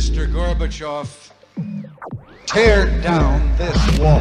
Mr. 0.00 0.32
Gorbachev, 0.32 1.30
tear 2.46 2.86
down 3.02 3.38
this 3.58 3.76
wall. 3.98 4.18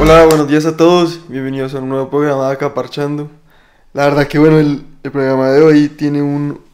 Hola, 0.00 0.24
buenos 0.26 0.48
días 0.48 0.66
a 0.66 0.76
todos. 0.76 1.20
Bienvenidos 1.28 1.76
a 1.76 1.78
un 1.78 1.90
nuevo 1.90 2.10
programa 2.10 2.48
de 2.48 2.54
Acá. 2.54 2.72
La 3.92 4.06
verdad 4.06 4.26
que 4.26 4.40
bueno, 4.40 4.58
el, 4.58 4.84
el 5.04 5.12
programa 5.12 5.50
de 5.50 5.62
hoy 5.62 5.88
tiene 5.90 6.20
un, 6.20 6.71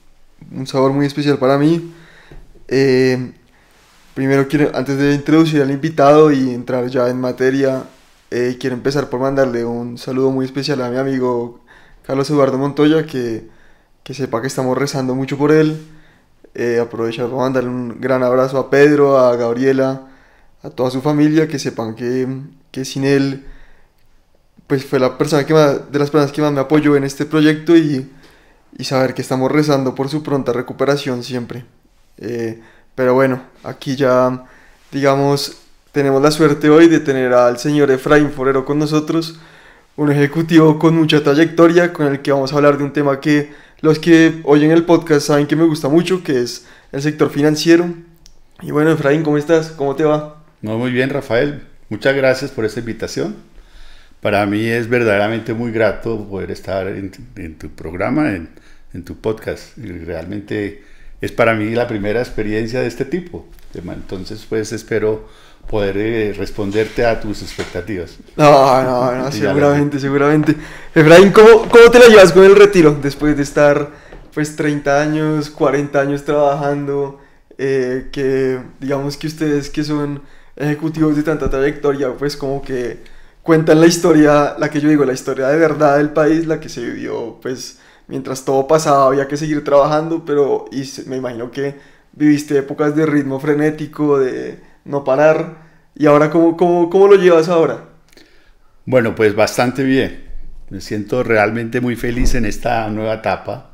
un 0.53 0.67
sabor 0.67 0.93
muy 0.93 1.07
especial 1.07 1.39
para 1.39 1.59
mí. 1.59 1.93
Eh, 2.69 3.33
primero 4.15 4.49
quiero, 4.49 4.71
antes 4.75 4.99
de 4.99 5.15
introducir 5.15 5.63
al 5.63 5.71
invitado 5.71 6.33
y 6.33 6.51
entrar 6.51 6.87
ya 6.89 7.09
en 7.09 7.21
materia, 7.21 7.85
eh, 8.31 8.57
quiero 8.61 8.77
empezar 8.77 9.09
por 9.09 9.21
mandarle 9.21 9.65
un 9.65 9.99
saludo 9.99 10.31
muy 10.31 10.45
especial 10.45 10.83
a 10.83 10.91
mi 10.91 10.99
amigo 10.99 11.61
Carlos 12.07 12.29
Eduardo 12.31 12.59
Montoya, 12.59 13.07
que, 13.07 13.49
que 14.03 14.15
sepa 14.15 14.41
que 14.41 14.47
estamos 14.47 14.77
rezando 14.77 15.15
mucho 15.15 15.39
por 15.39 15.53
él. 15.53 15.79
Eh, 16.55 16.81
aprovechar 16.81 17.27
para 17.27 17.43
mandarle 17.43 17.71
un 17.71 18.01
gran 18.01 18.23
abrazo 18.23 18.59
a 18.59 18.71
Pedro, 18.71 19.19
a 19.19 19.37
Gabriela, 19.37 20.09
a 20.63 20.71
toda 20.71 20.91
su 20.91 21.01
familia, 21.01 21.47
que 21.47 21.59
sepan 21.59 21.95
que, 21.95 22.27
que 22.71 22.85
sin 22.85 23.05
él, 23.05 23.47
pues 24.67 24.85
fue 24.85 24.99
la 24.99 25.17
persona 25.17 25.47
que 25.47 25.55
más, 25.55 25.93
de 25.93 25.99
las 25.99 26.11
personas 26.11 26.33
que 26.33 26.43
más 26.43 26.53
me 26.53 26.61
apoyó 26.61 26.97
en 26.97 27.05
este 27.05 27.27
proyecto 27.27 27.77
y, 27.77 28.11
y 28.77 28.85
saber 28.85 29.15
que 29.15 29.23
estamos 29.23 29.51
rezando 29.51 29.95
por 29.95 30.09
su 30.09 30.23
pronta 30.23 30.53
recuperación 30.53 31.23
siempre. 31.23 31.65
Eh, 32.19 32.61
pero 32.95 33.15
bueno, 33.15 33.43
aquí 33.65 33.97
ya, 33.97 34.45
digamos, 34.91 35.59
tenemos 35.93 36.21
la 36.23 36.31
suerte 36.31 36.69
hoy 36.69 36.89
de 36.89 37.01
tener 37.01 37.33
al 37.33 37.59
señor 37.59 37.91
Efraín 37.91 38.31
Forero 38.31 38.65
con 38.65 38.79
nosotros, 38.79 39.39
un 39.97 40.13
ejecutivo 40.13 40.79
con 40.79 40.97
mucha 40.97 41.23
trayectoria, 41.23 41.93
con 41.93 42.07
el 42.07 42.23
que 42.23 42.33
vamos 42.33 42.53
a 42.53 42.57
hablar 42.57 42.79
de 42.79 42.85
un 42.85 42.93
tema 42.93 43.21
que 43.21 43.53
los 43.81 43.99
que 43.99 44.41
oyen 44.45 44.73
el 44.73 44.85
podcast 44.85 45.29
saben 45.29 45.47
que 45.47 45.57
me 45.57 45.65
gusta 45.65 45.89
mucho, 45.89 46.23
que 46.23 46.43
es 46.43 46.67
el 46.93 47.03
sector 47.03 47.31
financiero. 47.31 47.89
Y 48.61 48.73
bueno, 48.73 48.91
Efraín, 48.91 49.23
¿cómo 49.23 49.39
estás? 49.39 49.71
¿Cómo 49.71 49.95
te 49.95 50.05
va? 50.05 50.43
No, 50.63 50.77
muy 50.79 50.91
bien, 50.91 51.11
Rafael. 51.11 51.63
Muchas 51.89 52.15
gracias 52.17 52.51
por 52.51 52.65
esta 52.65 52.81
invitación. 52.81 53.37
Para 54.21 54.45
mí 54.47 54.67
es 54.67 54.89
verdaderamente 54.89 55.55
muy 55.55 55.71
grato 55.71 56.27
poder 56.29 56.51
estar 56.51 56.89
en, 56.89 57.13
en 57.37 57.57
tu 57.57 57.69
programa, 57.71 58.35
en, 58.35 58.49
en, 58.93 59.05
tu 59.05 59.17
podcast. 59.21 59.79
Y 59.79 59.87
realmente 59.87 60.83
es 61.21 61.33
para 61.33 61.55
mí 61.55 61.71
la 61.71 61.87
primera 61.87 62.21
experiencia 62.21 62.81
de 62.81 62.89
este 62.89 63.05
tipo. 63.05 63.47
Entonces, 63.75 64.45
pues 64.49 64.73
espero 64.73 65.29
poder 65.69 65.97
eh, 65.99 66.35
responderte 66.37 67.05
a 67.05 67.21
tus 67.21 67.43
expectativas. 67.43 68.17
No, 68.37 68.83
no, 68.83 69.13
no, 69.13 69.33
seguramente, 69.33 70.01
seguramente. 70.01 70.57
Efraín, 70.95 71.31
¿cómo, 71.31 71.69
¿cómo 71.69 71.91
te 71.91 71.99
la 71.99 72.09
llevas 72.09 72.33
con 72.33 72.45
el 72.45 72.57
retiro 72.57 72.99
después 73.01 73.37
de 73.37 73.43
estar 73.43 73.91
pues 74.35 74.57
30 74.57 75.01
años, 75.01 75.51
40 75.51 76.01
años 76.01 76.25
trabajando? 76.25 77.21
Eh, 77.61 78.09
que 78.13 78.61
digamos 78.79 79.17
que 79.17 79.27
ustedes 79.27 79.69
que 79.69 79.83
son 79.83 80.23
ejecutivos 80.57 81.17
de 81.17 81.25
tanta 81.25 81.51
trayectoria, 81.51 82.13
pues 82.13 82.37
como 82.37 82.63
que 82.63 82.99
cuentan 83.43 83.81
la 83.81 83.87
historia, 83.87 84.57
la 84.59 84.71
que 84.71 84.81
yo 84.81 84.89
digo, 84.89 85.05
la 85.05 85.13
historia 85.13 85.49
de 85.49 85.57
verdad 85.59 85.99
del 85.99 86.11
país, 86.11 86.47
la 86.47 86.61
que 86.61 86.69
se 86.69 86.81
vivió, 86.85 87.39
pues 87.41 87.79
mientras 88.07 88.45
todo 88.45 88.67
pasaba 88.67 89.07
había 89.07 89.29
que 89.29 89.37
seguir 89.37 89.65
trabajando, 89.65 90.25
pero 90.25 90.67
y 90.73 90.83
me 91.07 91.17
imagino 91.17 91.51
que 91.51 91.77
viviste 92.13 92.59
épocas 92.59 92.95
de 92.97 93.07
ritmo 93.07 93.41
frenético, 93.41 94.19
de 94.19 94.61
no 94.85 95.05
parar, 95.05 95.69
y 95.95 96.07
ahora 96.07 96.31
¿cómo, 96.31 96.57
cómo, 96.57 96.91
cómo 96.91 97.09
lo 97.09 97.17
llevas 97.17 97.49
ahora? 97.49 97.85
Bueno, 98.87 99.15
pues 99.15 99.35
bastante 99.35 99.85
bien. 99.85 100.25
Me 100.71 100.81
siento 100.81 101.23
realmente 101.23 101.81
muy 101.81 101.97
feliz 101.97 102.35
en 102.35 102.45
esta 102.45 102.89
nueva 102.91 103.15
etapa 103.15 103.71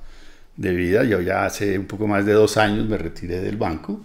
de 0.56 0.72
vida. 0.72 1.04
Yo 1.04 1.20
ya 1.20 1.44
hace 1.44 1.78
un 1.78 1.86
poco 1.86 2.06
más 2.06 2.24
de 2.24 2.32
dos 2.32 2.56
años 2.56 2.88
me 2.88 2.98
retiré 2.98 3.40
del 3.40 3.56
banco 3.56 4.00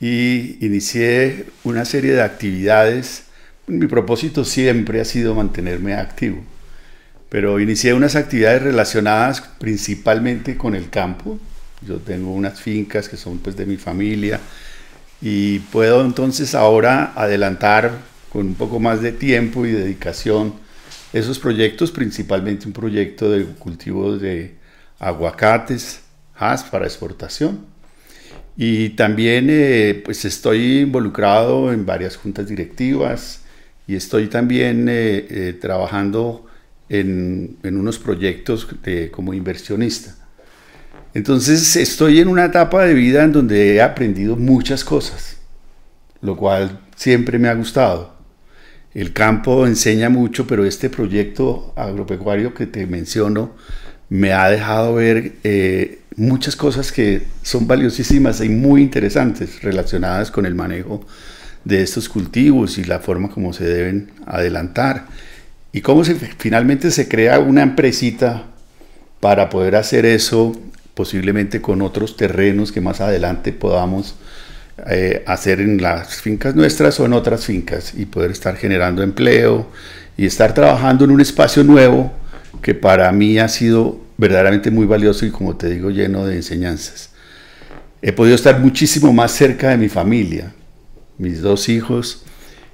y 0.00 0.64
inicié 0.64 1.46
una 1.64 1.84
serie 1.84 2.12
de 2.12 2.22
actividades. 2.22 3.24
Mi 3.66 3.86
propósito 3.86 4.44
siempre 4.44 5.00
ha 5.00 5.06
sido 5.06 5.34
mantenerme 5.34 5.94
activo, 5.94 6.42
pero 7.30 7.58
inicié 7.58 7.94
unas 7.94 8.14
actividades 8.14 8.62
relacionadas 8.62 9.40
principalmente 9.58 10.58
con 10.58 10.74
el 10.74 10.90
campo. 10.90 11.38
Yo 11.80 11.96
tengo 11.96 12.34
unas 12.34 12.60
fincas 12.60 13.08
que 13.08 13.16
son 13.16 13.38
pues 13.38 13.56
de 13.56 13.64
mi 13.64 13.78
familia 13.78 14.38
y 15.22 15.60
puedo 15.60 16.04
entonces 16.04 16.54
ahora 16.54 17.14
adelantar 17.16 17.92
con 18.30 18.48
un 18.48 18.54
poco 18.54 18.80
más 18.80 19.00
de 19.00 19.12
tiempo 19.12 19.64
y 19.64 19.72
dedicación 19.72 20.52
esos 21.14 21.38
proyectos, 21.38 21.90
principalmente 21.90 22.66
un 22.66 22.74
proyecto 22.74 23.30
de 23.30 23.44
cultivo 23.44 24.18
de 24.18 24.56
aguacates, 24.98 26.00
has 26.36 26.64
para 26.64 26.84
exportación 26.84 27.64
y 28.58 28.90
también 28.90 29.46
eh, 29.48 30.02
pues 30.04 30.26
estoy 30.26 30.80
involucrado 30.80 31.72
en 31.72 31.86
varias 31.86 32.16
juntas 32.16 32.46
directivas 32.46 33.40
y 33.86 33.96
estoy 33.96 34.28
también 34.28 34.88
eh, 34.88 35.26
eh, 35.28 35.58
trabajando 35.60 36.46
en, 36.88 37.56
en, 37.62 37.76
unos 37.76 37.98
proyectos 37.98 38.66
como 39.10 39.34
inversionista. 39.34 40.14
Entonces 41.14 41.76
estoy 41.76 42.20
en 42.20 42.28
una 42.28 42.46
etapa 42.46 42.84
de 42.84 42.94
vida 42.94 43.24
en 43.24 43.32
donde 43.32 43.74
he 43.74 43.82
aprendido 43.82 44.36
muchas 44.36 44.84
cosas, 44.84 45.38
lo 46.20 46.36
cual 46.36 46.80
siempre 46.96 47.38
me 47.38 47.48
ha 47.48 47.54
gustado. 47.54 48.14
El 48.94 49.12
campo 49.12 49.66
enseña 49.66 50.08
mucho, 50.08 50.46
pero 50.46 50.64
este 50.64 50.88
proyecto 50.88 51.72
agropecuario 51.76 52.54
que 52.54 52.66
te 52.66 52.86
menciono 52.86 53.52
me 54.08 54.32
ha 54.32 54.48
dejado 54.48 54.94
ver 54.94 55.32
eh, 55.42 56.00
muchas 56.16 56.54
cosas 56.54 56.92
que 56.92 57.22
son 57.42 57.66
valiosísimas 57.66 58.40
y 58.40 58.48
muy 58.48 58.82
interesantes 58.82 59.62
relacionadas 59.62 60.30
con 60.30 60.46
el 60.46 60.54
manejo 60.54 61.04
de 61.64 61.82
estos 61.82 62.08
cultivos 62.08 62.78
y 62.78 62.84
la 62.84 63.00
forma 63.00 63.30
como 63.30 63.52
se 63.52 63.64
deben 63.64 64.10
adelantar 64.26 65.06
y 65.72 65.80
cómo 65.80 66.04
finalmente 66.38 66.90
se 66.90 67.08
crea 67.08 67.38
una 67.40 67.62
empresita 67.62 68.44
para 69.20 69.48
poder 69.48 69.76
hacer 69.76 70.06
eso 70.06 70.52
posiblemente 70.94 71.60
con 71.60 71.82
otros 71.82 72.16
terrenos 72.16 72.70
que 72.70 72.80
más 72.80 73.00
adelante 73.00 73.52
podamos 73.52 74.14
eh, 74.88 75.22
hacer 75.26 75.60
en 75.60 75.80
las 75.80 76.20
fincas 76.20 76.54
nuestras 76.54 77.00
o 77.00 77.06
en 77.06 77.12
otras 77.12 77.44
fincas 77.44 77.94
y 77.96 78.06
poder 78.06 78.30
estar 78.30 78.56
generando 78.56 79.02
empleo 79.02 79.68
y 80.16 80.26
estar 80.26 80.54
trabajando 80.54 81.04
en 81.04 81.10
un 81.10 81.20
espacio 81.20 81.64
nuevo 81.64 82.12
que 82.62 82.74
para 82.74 83.10
mí 83.12 83.38
ha 83.38 83.48
sido 83.48 84.00
verdaderamente 84.16 84.70
muy 84.70 84.86
valioso 84.86 85.26
y 85.26 85.30
como 85.30 85.56
te 85.56 85.70
digo 85.70 85.90
lleno 85.90 86.26
de 86.26 86.36
enseñanzas. 86.36 87.10
He 88.02 88.12
podido 88.12 88.36
estar 88.36 88.60
muchísimo 88.60 89.12
más 89.12 89.32
cerca 89.32 89.70
de 89.70 89.76
mi 89.76 89.88
familia. 89.88 90.52
Mis 91.18 91.42
dos 91.42 91.68
hijos 91.68 92.24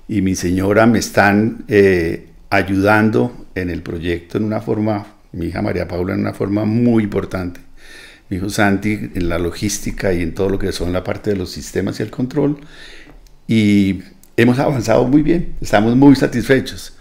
y 0.09 0.23
mi 0.23 0.35
señora 0.35 0.87
me 0.87 0.99
están 0.99 1.65
eh, 1.69 2.29
ayudando 2.49 3.47
en 3.55 3.71
el 3.71 3.83
proyecto 3.83 4.39
en 4.39 4.45
una 4.45 4.61
forma, 4.61 5.07
mi 5.33 5.47
hija 5.47 5.63
María 5.63 5.87
Paula 5.87 6.15
en 6.15 6.21
una 6.21 6.33
forma 6.33 6.65
muy 6.65 7.05
importante. 7.05 7.61
Mi 8.29 8.37
hijo 8.37 8.49
Santi 8.49 9.11
en 9.15 9.29
la 9.29 9.39
logística 9.39 10.13
y 10.13 10.23
en 10.23 10.35
todo 10.35 10.49
lo 10.49 10.59
que 10.59 10.73
son 10.73 10.93
la 10.93 11.05
parte 11.05 11.31
de 11.31 11.37
los 11.37 11.51
sistemas 11.51 12.01
y 12.01 12.03
el 12.03 12.11
control. 12.11 12.59
Y 13.47 14.03
hemos 14.37 14.59
avanzado 14.59 15.05
muy 15.07 15.23
bien, 15.23 15.55
estamos 15.61 15.97
muy 15.97 16.15
satisfechos. 16.17 16.95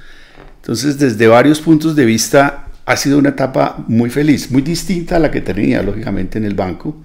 Entonces, 0.61 0.97
desde 0.99 1.27
varios 1.27 1.61
puntos 1.61 1.95
de 1.95 2.05
vista, 2.05 2.67
ha 2.85 2.97
sido 2.97 3.19
una 3.19 3.29
etapa 3.29 3.83
muy 3.87 4.09
feliz, 4.09 4.49
muy 4.51 4.63
distinta 4.63 5.17
a 5.17 5.19
la 5.19 5.29
que 5.29 5.41
tenía, 5.41 5.83
lógicamente, 5.83 6.39
en 6.39 6.45
el 6.45 6.55
banco, 6.55 6.97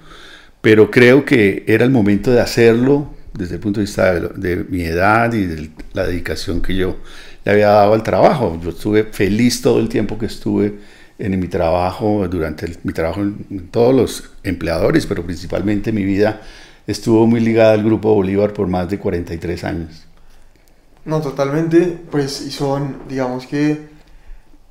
pero 0.61 0.91
creo 0.91 1.27
que 1.27 1.63
era 1.67 1.85
el 1.85 1.91
momento 1.91 2.31
de 2.31 2.41
hacerlo 2.41 3.15
desde 3.37 3.57
el 3.57 3.61
punto 3.61 3.81
de 3.81 3.87
vista 3.87 4.15
de, 4.15 4.65
mi 4.69 4.83
edad 4.83 5.33
y 5.33 5.47
de 5.47 5.71
la 5.93 6.07
dedicación 6.07 6.63
que 6.63 6.75
yo 6.75 6.97
le 7.45 7.53
había 7.53 7.69
dado 7.69 7.95
al 7.95 8.03
trabajo. 8.03 8.59
Yo 8.63 8.71
estuve 8.71 9.05
feliz 9.05 9.61
todo 9.61 9.81
el 9.81 9.89
tiempo 9.89 10.17
que 10.19 10.27
estuve 10.27 10.79
en 11.19 11.39
mi 11.39 11.49
trabajo, 11.49 12.27
durante 12.29 12.79
mi 12.83 12.93
trabajo 12.93 13.21
en 13.21 13.69
todos 13.71 13.95
los 13.95 14.31
empleadores, 14.43 15.07
pero 15.07 15.25
principalmente 15.25 15.93
mi 15.93 16.05
vida 16.05 16.41
estuvo 16.87 17.27
muy 17.27 17.41
ligada 17.41 17.73
al 17.73 17.85
Grupo 17.85 18.15
Bolívar 18.15 18.53
por 18.53 18.69
más 18.69 18.89
de 18.89 18.99
43 18.99 19.65
años. 19.65 20.05
No, 21.05 21.21
totalmente, 21.21 21.99
pues, 22.11 22.41
y 22.41 22.51
son, 22.51 23.03
digamos 23.09 23.47
que 23.47 23.95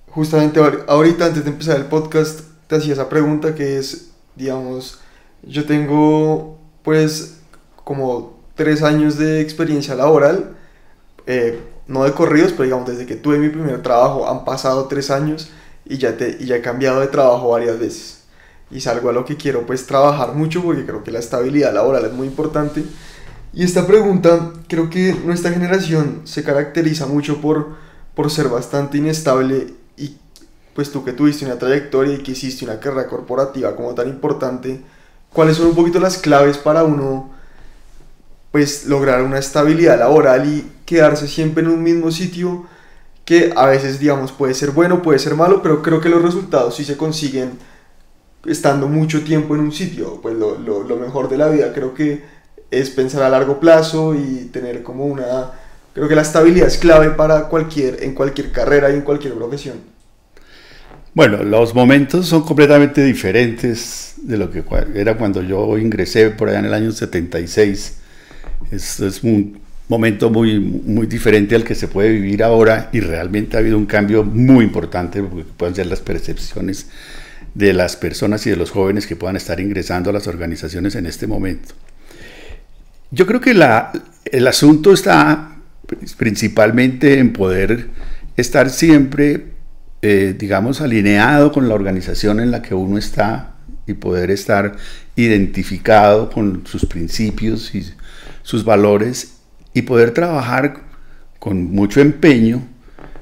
justamente 0.09 0.59
ahorita 0.87 1.25
antes 1.25 1.43
de 1.43 1.49
empezar 1.49 1.77
el 1.77 1.85
podcast 1.85 2.41
te 2.67 2.75
hacía 2.75 2.93
esa 2.93 3.09
pregunta 3.09 3.55
que 3.55 3.77
es, 3.77 4.11
digamos, 4.35 4.99
yo 5.43 5.65
tengo 5.65 6.59
pues 6.83 7.39
como 7.83 8.32
tres 8.55 8.83
años 8.83 9.17
de 9.17 9.41
experiencia 9.41 9.95
laboral, 9.95 10.55
eh, 11.25 11.59
no 11.87 12.03
de 12.03 12.11
corridos, 12.13 12.51
pero 12.51 12.63
digamos 12.63 12.87
desde 12.87 13.05
que 13.05 13.15
tuve 13.15 13.37
mi 13.37 13.49
primer 13.49 13.81
trabajo 13.81 14.29
han 14.29 14.45
pasado 14.45 14.85
tres 14.85 15.11
años 15.11 15.49
y 15.85 15.97
ya, 15.97 16.17
te, 16.17 16.37
y 16.39 16.45
ya 16.45 16.57
he 16.57 16.61
cambiado 16.61 16.99
de 17.01 17.07
trabajo 17.07 17.49
varias 17.49 17.79
veces. 17.79 18.23
y 18.71 18.77
es 18.77 18.87
algo 18.87 19.09
a 19.09 19.13
lo 19.13 19.25
que 19.25 19.37
quiero 19.37 19.65
pues 19.65 19.85
trabajar 19.85 20.33
mucho 20.35 20.63
porque 20.63 20.85
creo 20.85 21.03
que 21.03 21.11
la 21.11 21.19
estabilidad 21.19 21.73
laboral 21.73 22.05
es 22.05 22.13
muy 22.13 22.27
importante. 22.27 22.83
Y 23.53 23.63
esta 23.63 23.85
pregunta, 23.85 24.53
creo 24.67 24.89
que 24.89 25.13
nuestra 25.25 25.51
generación 25.51 26.21
se 26.23 26.43
caracteriza 26.43 27.05
mucho 27.05 27.39
por, 27.39 27.75
por 28.15 28.31
ser 28.31 28.49
bastante 28.49 28.97
inestable 28.97 29.75
y 29.95 30.17
pues 30.73 30.91
tú 30.91 31.03
que 31.03 31.13
tuviste 31.13 31.45
una 31.45 31.59
trayectoria 31.59 32.15
y 32.15 32.23
que 32.23 32.31
hiciste 32.31 32.65
una 32.65 32.79
carrera 32.79 33.07
corporativa 33.07 33.75
como 33.75 33.93
tan 33.93 34.09
importante, 34.09 34.81
¿cuáles 35.31 35.57
son 35.57 35.67
un 35.67 35.75
poquito 35.75 35.99
las 35.99 36.17
claves 36.17 36.57
para 36.57 36.83
uno 36.83 37.32
pues 38.53 38.85
lograr 38.85 39.23
una 39.23 39.39
estabilidad 39.39 39.97
laboral 39.97 40.47
y 40.47 40.63
quedarse 40.85 41.27
siempre 41.27 41.63
en 41.63 41.71
un 41.71 41.81
mismo 41.81 42.11
sitio 42.11 42.67
que 43.25 43.51
a 43.55 43.65
veces 43.65 43.99
digamos 43.99 44.31
puede 44.31 44.53
ser 44.53 44.69
bueno, 44.69 45.01
puede 45.01 45.17
ser 45.17 45.33
malo, 45.33 45.63
pero 45.63 45.81
creo 45.81 45.99
que 45.99 46.07
los 46.07 46.21
resultados 46.21 46.75
sí 46.75 46.85
se 46.85 46.95
consiguen 46.95 47.53
estando 48.45 48.87
mucho 48.87 49.23
tiempo 49.23 49.55
en 49.55 49.61
un 49.61 49.71
sitio, 49.71 50.19
pues 50.21 50.35
lo, 50.35 50.59
lo, 50.59 50.95
mejor 50.97 51.29
de 51.29 51.39
la 51.39 51.49
vida 51.49 51.73
creo 51.73 51.95
que 51.95 52.21
es 52.69 52.91
pensar 52.91 53.23
a 53.23 53.29
largo 53.29 53.59
plazo 53.59 54.13
y 54.13 54.49
tener 54.53 54.83
como 54.83 55.07
una 55.07 55.49
creo 55.95 56.07
que 56.07 56.15
la 56.15 56.21
estabilidad 56.21 56.67
es 56.67 56.77
clave 56.77 57.09
para 57.09 57.49
cualquier 57.49 58.03
en 58.03 58.13
cualquier 58.13 58.51
carrera 58.51 58.91
y 58.91 58.93
en 58.93 59.01
cualquier 59.01 59.33
profesión. 59.33 59.77
Bueno, 61.15 61.41
los 61.41 61.73
momentos 61.73 62.27
son 62.27 62.43
completamente 62.43 63.03
diferentes 63.03 64.13
de 64.17 64.37
lo 64.37 64.51
que 64.51 64.63
era 64.93 65.17
cuando 65.17 65.41
yo 65.41 65.75
ingresé 65.79 66.29
por 66.29 66.49
allá 66.49 66.59
en 66.59 66.65
el 66.65 66.73
año 66.75 66.91
76. 66.91 68.02
Es, 68.73 68.99
es 68.99 69.23
un 69.23 69.59
momento 69.87 70.29
muy, 70.29 70.59
muy 70.59 71.07
diferente 71.07 71.55
al 71.55 71.63
que 71.63 71.75
se 71.75 71.87
puede 71.87 72.11
vivir 72.11 72.43
ahora 72.43 72.89
y 72.93 72.99
realmente 72.99 73.57
ha 73.57 73.59
habido 73.59 73.77
un 73.77 73.85
cambio 73.85 74.23
muy 74.23 74.65
importante 74.65 75.21
porque 75.21 75.45
pueden 75.57 75.75
ser 75.75 75.87
las 75.87 75.99
percepciones 75.99 76.87
de 77.53 77.73
las 77.73 77.95
personas 77.95 78.45
y 78.47 78.49
de 78.49 78.55
los 78.55 78.71
jóvenes 78.71 79.05
que 79.05 79.15
puedan 79.15 79.35
estar 79.35 79.59
ingresando 79.59 80.09
a 80.09 80.13
las 80.13 80.27
organizaciones 80.27 80.95
en 80.95 81.05
este 81.05 81.27
momento. 81.27 81.73
Yo 83.11 83.27
creo 83.27 83.41
que 83.41 83.51
el 83.51 84.47
asunto 84.47 84.93
está 84.93 85.57
principalmente 86.17 87.19
en 87.19 87.33
poder 87.33 87.89
estar 88.35 88.71
siempre, 88.71 89.51
eh, 90.01 90.35
digamos, 90.37 90.81
alineado 90.81 91.51
con 91.51 91.67
la 91.69 91.75
organización 91.75 92.39
en 92.39 92.49
la 92.49 92.63
que 92.63 92.73
uno 92.73 92.97
está 92.97 93.55
y 93.85 93.93
poder 93.93 94.31
estar 94.31 94.75
identificado 95.15 96.31
con 96.31 96.65
sus 96.65 96.85
principios 96.85 97.75
y 97.75 97.85
sus 98.43 98.63
valores 98.63 99.37
y 99.73 99.81
poder 99.81 100.11
trabajar 100.11 100.83
con 101.39 101.71
mucho 101.73 101.99
empeño, 101.99 102.61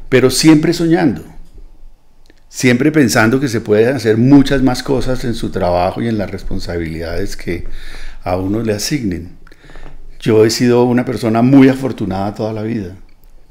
pero 0.09 0.29
siempre 0.29 0.73
soñando, 0.73 1.23
siempre 2.50 2.91
pensando 2.91 3.39
que 3.39 3.47
se 3.47 3.62
pueden 3.62 3.95
hacer 3.95 4.18
muchas 4.18 4.62
más 4.62 4.83
cosas 4.83 5.23
en 5.23 5.33
su 5.33 5.50
trabajo 5.50 6.01
y 6.01 6.07
en 6.07 6.18
las 6.18 6.29
responsabilidades 6.29 7.38
que 7.38 7.65
a 8.23 8.35
uno 8.35 8.62
le 8.62 8.73
asignen. 8.73 9.38
Yo 10.19 10.45
he 10.45 10.50
sido 10.50 10.83
una 10.83 11.06
persona 11.06 11.41
muy 11.41 11.69
afortunada 11.69 12.35
toda 12.35 12.53
la 12.53 12.62
vida. 12.62 12.95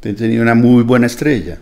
He 0.03 0.13
tenido 0.13 0.43
una 0.43 0.55
muy 0.55 0.83
buena 0.85 1.07
estrella. 1.07 1.59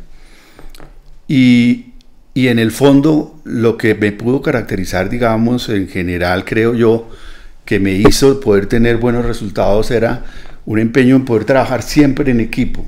Y, 1.27 1.95
y 2.35 2.49
en 2.49 2.59
el 2.59 2.73
fondo, 2.73 3.41
lo 3.45 3.79
que 3.79 3.95
me 3.95 4.13
pudo 4.13 4.43
caracterizar, 4.43 5.09
digamos, 5.09 5.69
en 5.71 5.89
general, 5.89 6.45
creo 6.45 6.75
yo, 6.75 7.09
que 7.69 7.79
me 7.79 7.93
hizo 7.93 8.41
poder 8.41 8.65
tener 8.65 8.97
buenos 8.97 9.27
resultados 9.27 9.91
era 9.91 10.25
un 10.65 10.79
empeño 10.79 11.17
en 11.17 11.27
poder 11.27 11.45
trabajar 11.45 11.83
siempre 11.83 12.31
en 12.31 12.41
equipo 12.41 12.87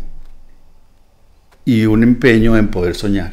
y 1.67 1.85
un 1.85 2.03
empeño 2.03 2.57
en 2.57 2.69
poder 2.69 2.95
soñar, 2.95 3.31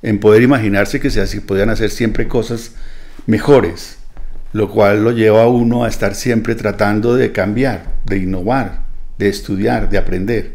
en 0.00 0.20
poder 0.20 0.44
imaginarse 0.44 1.00
que 1.00 1.10
se 1.10 1.40
podían 1.40 1.70
hacer 1.70 1.90
siempre 1.90 2.28
cosas 2.28 2.76
mejores, 3.26 3.98
lo 4.52 4.70
cual 4.70 5.02
lo 5.02 5.10
lleva 5.10 5.42
a 5.42 5.48
uno 5.48 5.82
a 5.82 5.88
estar 5.88 6.14
siempre 6.14 6.54
tratando 6.54 7.16
de 7.16 7.32
cambiar, 7.32 7.96
de 8.06 8.18
innovar, 8.18 8.84
de 9.18 9.28
estudiar, 9.28 9.90
de 9.90 9.98
aprender 9.98 10.54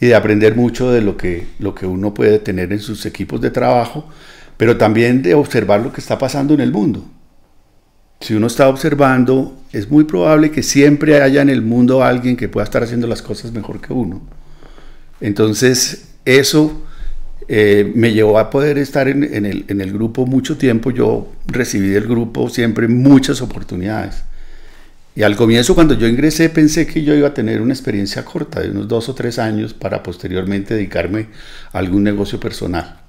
y 0.00 0.06
de 0.06 0.16
aprender 0.16 0.56
mucho 0.56 0.90
de 0.90 1.00
lo 1.00 1.16
que, 1.16 1.46
lo 1.60 1.76
que 1.76 1.86
uno 1.86 2.12
puede 2.12 2.40
tener 2.40 2.72
en 2.72 2.80
sus 2.80 3.06
equipos 3.06 3.40
de 3.40 3.52
trabajo, 3.52 4.10
pero 4.56 4.78
también 4.78 5.22
de 5.22 5.34
observar 5.34 5.78
lo 5.80 5.92
que 5.92 6.00
está 6.00 6.18
pasando 6.18 6.54
en 6.54 6.60
el 6.60 6.72
mundo. 6.72 7.08
Si 8.24 8.32
uno 8.32 8.46
está 8.46 8.70
observando, 8.70 9.54
es 9.70 9.90
muy 9.90 10.04
probable 10.04 10.50
que 10.50 10.62
siempre 10.62 11.20
haya 11.20 11.42
en 11.42 11.50
el 11.50 11.60
mundo 11.60 12.02
alguien 12.02 12.38
que 12.38 12.48
pueda 12.48 12.64
estar 12.64 12.82
haciendo 12.82 13.06
las 13.06 13.20
cosas 13.20 13.52
mejor 13.52 13.82
que 13.82 13.92
uno. 13.92 14.22
Entonces, 15.20 16.14
eso 16.24 16.86
eh, 17.48 17.92
me 17.94 18.14
llevó 18.14 18.38
a 18.38 18.48
poder 18.48 18.78
estar 18.78 19.08
en, 19.08 19.24
el, 19.24 19.66
en, 19.68 19.78
el, 19.82 19.92
grupo 19.92 20.24
mucho 20.24 20.56
tiempo. 20.56 20.90
Yo 20.90 21.34
recibí 21.44 21.88
del 21.88 22.06
grupo 22.06 22.48
siempre 22.48 22.88
muchas 22.88 23.42
oportunidades. 23.42 24.24
Y 25.14 25.22
al 25.22 25.36
comienzo, 25.36 25.74
cuando 25.74 25.92
yo 25.92 26.08
ingresé, 26.08 26.48
pensé 26.48 26.86
que 26.86 27.04
yo 27.04 27.14
iba 27.14 27.28
a 27.28 27.34
tener 27.34 27.60
una 27.60 27.74
experiencia 27.74 28.24
corta 28.24 28.62
de 28.62 28.70
unos 28.70 28.88
dos 28.88 29.10
o 29.10 29.14
tres 29.14 29.38
años 29.38 29.74
para 29.74 30.02
posteriormente 30.02 30.72
dedicarme 30.72 31.26
a 31.74 31.78
algún 31.78 32.02
negocio 32.02 32.40
personal. 32.40 33.03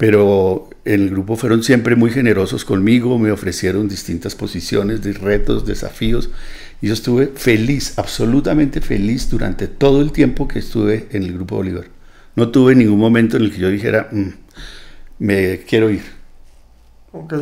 Pero 0.00 0.70
en 0.86 1.02
el 1.02 1.10
grupo 1.10 1.36
fueron 1.36 1.62
siempre 1.62 1.94
muy 1.94 2.10
generosos 2.10 2.64
conmigo, 2.64 3.18
me 3.18 3.32
ofrecieron 3.32 3.86
distintas 3.86 4.34
posiciones, 4.34 5.02
retos, 5.20 5.66
desafíos. 5.66 6.30
Y 6.80 6.86
yo 6.86 6.94
estuve 6.94 7.26
feliz, 7.26 7.98
absolutamente 7.98 8.80
feliz 8.80 9.28
durante 9.28 9.68
todo 9.68 10.00
el 10.00 10.10
tiempo 10.10 10.48
que 10.48 10.60
estuve 10.60 11.06
en 11.10 11.24
el 11.24 11.34
Grupo 11.34 11.56
Bolívar. 11.56 11.88
No 12.34 12.48
tuve 12.48 12.74
ningún 12.74 12.98
momento 12.98 13.36
en 13.36 13.42
el 13.42 13.52
que 13.52 13.58
yo 13.58 13.68
dijera, 13.68 14.08
mm, 14.10 14.28
me 15.18 15.58
quiero 15.68 15.90
ir. 15.90 16.04
Ok. 17.12 17.34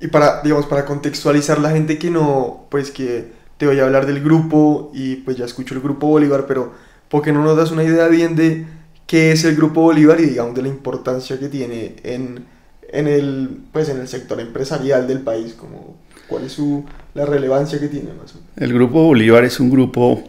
Y 0.00 0.06
para, 0.06 0.42
digamos, 0.42 0.66
para 0.66 0.84
contextualizar 0.84 1.58
la 1.58 1.72
gente 1.72 1.98
que 1.98 2.08
no, 2.08 2.68
pues 2.70 2.92
que 2.92 3.32
te 3.56 3.66
voy 3.66 3.80
a 3.80 3.84
hablar 3.84 4.06
del 4.06 4.22
grupo 4.22 4.92
y 4.94 5.16
pues 5.16 5.38
ya 5.38 5.44
escucho 5.44 5.74
el 5.74 5.80
Grupo 5.80 6.06
Bolívar, 6.06 6.46
pero 6.46 6.72
¿por 7.08 7.22
qué 7.22 7.32
no 7.32 7.42
nos 7.42 7.56
das 7.56 7.72
una 7.72 7.82
idea 7.82 8.06
bien 8.06 8.36
de 8.36 8.64
qué 9.12 9.30
es 9.30 9.44
el 9.44 9.56
Grupo 9.56 9.82
Bolívar 9.82 10.18
y 10.22 10.24
digamos 10.24 10.54
de 10.54 10.62
la 10.62 10.68
importancia 10.68 11.38
que 11.38 11.48
tiene 11.48 11.96
en, 12.02 12.46
en 12.90 13.06
el, 13.06 13.58
pues, 13.70 13.90
en 13.90 14.00
el 14.00 14.08
sector 14.08 14.40
empresarial 14.40 15.06
del 15.06 15.20
país? 15.20 15.52
Como, 15.52 15.98
¿Cuál 16.26 16.44
es 16.44 16.52
su, 16.52 16.86
la 17.12 17.26
relevancia 17.26 17.78
que 17.78 17.88
tiene 17.88 18.08
más 18.14 18.34
El 18.56 18.72
Grupo 18.72 19.04
Bolívar 19.04 19.44
es 19.44 19.60
un 19.60 19.70
grupo 19.70 20.24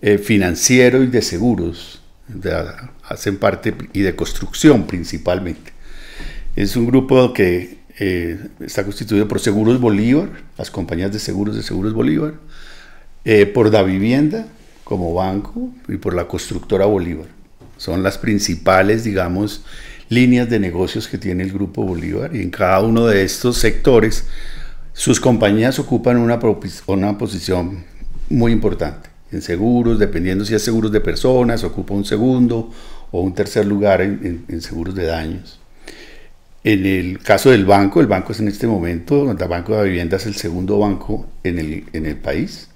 eh, 0.00 0.16
financiero 0.16 1.02
y 1.02 1.08
de 1.08 1.20
seguros 1.20 2.00
de, 2.26 2.56
hacen 3.04 3.36
parte 3.36 3.74
y 3.92 4.00
de 4.00 4.16
construcción 4.16 4.86
principalmente. 4.86 5.74
Es 6.56 6.74
un 6.74 6.86
grupo 6.86 7.34
que 7.34 7.80
eh, 7.98 8.48
está 8.60 8.82
constituido 8.84 9.28
por 9.28 9.40
Seguros 9.40 9.78
Bolívar, 9.78 10.30
las 10.56 10.70
compañías 10.70 11.12
de 11.12 11.18
seguros 11.18 11.54
de 11.54 11.62
Seguros 11.62 11.92
Bolívar, 11.92 12.32
eh, 13.26 13.44
por 13.44 13.70
Da 13.70 13.82
Vivienda 13.82 14.46
como 14.84 15.12
banco 15.12 15.68
y 15.86 15.98
por 15.98 16.14
la 16.14 16.26
constructora 16.26 16.86
Bolívar. 16.86 17.35
Son 17.76 18.02
las 18.02 18.18
principales, 18.18 19.04
digamos, 19.04 19.64
líneas 20.08 20.48
de 20.48 20.58
negocios 20.60 21.08
que 21.08 21.18
tiene 21.18 21.42
el 21.42 21.52
Grupo 21.52 21.82
Bolívar 21.82 22.34
y 22.34 22.42
en 22.42 22.50
cada 22.50 22.80
uno 22.80 23.06
de 23.06 23.24
estos 23.24 23.58
sectores 23.58 24.26
sus 24.92 25.20
compañías 25.20 25.78
ocupan 25.78 26.16
una, 26.16 26.38
una 26.86 27.18
posición 27.18 27.84
muy 28.30 28.52
importante 28.52 29.10
en 29.32 29.42
seguros, 29.42 29.98
dependiendo 29.98 30.44
si 30.44 30.54
es 30.54 30.62
seguros 30.62 30.92
de 30.92 31.00
personas, 31.00 31.64
ocupa 31.64 31.94
un 31.94 32.04
segundo 32.04 32.70
o 33.10 33.20
un 33.20 33.34
tercer 33.34 33.66
lugar 33.66 34.00
en, 34.00 34.60
seguros 34.60 34.94
de 34.94 35.04
daños. 35.04 35.60
En 36.64 36.86
el 36.86 37.18
caso 37.18 37.50
del 37.50 37.64
banco, 37.64 38.00
el 38.00 38.06
banco 38.06 38.32
es 38.32 38.40
en 38.40 38.48
este 38.48 38.66
momento, 38.66 39.30
el 39.30 39.36
Banco 39.36 39.76
de 39.76 39.88
Vivienda 39.88 40.16
es 40.16 40.26
el 40.26 40.34
segundo 40.34 40.78
banco 40.78 41.26
en 41.44 41.58
el, 41.58 41.84
en 41.92 42.06
el 42.06 42.16
país, 42.16 42.68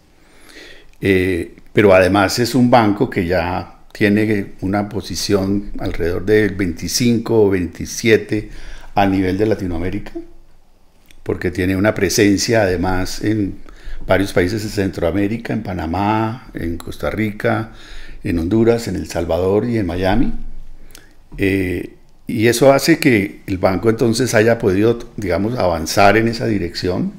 eh, 1.01 1.57
pero 1.73 1.95
además 1.95 2.39
es 2.39 2.55
un 2.55 2.71
banco 2.71 3.09
que 3.09 3.27
ya 3.27 3.80
tiene 3.93 4.53
una 4.61 4.89
posición 4.89 5.73
alrededor 5.79 6.25
del 6.25 6.55
25 6.55 7.43
o 7.43 7.51
27 7.51 8.51
a 8.95 9.07
nivel 9.07 9.39
de 9.39 9.47
Latinoamérica, 9.47 10.13
porque 11.23 11.51
tiene 11.51 11.77
una 11.77 11.95
presencia 11.95 12.63
además 12.63 13.23
en 13.23 13.59
varios 14.07 14.33
países 14.33 14.63
de 14.63 14.69
Centroamérica, 14.69 15.53
en 15.53 15.63
Panamá, 15.63 16.49
en 16.55 16.77
Costa 16.77 17.11
Rica, 17.11 17.73
en 18.25 18.39
Honduras, 18.39 18.89
en 18.89 18.97
El 18.97 19.07
Salvador 19.09 19.67
y 19.67 19.79
en 19.79 19.87
Miami. 19.87 20.33
Eh, 21.39 21.95
y 22.27 22.47
eso 22.47 22.73
hace 22.73 22.99
que 22.99 23.41
el 23.47 23.59
banco 23.59 23.91
entonces 23.91 24.35
haya 24.35 24.59
podido, 24.59 24.99
digamos, 25.17 25.59
avanzar 25.59 26.17
en 26.17 26.29
esa 26.29 26.47
dirección. 26.47 27.13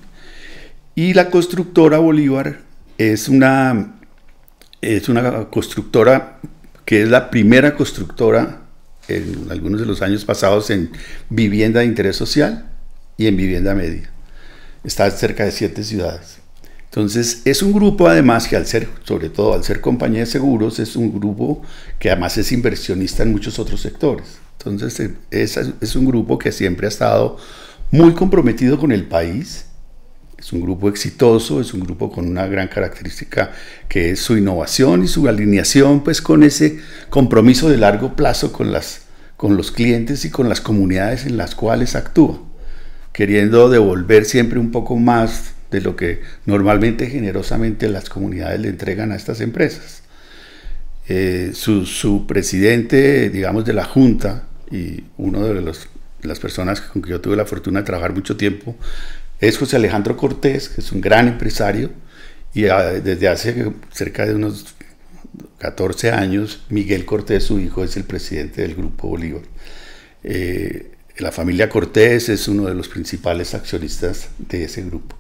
Y 0.96 1.14
la 1.14 1.30
constructora 1.30 1.98
Bolívar 1.98 2.60
es 2.98 3.28
una, 3.28 3.96
es 4.82 5.10
una 5.10 5.46
constructora 5.50 6.40
que 6.92 7.04
es 7.04 7.08
la 7.08 7.30
primera 7.30 7.78
constructora 7.78 8.64
en 9.08 9.48
algunos 9.50 9.80
de 9.80 9.86
los 9.86 10.02
años 10.02 10.26
pasados 10.26 10.70
en 10.72 10.92
vivienda 11.30 11.80
de 11.80 11.86
interés 11.86 12.18
social 12.18 12.70
y 13.16 13.28
en 13.28 13.38
vivienda 13.38 13.74
media. 13.74 14.12
Está 14.84 15.10
cerca 15.10 15.46
de 15.46 15.54
siete 15.54 15.86
ciudades. 15.86 16.40
Entonces, 16.84 17.44
es 17.46 17.62
un 17.62 17.72
grupo 17.72 18.10
además 18.10 18.46
que 18.46 18.58
al 18.58 18.68
ser, 18.68 18.90
sobre 19.06 19.30
todo 19.30 19.54
al 19.54 19.64
ser 19.64 19.80
compañía 19.80 20.20
de 20.20 20.26
seguros, 20.26 20.80
es 20.80 20.98
un 20.98 21.18
grupo 21.18 21.62
que 21.98 22.12
además 22.12 22.38
es 22.38 22.52
inversionista 22.52 23.24
en 23.24 23.32
muchos 23.32 23.58
otros 23.58 23.80
sectores. 23.80 24.40
Entonces, 24.58 25.12
es, 25.32 25.58
es 25.80 25.96
un 25.96 26.06
grupo 26.06 26.38
que 26.38 26.52
siempre 26.52 26.88
ha 26.88 26.90
estado 26.90 27.38
muy 27.92 28.12
comprometido 28.16 28.78
con 28.78 28.92
el 28.92 29.08
país. 29.08 29.64
Es 30.42 30.52
un 30.54 30.62
grupo 30.62 30.90
exitoso, 30.90 31.62
es 31.62 31.72
un 31.72 31.82
grupo 31.82 32.12
con 32.12 32.28
una 32.28 32.48
gran 32.48 32.68
característica 32.68 33.52
que 33.88 34.10
es 34.10 34.22
su 34.22 34.36
innovación 34.36 35.04
y 35.04 35.08
su 35.08 35.28
alineación 35.28 36.04
pues 36.04 36.20
con 36.20 36.42
ese 36.42 36.80
compromiso 37.12 37.70
de 37.70 37.78
largo 37.78 38.16
plazo 38.16 38.52
con, 38.52 38.72
las, 38.72 39.04
con 39.38 39.56
los 39.56 39.72
clientes 39.72 40.26
y 40.26 40.32
con 40.32 40.50
las 40.50 40.60
comunidades 40.60 41.28
en 41.28 41.38
las 41.38 41.54
cuales 41.54 41.96
actúa, 41.96 42.42
queriendo 43.14 43.70
devolver 43.70 44.26
siempre 44.26 44.58
un 44.58 44.72
poco 44.72 44.96
más 44.96 45.54
de 45.70 45.82
lo 45.82 45.96
que 45.96 46.22
normalmente 46.48 47.06
generosamente 47.06 47.88
las 47.88 48.10
comunidades 48.10 48.62
le 48.62 48.70
entregan 48.70 49.12
a 49.12 49.18
estas 49.18 49.42
empresas. 49.42 50.02
Eh, 51.08 51.52
su, 51.54 51.86
su, 51.86 52.26
presidente, 52.26 53.30
digamos, 53.30 53.64
de 53.64 53.74
la 53.74 53.84
Junta 53.84 54.48
y 54.72 55.04
uno 55.18 55.46
de 55.46 55.62
los, 55.62 55.88
las 56.24 56.40
personas 56.40 56.82
con 56.82 57.04
que 57.04 57.12
yo 57.12 57.22
tuve 57.22 57.36
la 57.36 57.46
fortuna 57.46 57.82
de 57.82 57.86
trabajar 57.86 58.14
mucho 58.14 58.38
tiempo 58.38 58.76
es 59.42 59.58
José 59.58 59.76
Alejandro 59.76 60.16
Cortés, 60.16 60.70
que 60.70 60.82
es 60.82 60.92
un 60.92 61.02
gran 61.02 61.28
empresario 61.28 61.92
y 62.54 62.68
ah, 62.68 62.84
desde 62.84 63.28
hace 63.28 63.74
cerca 63.92 64.26
de 64.26 64.36
unos 64.36 64.76
14 65.58 66.12
años, 66.12 66.64
Miguel 66.70 67.06
Cortés, 67.06 67.44
su 67.44 67.60
hijo, 67.60 67.84
es 67.84 67.98
el 67.98 68.04
presidente 68.04 68.62
del 68.62 68.76
Grupo 68.76 69.08
Bolívar. 69.08 69.44
Eh, 70.24 70.92
la 71.18 71.32
familia 71.32 71.70
Cortés 71.70 72.30
es 72.30 72.48
uno 72.48 72.66
de 72.66 72.74
los 72.74 72.88
principales 72.88 73.54
accionistas 73.54 74.30
de 74.38 74.64
ese 74.64 74.84
grupo. 74.84 75.16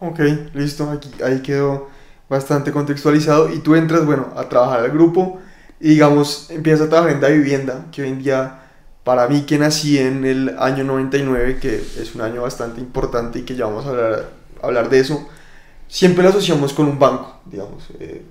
Ok, 0.00 0.20
listo, 0.54 0.90
Aquí, 0.90 1.10
ahí 1.24 1.40
quedó 1.40 1.88
bastante 2.28 2.72
contextualizado 2.72 3.52
y 3.52 3.60
tú 3.60 3.74
entras, 3.74 4.04
bueno, 4.04 4.32
a 4.36 4.48
trabajar 4.48 4.80
al 4.80 4.90
grupo 4.90 5.40
y 5.80 5.90
digamos, 5.90 6.48
empiezas 6.50 6.86
a 6.86 6.88
trabajar 6.88 7.16
en 7.16 7.20
la 7.20 7.28
vivienda, 7.28 7.86
que 7.90 8.02
hoy 8.02 8.08
en 8.08 8.22
día, 8.22 8.61
para 9.04 9.28
mí 9.28 9.42
que 9.42 9.58
nací 9.58 9.98
en 9.98 10.24
el 10.24 10.56
año 10.58 10.84
99, 10.84 11.58
que 11.60 11.76
es 11.76 12.14
un 12.14 12.20
año 12.20 12.42
bastante 12.42 12.80
importante 12.80 13.40
y 13.40 13.42
que 13.42 13.56
ya 13.56 13.66
vamos 13.66 13.86
a 13.86 13.90
hablar, 13.90 14.30
hablar 14.62 14.90
de 14.90 15.00
eso, 15.00 15.28
siempre 15.88 16.22
lo 16.22 16.30
asociamos 16.30 16.72
con 16.72 16.86
un 16.86 16.98
banco, 16.98 17.40
digamos. 17.46 17.84
Eh, 17.98 18.22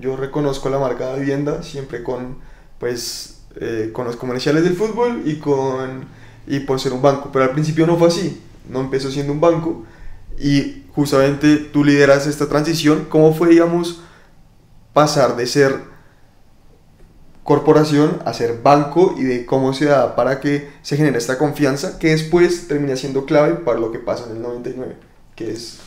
yo 0.00 0.16
reconozco 0.16 0.68
la 0.68 0.78
marca 0.78 1.12
de 1.12 1.20
vivienda 1.20 1.62
siempre 1.62 2.02
con, 2.02 2.38
pues, 2.78 3.42
eh, 3.60 3.90
con 3.92 4.06
los 4.06 4.16
comerciales 4.16 4.64
del 4.64 4.74
fútbol 4.74 5.22
y, 5.24 5.36
con, 5.36 6.06
y 6.46 6.60
por 6.60 6.80
ser 6.80 6.92
un 6.92 7.02
banco, 7.02 7.30
pero 7.32 7.44
al 7.44 7.52
principio 7.52 7.86
no 7.86 7.96
fue 7.96 8.08
así, 8.08 8.42
no 8.68 8.80
empezó 8.80 9.10
siendo 9.10 9.32
un 9.32 9.40
banco 9.40 9.84
y 10.38 10.84
justamente 10.92 11.56
tú 11.56 11.84
lideras 11.84 12.26
esta 12.26 12.48
transición. 12.48 13.06
¿Cómo 13.08 13.32
fue, 13.32 13.48
digamos, 13.48 14.00
pasar 14.92 15.36
de 15.36 15.46
ser 15.46 15.80
corporación 17.46 18.18
a 18.26 18.34
ser 18.34 18.60
banco 18.62 19.14
y 19.16 19.22
de 19.22 19.46
cómo 19.46 19.72
se 19.72 19.86
da 19.86 20.16
para 20.16 20.40
que 20.40 20.68
se 20.82 20.96
genere 20.96 21.16
esta 21.16 21.38
confianza 21.38 21.98
que 21.98 22.08
después 22.08 22.68
termina 22.68 22.96
siendo 22.96 23.24
clave 23.24 23.54
para 23.54 23.78
lo 23.78 23.92
que 23.92 23.98
pasa 23.98 24.24
en 24.28 24.36
el 24.36 24.42
99, 24.42 24.96
que 25.34 25.52
es 25.52 25.78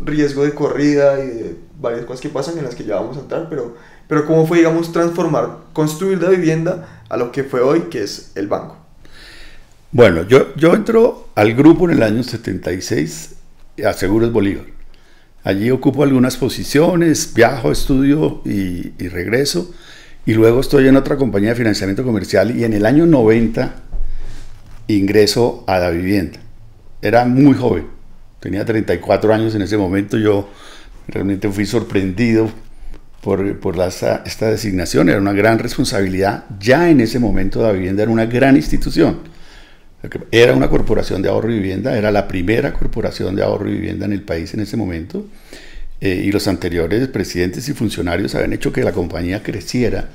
riesgo 0.00 0.44
de 0.44 0.54
corrida 0.54 1.22
y 1.22 1.26
de 1.26 1.56
varias 1.78 2.04
cosas 2.06 2.20
que 2.20 2.28
pasan 2.30 2.56
en 2.56 2.64
las 2.64 2.74
que 2.74 2.84
ya 2.84 2.94
vamos 2.94 3.16
a 3.18 3.20
entrar, 3.20 3.48
pero, 3.50 3.76
pero 4.08 4.24
cómo 4.26 4.46
fue, 4.46 4.58
digamos, 4.58 4.92
transformar, 4.92 5.58
construir 5.72 6.22
la 6.22 6.30
vivienda 6.30 7.02
a 7.08 7.16
lo 7.16 7.32
que 7.32 7.44
fue 7.44 7.60
hoy, 7.60 7.82
que 7.90 8.04
es 8.04 8.32
el 8.36 8.46
banco. 8.46 8.76
Bueno, 9.92 10.22
yo, 10.22 10.54
yo 10.54 10.72
entro 10.74 11.28
al 11.34 11.52
grupo 11.54 11.90
en 11.90 11.96
el 11.96 12.02
año 12.04 12.22
76 12.22 13.34
a 13.84 13.92
Seguros 13.92 14.32
Bolívar. 14.32 14.66
Allí 15.42 15.70
ocupo 15.70 16.02
algunas 16.02 16.36
posiciones, 16.36 17.32
viajo, 17.34 17.72
estudio 17.72 18.42
y, 18.44 18.90
regreso. 19.08 19.72
Y 20.26 20.34
luego 20.34 20.60
estoy 20.60 20.86
en 20.88 20.96
otra 20.96 21.16
compañía 21.16 21.50
de 21.50 21.54
financiamiento 21.54 22.04
comercial 22.04 22.56
y 22.56 22.64
en 22.64 22.72
el 22.72 22.86
año 22.86 23.06
90 23.06 23.74
ingreso 24.88 25.64
a 25.66 25.78
la 25.78 25.90
vivienda. 25.90 26.38
Era 27.02 27.24
muy 27.24 27.54
joven, 27.54 27.86
tenía 28.40 28.64
34 28.64 29.32
años 29.32 29.54
en 29.54 29.62
ese 29.62 29.76
momento. 29.76 30.18
Yo 30.18 30.48
realmente 31.08 31.48
fui 31.48 31.64
sorprendido 31.66 32.50
por, 33.22 33.58
por 33.60 33.78
esta 33.78 34.50
designación. 34.50 35.08
Era 35.08 35.18
una 35.18 35.32
gran 35.32 35.58
responsabilidad. 35.58 36.44
Ya 36.58 36.90
en 36.90 37.00
ese 37.00 37.18
momento 37.18 37.62
la 37.62 37.72
vivienda 37.72 38.02
era 38.02 38.12
una 38.12 38.26
gran 38.26 38.56
institución 38.56 39.30
era 40.30 40.54
una 40.54 40.68
corporación 40.68 41.20
de 41.20 41.28
ahorro 41.28 41.50
y 41.50 41.56
vivienda, 41.56 41.96
era 41.96 42.10
la 42.10 42.26
primera 42.26 42.72
corporación 42.72 43.36
de 43.36 43.42
ahorro 43.42 43.68
y 43.68 43.74
vivienda 43.74 44.06
en 44.06 44.12
el 44.12 44.22
país 44.22 44.54
en 44.54 44.60
ese 44.60 44.76
momento. 44.76 45.26
Eh, 46.00 46.22
y 46.24 46.32
los 46.32 46.48
anteriores 46.48 47.08
presidentes 47.08 47.68
y 47.68 47.74
funcionarios 47.74 48.34
habían 48.34 48.54
hecho 48.54 48.72
que 48.72 48.82
la 48.82 48.92
compañía 48.92 49.42
creciera 49.42 50.08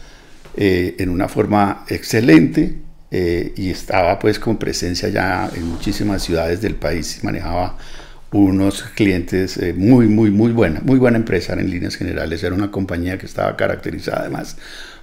eh, 0.58 0.96
en 0.98 1.10
una 1.10 1.28
forma 1.28 1.86
excelente 1.90 2.78
eh, 3.12 3.54
y 3.56 3.70
estaba 3.70 4.18
pues 4.18 4.40
con 4.40 4.58
presencia 4.58 5.10
ya 5.10 5.48
en 5.56 5.68
muchísimas 5.68 6.24
ciudades 6.24 6.60
del 6.62 6.74
país 6.74 7.20
y 7.22 7.26
manejaba 7.26 7.78
unos 8.32 8.82
clientes 8.96 9.60
muy, 9.78 10.08
muy, 10.08 10.32
muy 10.32 10.52
buena, 10.52 10.82
muy 10.82 10.98
buena 10.98 11.18
empresa 11.18 11.54
en 11.54 11.70
líneas 11.70 11.96
generales. 11.96 12.44
Era 12.44 12.56
una 12.56 12.72
compañía 12.72 13.18
que 13.18 13.28
estaba 13.28 13.56
caracterizada 13.56 14.22
además 14.22 14.58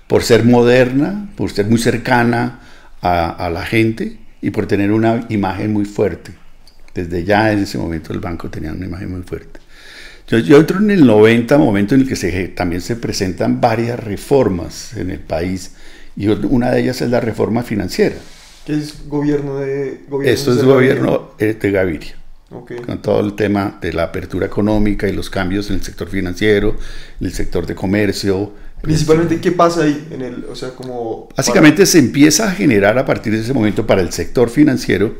por 0.08 0.22
ser 0.22 0.44
moderna, 0.44 1.30
por 1.36 1.50
ser 1.50 1.66
muy 1.66 1.78
cercana 1.78 2.60
a, 3.00 3.30
a 3.30 3.48
la 3.50 3.64
gente 3.64 4.18
y 4.42 4.50
por 4.50 4.66
tener 4.66 4.90
una 4.90 5.26
imagen 5.28 5.72
muy 5.72 5.84
fuerte. 5.84 6.32
Desde 6.92 7.24
ya 7.24 7.52
en 7.52 7.60
ese 7.60 7.78
momento 7.78 8.12
el 8.12 8.18
banco 8.18 8.50
tenía 8.50 8.72
una 8.72 8.84
imagen 8.84 9.12
muy 9.12 9.22
fuerte. 9.22 9.51
Yo, 10.32 10.38
yo 10.38 10.56
entro 10.56 10.78
en 10.78 10.90
el 10.90 11.06
90, 11.06 11.58
momento 11.58 11.94
en 11.94 12.00
el 12.00 12.08
que 12.08 12.16
se, 12.16 12.48
también 12.48 12.80
se 12.80 12.96
presentan 12.96 13.60
varias 13.60 14.02
reformas 14.02 14.96
en 14.96 15.10
el 15.10 15.18
país 15.18 15.72
y 16.16 16.26
una 16.28 16.70
de 16.70 16.80
ellas 16.80 17.02
es 17.02 17.10
la 17.10 17.20
reforma 17.20 17.62
financiera. 17.62 18.16
¿Qué 18.64 18.74
es 18.74 19.08
gobierno 19.08 19.58
de 19.58 20.00
gobierno 20.08 20.34
Esto 20.34 20.52
es 20.52 20.64
gobierno 20.64 21.30
de 21.38 21.70
Gaviria. 21.70 22.16
Con 22.48 23.02
todo 23.02 23.20
el 23.20 23.34
tema 23.34 23.78
de 23.80 23.92
la 23.92 24.04
apertura 24.04 24.46
económica 24.46 25.06
y 25.06 25.12
los 25.12 25.28
cambios 25.28 25.68
en 25.68 25.76
el 25.76 25.82
sector 25.82 26.08
financiero, 26.08 26.76
en 27.20 27.26
el 27.26 27.32
sector 27.34 27.66
de 27.66 27.74
comercio, 27.74 28.54
Principalmente, 28.82 29.40
¿qué 29.40 29.52
pasa 29.52 29.84
ahí? 29.84 30.08
En 30.10 30.22
el, 30.22 30.44
o 30.50 30.56
sea, 30.56 30.70
como 30.70 31.28
Básicamente 31.36 31.86
se 31.86 32.00
empieza 32.00 32.50
a 32.50 32.52
generar 32.52 32.98
a 32.98 33.06
partir 33.06 33.32
de 33.32 33.38
ese 33.38 33.52
momento 33.52 33.86
para 33.86 34.02
el 34.02 34.12
sector 34.12 34.50
financiero 34.50 35.14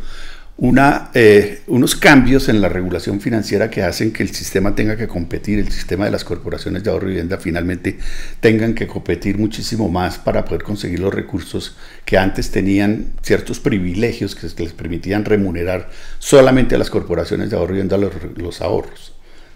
una, 0.59 1.11
eh, 1.15 1.63
unos 1.67 1.97
cambios 1.97 2.49
en 2.49 2.61
la 2.61 2.69
regulación 2.69 3.21
financiera 3.21 3.71
que 3.71 3.83
hacen 3.83 4.13
que 4.13 4.23
el 4.23 4.35
sistema 4.35 4.75
tenga 4.75 4.97
que 4.97 5.09
competir, 5.09 5.59
el 5.59 5.73
sistema 5.73 6.05
de 6.05 6.11
las 6.11 6.25
corporaciones 6.25 6.85
de 6.85 6.91
ahorro 6.91 7.07
y 7.07 7.13
vivienda 7.13 7.39
finalmente 7.39 7.99
tengan 8.41 8.75
que 8.75 8.87
competir 8.87 9.39
muchísimo 9.39 9.89
más 9.89 10.19
para 10.19 10.45
poder 10.45 10.63
conseguir 10.63 11.01
los 11.01 11.13
recursos 11.13 11.77
que 12.05 12.19
antes 12.19 12.51
tenían 12.51 13.15
ciertos 13.23 13.61
privilegios 13.61 14.35
que 14.35 14.47
les 14.63 14.73
permitían 14.73 15.25
remunerar 15.25 15.91
solamente 16.19 16.75
a 16.75 16.79
las 16.79 16.91
corporaciones 16.91 17.51
de 17.51 17.57
ahorro 17.57 17.73
y 17.73 17.77
vivienda 17.77 17.97
los, 17.97 18.13
los 18.37 18.61
ahorros. 18.61 19.15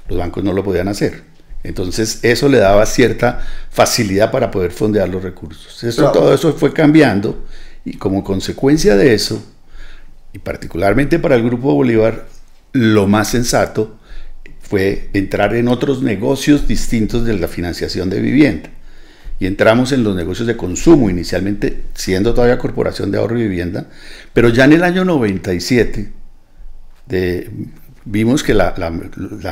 Los 0.08 0.18
bancos 0.18 0.42
no 0.42 0.52
lo 0.52 0.64
podían 0.64 0.88
hacer. 0.88 1.22
Entonces 1.62 2.20
eso 2.22 2.48
le 2.48 2.58
daba 2.58 2.86
cierta 2.86 3.40
facilidad 3.70 4.30
para 4.30 4.50
poder 4.50 4.70
fondear 4.70 5.08
los 5.08 5.22
recursos. 5.22 5.82
Eso, 5.82 6.10
Todo 6.12 6.32
eso 6.32 6.52
fue 6.52 6.72
cambiando 6.72 7.44
y 7.84 7.96
como 7.96 8.22
consecuencia 8.22 8.96
de 8.96 9.14
eso, 9.14 9.44
y 10.32 10.38
particularmente 10.38 11.18
para 11.18 11.36
el 11.36 11.42
Grupo 11.42 11.74
Bolívar, 11.74 12.26
lo 12.72 13.06
más 13.06 13.28
sensato 13.28 13.98
fue 14.60 15.08
entrar 15.12 15.54
en 15.54 15.68
otros 15.68 16.02
negocios 16.02 16.66
distintos 16.66 17.24
de 17.24 17.38
la 17.38 17.48
financiación 17.48 18.10
de 18.10 18.20
vivienda. 18.20 18.70
Y 19.38 19.46
entramos 19.46 19.92
en 19.92 20.02
los 20.02 20.16
negocios 20.16 20.46
de 20.46 20.56
consumo, 20.56 21.10
inicialmente 21.10 21.84
siendo 21.94 22.34
todavía 22.34 22.58
Corporación 22.58 23.10
de 23.10 23.18
Ahorro 23.18 23.38
y 23.38 23.42
Vivienda, 23.42 23.86
pero 24.32 24.48
ya 24.48 24.64
en 24.64 24.72
el 24.72 24.82
año 24.82 25.04
97, 25.04 26.10
de 27.06 27.50
vimos 28.06 28.42
que 28.42 28.54
la, 28.54 28.72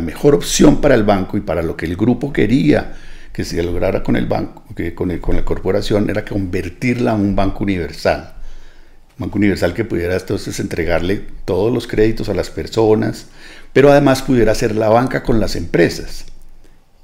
mejor 0.01 0.35
opción 0.35 0.81
para 0.81 0.95
el 0.95 1.03
banco 1.03 1.37
y 1.37 1.41
para 1.41 1.63
lo 1.63 1.77
que 1.77 1.87
el 1.87 1.97
grupo 1.97 2.33
quería 2.33 2.95
que 3.33 3.45
se 3.45 3.61
lograra 3.63 4.03
con 4.03 4.17
el 4.17 4.27
banco, 4.27 4.65
que 4.75 4.95
con, 4.95 5.17
con 5.19 5.37
la 5.37 5.45
corporación, 5.45 6.09
era 6.09 6.25
convertirla 6.25 7.15
en 7.15 7.21
un 7.21 7.37
banco 7.37 7.65
universal. 7.65 8.34
Banco 9.17 9.39
universal 9.39 9.75
que 9.75 9.85
pudiera 9.85 10.17
entonces 10.17 10.59
entregarle 10.59 11.23
todos 11.45 11.73
los 11.73 11.87
créditos 11.87 12.29
a 12.29 12.35
las 12.35 12.51
personas, 12.51 13.27
pero 13.73 13.91
además 13.91 14.23
pudiera 14.23 14.55
ser 14.55 14.75
la 14.75 14.89
banca 14.89 15.23
con 15.23 15.39
las 15.41 15.55
empresas. 15.57 16.27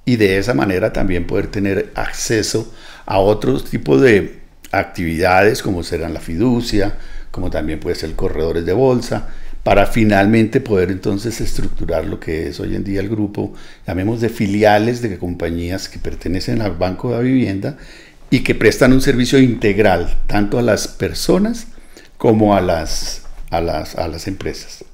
Y 0.05 0.17
de 0.17 0.39
esa 0.39 0.55
manera 0.55 0.93
también 0.93 1.27
poder 1.27 1.47
tener 1.49 1.93
acceso 1.95 2.73
a 3.07 3.19
otros 3.19 3.65
tipos 3.71 4.01
de 4.01 4.41
actividades 4.73 5.63
como 5.63 5.83
serán 5.83 6.15
la 6.15 6.21
fiducia, 6.21 6.97
como 7.31 7.51
también 7.51 7.79
puede 7.79 7.97
ser 7.97 8.13
corredores 8.15 8.67
de 8.67 8.73
bolsa, 8.73 9.29
para 9.63 9.87
finalmente 9.87 10.61
poder 10.61 10.91
entonces 10.91 11.41
estructurar 11.41 12.07
lo 12.07 12.19
que 12.19 12.49
es 12.49 12.59
hoy 12.61 12.75
en 12.75 12.83
día 12.83 13.01
el 13.01 13.09
grupo, 13.09 13.53
llamemos 13.87 14.21
de 14.21 14.31
filiales 14.31 15.03
de 15.03 15.19
compañías 15.19 15.89
que 15.89 15.99
pertenecen 15.99 16.63
al 16.63 16.73
Banco 16.73 17.15
de 17.15 17.23
Vivienda 17.23 17.77
y 18.31 18.41
que 18.41 18.55
prestan 18.55 18.93
un 18.93 19.03
servicio 19.03 19.39
integral 19.39 20.23
tanto 20.27 20.59
a 20.59 20.63
las 20.63 20.89
personas 20.89 21.67
como 22.21 22.55
a 22.55 22.61
las, 22.61 23.23
a 23.49 23.63
las, 23.63 23.97
a 23.97 24.07
las 24.07 24.29
empresas. 24.29 24.85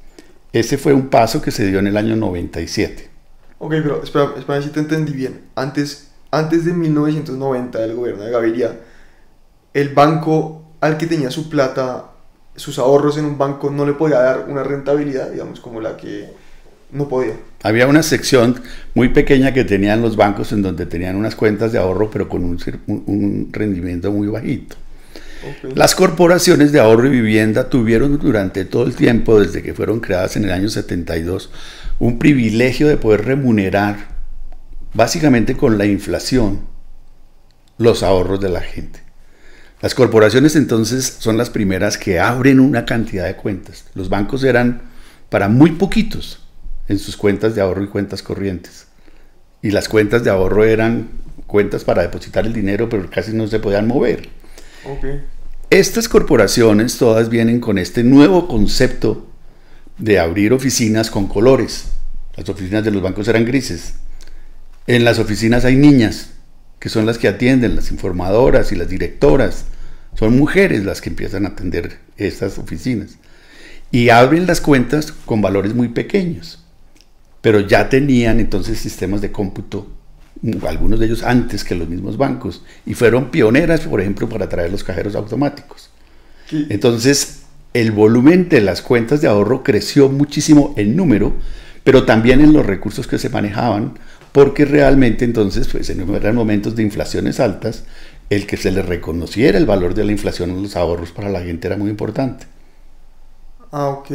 Ese 0.52 0.78
fue 0.78 0.92
un 0.92 1.08
paso 1.08 1.42
que 1.42 1.50
se 1.50 1.66
dio 1.66 1.80
en 1.80 1.88
el 1.88 1.96
año 1.96 2.14
97. 2.14 3.10
Ok, 3.58 3.70
pero 3.82 4.00
espera, 4.00 4.30
espera 4.38 4.62
si 4.62 4.68
te 4.68 4.78
entendí 4.78 5.12
bien. 5.12 5.40
Antes, 5.56 6.12
antes 6.30 6.64
de 6.64 6.72
1990 6.72 7.80
del 7.80 7.96
gobierno 7.96 8.22
de 8.22 8.30
Gaviria, 8.30 8.78
el 9.74 9.88
banco 9.88 10.66
al 10.80 10.98
que 10.98 11.08
tenía 11.08 11.32
su 11.32 11.50
plata 11.50 12.12
sus 12.54 12.78
ahorros 12.78 13.18
en 13.18 13.24
un 13.24 13.36
banco 13.36 13.70
no 13.70 13.84
le 13.84 13.94
podía 13.94 14.20
dar 14.20 14.46
una 14.48 14.62
rentabilidad, 14.62 15.32
digamos, 15.32 15.58
como 15.58 15.80
la 15.80 15.96
que 15.96 16.28
no 16.92 17.08
podía. 17.08 17.34
Había 17.64 17.88
una 17.88 18.04
sección 18.04 18.62
muy 18.94 19.08
pequeña 19.08 19.52
que 19.52 19.64
tenían 19.64 20.00
los 20.00 20.14
bancos 20.14 20.52
en 20.52 20.62
donde 20.62 20.86
tenían 20.86 21.16
unas 21.16 21.34
cuentas 21.34 21.72
de 21.72 21.80
ahorro, 21.80 22.08
pero 22.08 22.28
con 22.28 22.44
un, 22.44 22.56
un 22.86 23.48
rendimiento 23.50 24.12
muy 24.12 24.28
bajito. 24.28 24.76
Las 25.74 25.94
corporaciones 25.94 26.72
de 26.72 26.80
ahorro 26.80 27.06
y 27.06 27.10
vivienda 27.10 27.68
tuvieron 27.68 28.18
durante 28.18 28.64
todo 28.64 28.84
el 28.84 28.94
tiempo, 28.94 29.40
desde 29.40 29.62
que 29.62 29.74
fueron 29.74 30.00
creadas 30.00 30.36
en 30.36 30.44
el 30.44 30.52
año 30.52 30.68
72, 30.68 31.50
un 31.98 32.18
privilegio 32.18 32.88
de 32.88 32.96
poder 32.96 33.24
remunerar, 33.24 34.08
básicamente 34.94 35.56
con 35.56 35.78
la 35.78 35.86
inflación, 35.86 36.62
los 37.78 38.02
ahorros 38.02 38.40
de 38.40 38.48
la 38.48 38.60
gente. 38.60 39.00
Las 39.82 39.94
corporaciones 39.94 40.56
entonces 40.56 41.16
son 41.18 41.36
las 41.36 41.50
primeras 41.50 41.98
que 41.98 42.18
abren 42.18 42.60
una 42.60 42.86
cantidad 42.86 43.26
de 43.26 43.36
cuentas. 43.36 43.84
Los 43.94 44.08
bancos 44.08 44.42
eran 44.42 44.82
para 45.28 45.48
muy 45.48 45.72
poquitos 45.72 46.40
en 46.88 46.98
sus 46.98 47.16
cuentas 47.16 47.54
de 47.54 47.60
ahorro 47.60 47.84
y 47.84 47.88
cuentas 47.88 48.22
corrientes. 48.22 48.86
Y 49.60 49.70
las 49.70 49.88
cuentas 49.88 50.24
de 50.24 50.30
ahorro 50.30 50.64
eran 50.64 51.08
cuentas 51.46 51.84
para 51.84 52.02
depositar 52.02 52.46
el 52.46 52.52
dinero, 52.52 52.88
pero 52.88 53.10
casi 53.10 53.32
no 53.32 53.46
se 53.48 53.60
podían 53.60 53.86
mover. 53.86 54.28
Estas 55.70 56.08
corporaciones 56.08 56.96
todas 56.98 57.28
vienen 57.28 57.60
con 57.60 57.78
este 57.78 58.04
nuevo 58.04 58.46
concepto 58.46 59.26
de 59.98 60.18
abrir 60.18 60.52
oficinas 60.52 61.10
con 61.10 61.26
colores. 61.26 61.86
Las 62.36 62.48
oficinas 62.48 62.84
de 62.84 62.90
los 62.90 63.02
bancos 63.02 63.28
eran 63.28 63.44
grises. 63.44 63.94
En 64.86 65.04
las 65.04 65.18
oficinas 65.18 65.64
hay 65.64 65.76
niñas, 65.76 66.30
que 66.78 66.88
son 66.88 67.06
las 67.06 67.18
que 67.18 67.28
atienden, 67.28 67.74
las 67.74 67.90
informadoras 67.90 68.70
y 68.70 68.76
las 68.76 68.88
directoras. 68.88 69.64
Son 70.14 70.36
mujeres 70.36 70.84
las 70.84 71.00
que 71.00 71.10
empiezan 71.10 71.44
a 71.44 71.48
atender 71.48 71.98
estas 72.16 72.58
oficinas. 72.58 73.18
Y 73.90 74.10
abren 74.10 74.46
las 74.46 74.60
cuentas 74.60 75.12
con 75.12 75.42
valores 75.42 75.74
muy 75.74 75.88
pequeños. 75.88 76.64
Pero 77.40 77.60
ya 77.60 77.88
tenían 77.88 78.38
entonces 78.40 78.78
sistemas 78.78 79.20
de 79.20 79.32
cómputo, 79.32 79.88
algunos 80.66 81.00
de 81.00 81.06
ellos 81.06 81.22
antes 81.22 81.64
que 81.64 81.74
los 81.74 81.88
mismos 81.88 82.16
bancos. 82.16 82.62
Y 82.84 82.94
fueron 82.94 83.30
pioneras, 83.30 83.80
por 83.80 84.00
ejemplo, 84.00 84.28
para 84.28 84.48
traer 84.48 84.70
los 84.70 84.84
cajeros 84.84 85.14
automáticos. 85.14 85.90
Sí. 86.48 86.66
Entonces, 86.70 87.42
el 87.72 87.92
volumen 87.92 88.48
de 88.48 88.60
las 88.60 88.82
cuentas 88.82 89.20
de 89.20 89.28
ahorro 89.28 89.62
creció 89.62 90.08
muchísimo 90.08 90.74
en 90.76 90.96
número, 90.96 91.34
pero 91.84 92.04
también 92.04 92.40
en 92.40 92.52
los 92.52 92.64
recursos 92.64 93.06
que 93.06 93.18
se 93.18 93.28
manejaban, 93.28 93.94
porque 94.32 94.64
realmente 94.64 95.24
entonces, 95.24 95.68
pues 95.68 95.88
en 95.90 96.08
eran 96.14 96.34
momentos 96.34 96.76
de 96.76 96.82
inflaciones 96.82 97.40
altas, 97.40 97.84
el 98.28 98.46
que 98.46 98.56
se 98.56 98.70
le 98.70 98.82
reconociera 98.82 99.56
el 99.56 99.66
valor 99.66 99.94
de 99.94 100.04
la 100.04 100.12
inflación 100.12 100.50
en 100.50 100.62
los 100.62 100.76
ahorros 100.76 101.12
para 101.12 101.28
la 101.30 101.42
gente 101.42 101.68
era 101.68 101.76
muy 101.76 101.90
importante. 101.90 102.46
Ah, 103.70 103.88
ok, 103.88 104.10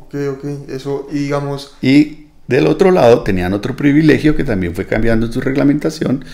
ok, 0.00 0.14
ok, 0.32 0.44
eso, 0.68 1.08
y 1.12 1.18
digamos... 1.18 1.76
Y 1.80 2.25
del 2.46 2.66
otro 2.66 2.90
lado 2.90 3.22
tenían 3.22 3.52
otro 3.52 3.76
privilegio 3.76 4.36
que 4.36 4.44
también 4.44 4.74
fue 4.74 4.86
cambiando 4.86 5.30
su 5.30 5.40
reglamentación, 5.40 6.24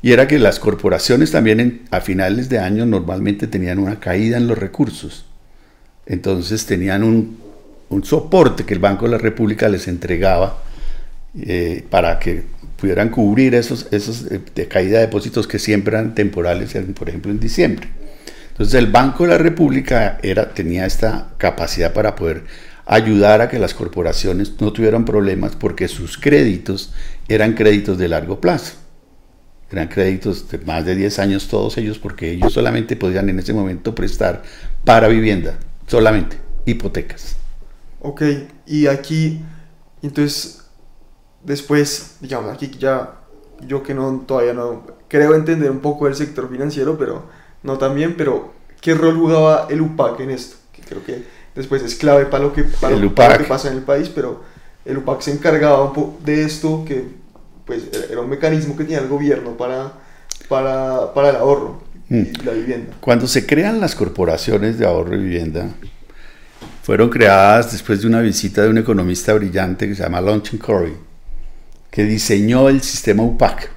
y 0.00 0.12
era 0.12 0.28
que 0.28 0.38
las 0.38 0.60
corporaciones 0.60 1.32
también 1.32 1.82
a 1.90 2.00
finales 2.00 2.48
de 2.48 2.58
año 2.58 2.86
normalmente 2.86 3.46
tenían 3.46 3.78
una 3.78 3.98
caída 3.98 4.36
en 4.36 4.46
los 4.46 4.56
recursos. 4.56 5.24
Entonces 6.06 6.66
tenían 6.66 7.02
un, 7.02 7.38
un 7.88 8.04
soporte 8.04 8.64
que 8.64 8.74
el 8.74 8.80
Banco 8.80 9.06
de 9.06 9.12
la 9.12 9.18
República 9.18 9.68
les 9.68 9.88
entregaba 9.88 10.62
eh, 11.40 11.84
para 11.90 12.18
que 12.18 12.44
pudieran 12.76 13.08
cubrir 13.08 13.54
esos, 13.54 13.88
esos 13.90 14.26
de 14.28 14.68
caída 14.68 14.98
de 14.98 15.06
depósitos 15.06 15.46
que 15.46 15.58
siempre 15.58 15.96
eran 15.96 16.14
temporales, 16.14 16.76
por 16.94 17.08
ejemplo 17.08 17.32
en 17.32 17.40
diciembre. 17.40 17.88
Entonces 18.50 18.74
el 18.74 18.86
Banco 18.86 19.24
de 19.24 19.30
la 19.30 19.38
República 19.38 20.18
era, 20.22 20.52
tenía 20.52 20.86
esta 20.86 21.30
capacidad 21.38 21.92
para 21.92 22.14
poder 22.14 22.44
ayudar 22.88 23.42
a 23.42 23.48
que 23.50 23.58
las 23.58 23.74
corporaciones 23.74 24.58
no 24.60 24.72
tuvieran 24.72 25.04
problemas 25.04 25.54
porque 25.54 25.88
sus 25.88 26.16
créditos 26.16 26.94
eran 27.28 27.52
créditos 27.52 27.98
de 27.98 28.08
largo 28.08 28.40
plazo. 28.40 28.76
Eran 29.70 29.88
créditos 29.88 30.48
de 30.48 30.56
más 30.58 30.86
de 30.86 30.96
10 30.96 31.18
años 31.18 31.48
todos 31.48 31.76
ellos 31.76 31.98
porque 31.98 32.30
ellos 32.32 32.54
solamente 32.54 32.96
podían 32.96 33.28
en 33.28 33.38
ese 33.38 33.52
momento 33.52 33.94
prestar 33.94 34.42
para 34.86 35.06
vivienda, 35.08 35.58
solamente, 35.86 36.38
hipotecas. 36.64 37.36
Ok, 38.00 38.22
y 38.66 38.86
aquí, 38.86 39.42
entonces, 40.00 40.64
después, 41.44 42.16
digamos, 42.22 42.54
aquí 42.54 42.70
ya, 42.78 43.16
yo 43.66 43.82
que 43.82 43.92
no, 43.92 44.24
todavía 44.26 44.54
no, 44.54 44.86
creo 45.08 45.34
entender 45.34 45.70
un 45.70 45.80
poco 45.80 46.06
el 46.06 46.14
sector 46.14 46.50
financiero, 46.50 46.96
pero 46.96 47.26
no 47.62 47.76
tan 47.76 47.94
bien, 47.94 48.14
pero 48.16 48.54
¿qué 48.80 48.94
rol 48.94 49.14
jugaba 49.18 49.66
el 49.68 49.82
UPAC 49.82 50.20
en 50.20 50.30
esto? 50.30 50.56
Que 50.72 50.80
creo 50.80 51.04
que 51.04 51.37
después 51.58 51.82
es 51.82 51.94
clave 51.94 52.24
para 52.24 52.44
lo 52.44 52.54
que, 52.54 52.64
para 52.64 52.96
para 53.14 53.34
lo 53.34 53.38
que 53.38 53.44
pasa 53.44 53.68
en 53.68 53.76
el 53.76 53.82
país, 53.82 54.08
pero 54.08 54.42
el 54.86 54.96
UPAC 54.98 55.20
se 55.20 55.32
encargaba 55.32 55.84
un 55.84 55.92
poco 55.92 56.18
de 56.24 56.44
esto, 56.44 56.84
que 56.86 57.04
pues 57.66 57.82
era 58.10 58.22
un 58.22 58.30
mecanismo 58.30 58.74
que 58.76 58.84
tenía 58.84 59.00
el 59.00 59.08
gobierno 59.08 59.58
para, 59.58 59.92
para, 60.48 61.12
para 61.12 61.30
el 61.30 61.36
ahorro 61.36 61.88
Mm. 62.08 62.22
y 62.40 62.44
la 62.44 62.52
vivienda. 62.52 62.96
Cuando 63.00 63.26
se 63.26 63.46
crean 63.46 63.80
las 63.80 63.94
corporaciones 63.94 64.78
de 64.78 64.86
ahorro 64.86 65.14
y 65.14 65.18
vivienda, 65.18 65.68
fueron 66.82 67.10
creadas 67.10 67.72
después 67.72 68.00
de 68.00 68.06
una 68.06 68.20
visita 68.20 68.62
de 68.62 68.70
un 68.70 68.78
economista 68.78 69.34
brillante 69.34 69.86
que 69.86 69.94
se 69.94 70.02
llama 70.02 70.20
Launchin 70.20 70.58
Corey, 70.58 70.94
que 71.90 72.04
diseñó 72.04 72.68
el 72.68 72.80
sistema 72.82 73.22
UPAC. 73.22 73.70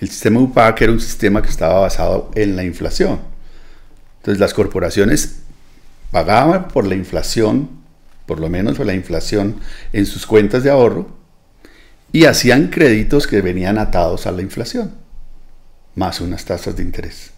El 0.00 0.08
sistema 0.08 0.40
UPAC 0.40 0.82
era 0.82 0.92
un 0.92 1.00
sistema 1.00 1.40
que 1.40 1.48
estaba 1.48 1.80
basado 1.80 2.30
en 2.34 2.56
la 2.56 2.64
inflación. 2.64 3.20
Entonces 4.18 4.40
las 4.40 4.52
corporaciones 4.52 5.42
pagaban 6.10 6.68
por 6.68 6.86
la 6.86 6.94
inflación, 6.94 7.68
por 8.26 8.40
lo 8.40 8.48
menos 8.48 8.76
por 8.76 8.86
la 8.86 8.94
inflación 8.94 9.60
en 9.92 10.06
sus 10.06 10.26
cuentas 10.26 10.62
de 10.62 10.70
ahorro, 10.70 11.16
y 12.12 12.24
hacían 12.24 12.68
créditos 12.68 13.26
que 13.26 13.42
venían 13.42 13.78
atados 13.78 14.26
a 14.26 14.32
la 14.32 14.42
inflación, 14.42 14.92
más 15.94 16.20
unas 16.20 16.44
tasas 16.44 16.76
de 16.76 16.82
interés. 16.82 17.32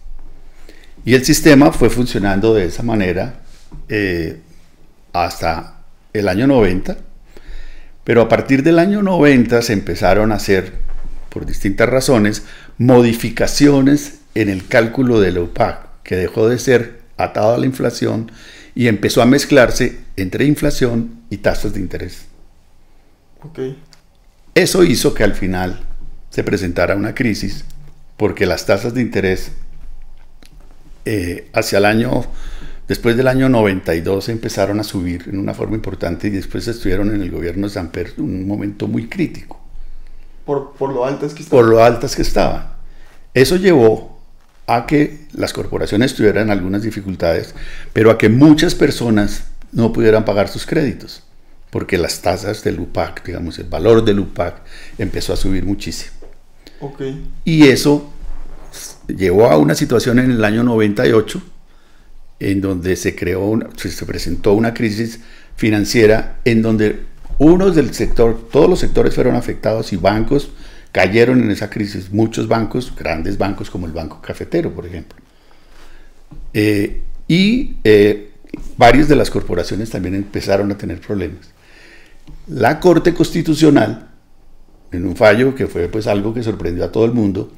Y 1.05 1.15
el 1.15 1.25
sistema 1.25 1.71
fue 1.71 1.89
funcionando 1.89 2.53
de 2.53 2.65
esa 2.65 2.83
manera 2.83 3.41
eh, 3.87 4.39
hasta 5.13 5.81
el 6.13 6.27
año 6.27 6.47
90, 6.47 6.97
pero 8.03 8.21
a 8.21 8.29
partir 8.29 8.63
del 8.63 8.79
año 8.79 9.01
90 9.01 9.61
se 9.61 9.73
empezaron 9.73 10.31
a 10.31 10.35
hacer, 10.35 10.73
por 11.29 11.45
distintas 11.45 11.89
razones, 11.89 12.43
modificaciones 12.77 14.19
en 14.35 14.49
el 14.49 14.67
cálculo 14.67 15.19
del 15.19 15.39
UPAC, 15.39 16.01
que 16.03 16.15
dejó 16.15 16.47
de 16.47 16.59
ser 16.59 17.01
atado 17.17 17.53
a 17.53 17.57
la 17.57 17.65
inflación 17.65 18.31
y 18.79 18.87
empezó 18.87 19.21
a 19.21 19.25
mezclarse 19.25 19.99
entre 20.15 20.45
inflación 20.45 21.23
y 21.29 21.39
tasas 21.39 21.73
de 21.73 21.81
interés. 21.81 22.27
Ok, 23.43 23.59
Eso 24.55 24.85
hizo 24.85 25.13
que 25.13 25.25
al 25.25 25.33
final 25.33 25.81
se 26.29 26.45
presentara 26.45 26.95
una 26.95 27.13
crisis 27.13 27.65
porque 28.15 28.45
las 28.45 28.65
tasas 28.65 28.93
de 28.93 29.01
interés 29.01 29.51
eh, 31.03 31.49
hacia 31.51 31.79
el 31.79 31.83
año, 31.83 32.23
después 32.87 33.17
del 33.17 33.27
año 33.27 33.49
92 33.49 34.29
empezaron 34.29 34.79
a 34.79 34.85
subir 34.85 35.25
en 35.27 35.39
una 35.39 35.53
forma 35.53 35.75
importante 35.75 36.29
y 36.29 36.31
después 36.31 36.65
estuvieron 36.65 37.13
en 37.13 37.21
el 37.21 37.31
gobierno 37.31 37.67
de 37.67 37.73
Samper 37.73 38.13
en 38.17 38.23
un 38.23 38.47
momento 38.47 38.87
muy 38.87 39.09
crítico 39.09 39.59
por, 40.45 40.71
por 40.71 40.93
lo 40.93 41.03
altas 41.03 41.33
que 41.33 41.43
por 41.43 41.65
lo 41.65 41.83
altas 41.83 42.15
que 42.15 42.21
estaban. 42.21 42.75
Eso 43.33 43.57
llevó 43.57 44.18
a 44.75 44.85
que 44.85 45.19
las 45.33 45.53
corporaciones 45.53 46.13
tuvieran 46.15 46.49
algunas 46.51 46.83
dificultades, 46.83 47.55
pero 47.93 48.11
a 48.11 48.17
que 48.17 48.29
muchas 48.29 48.75
personas 48.75 49.43
no 49.71 49.91
pudieran 49.93 50.25
pagar 50.25 50.47
sus 50.47 50.65
créditos, 50.65 51.23
porque 51.71 51.97
las 51.97 52.21
tasas 52.21 52.63
del 52.63 52.79
UPAC, 52.79 53.25
digamos, 53.25 53.57
el 53.59 53.67
valor 53.67 54.03
del 54.05 54.19
UPAC 54.19 54.61
empezó 54.97 55.33
a 55.33 55.37
subir 55.37 55.63
muchísimo. 55.65 56.11
Ok, 56.81 57.01
Y 57.45 57.67
eso 57.67 58.11
llevó 59.07 59.47
a 59.51 59.57
una 59.57 59.75
situación 59.75 60.19
en 60.19 60.31
el 60.31 60.43
año 60.45 60.63
98 60.63 61.41
en 62.39 62.61
donde 62.61 62.95
se 62.95 63.15
creó, 63.15 63.45
una- 63.45 63.67
se 63.75 64.05
presentó 64.05 64.53
una 64.53 64.73
crisis 64.73 65.19
financiera 65.57 66.39
en 66.45 66.61
donde 66.61 67.01
unos 67.37 67.75
del 67.75 67.93
sector, 67.93 68.47
todos 68.51 68.69
los 68.69 68.79
sectores 68.79 69.13
fueron 69.15 69.35
afectados 69.35 69.91
y 69.93 69.97
bancos 69.97 70.49
cayeron 70.91 71.41
en 71.41 71.51
esa 71.51 71.69
crisis. 71.69 72.11
Muchos 72.11 72.47
bancos, 72.47 72.93
grandes 72.95 73.37
bancos 73.37 73.69
como 73.69 73.85
el 73.85 73.91
Banco 73.91 74.21
Cafetero, 74.21 74.73
por 74.73 74.85
ejemplo. 74.85 75.17
Eh, 76.53 77.01
y 77.27 77.75
eh, 77.83 78.31
varias 78.77 79.07
de 79.07 79.15
las 79.15 79.29
corporaciones 79.29 79.89
también 79.89 80.15
empezaron 80.15 80.71
a 80.71 80.77
tener 80.77 80.99
problemas. 80.99 81.51
La 82.47 82.79
Corte 82.79 83.13
Constitucional, 83.13 84.09
en 84.91 85.05
un 85.05 85.15
fallo 85.15 85.53
que 85.53 85.67
fue 85.67 85.87
pues 85.87 86.07
algo 86.07 86.33
que 86.33 86.43
sorprendió 86.43 86.83
a 86.85 86.91
todo 86.91 87.05
el 87.05 87.11
mundo, 87.11 87.51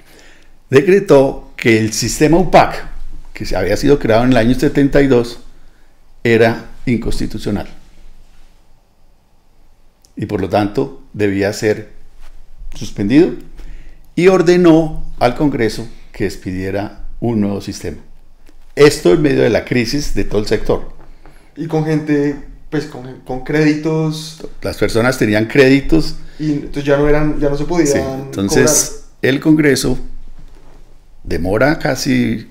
decretó 0.69 1.51
que 1.55 1.79
el 1.79 1.93
sistema 1.93 2.37
UPAC, 2.37 2.85
que 3.33 3.45
se 3.45 3.55
había 3.55 3.77
sido 3.77 3.99
creado 3.99 4.23
en 4.25 4.31
el 4.31 4.37
año 4.37 4.55
72, 4.55 5.39
era 6.23 6.65
inconstitucional. 6.85 7.67
Y 10.15 10.25
por 10.25 10.41
lo 10.41 10.49
tanto 10.49 11.03
debía 11.13 11.51
ser 11.53 12.00
suspendido 12.75 13.31
y 14.15 14.27
ordenó 14.27 15.05
al 15.19 15.35
Congreso 15.35 15.87
que 16.11 16.25
expidiera 16.25 17.07
un 17.19 17.41
nuevo 17.41 17.61
sistema. 17.61 17.97
esto 18.75 19.13
en 19.13 19.21
medio 19.21 19.41
de 19.41 19.49
la 19.49 19.65
crisis 19.65 20.13
de 20.15 20.23
todo 20.23 20.41
el 20.41 20.47
sector. 20.47 20.93
Y 21.55 21.67
con 21.67 21.85
gente, 21.85 22.35
pues 22.69 22.85
con, 22.85 23.19
con 23.21 23.43
créditos. 23.43 24.47
Las 24.61 24.77
personas 24.77 25.17
tenían 25.17 25.45
créditos. 25.45 26.15
Y 26.39 26.53
entonces 26.53 26.85
ya 26.85 26.97
no 26.97 27.07
eran, 27.07 27.39
ya 27.39 27.49
no 27.49 27.57
se 27.57 27.65
podían. 27.65 27.87
Sí, 27.87 27.99
entonces 27.99 29.03
el 29.21 29.39
Congreso 29.39 29.97
demora 31.23 31.77
casi 31.77 32.47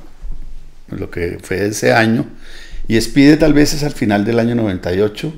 lo 0.88 1.10
que 1.10 1.38
fue 1.42 1.66
ese 1.66 1.92
año 1.92 2.26
y 2.86 2.96
expide 2.96 3.36
tal 3.36 3.52
vez 3.52 3.72
es 3.74 3.82
al 3.82 3.92
final 3.92 4.24
del 4.24 4.38
año 4.38 4.54
98 4.54 5.32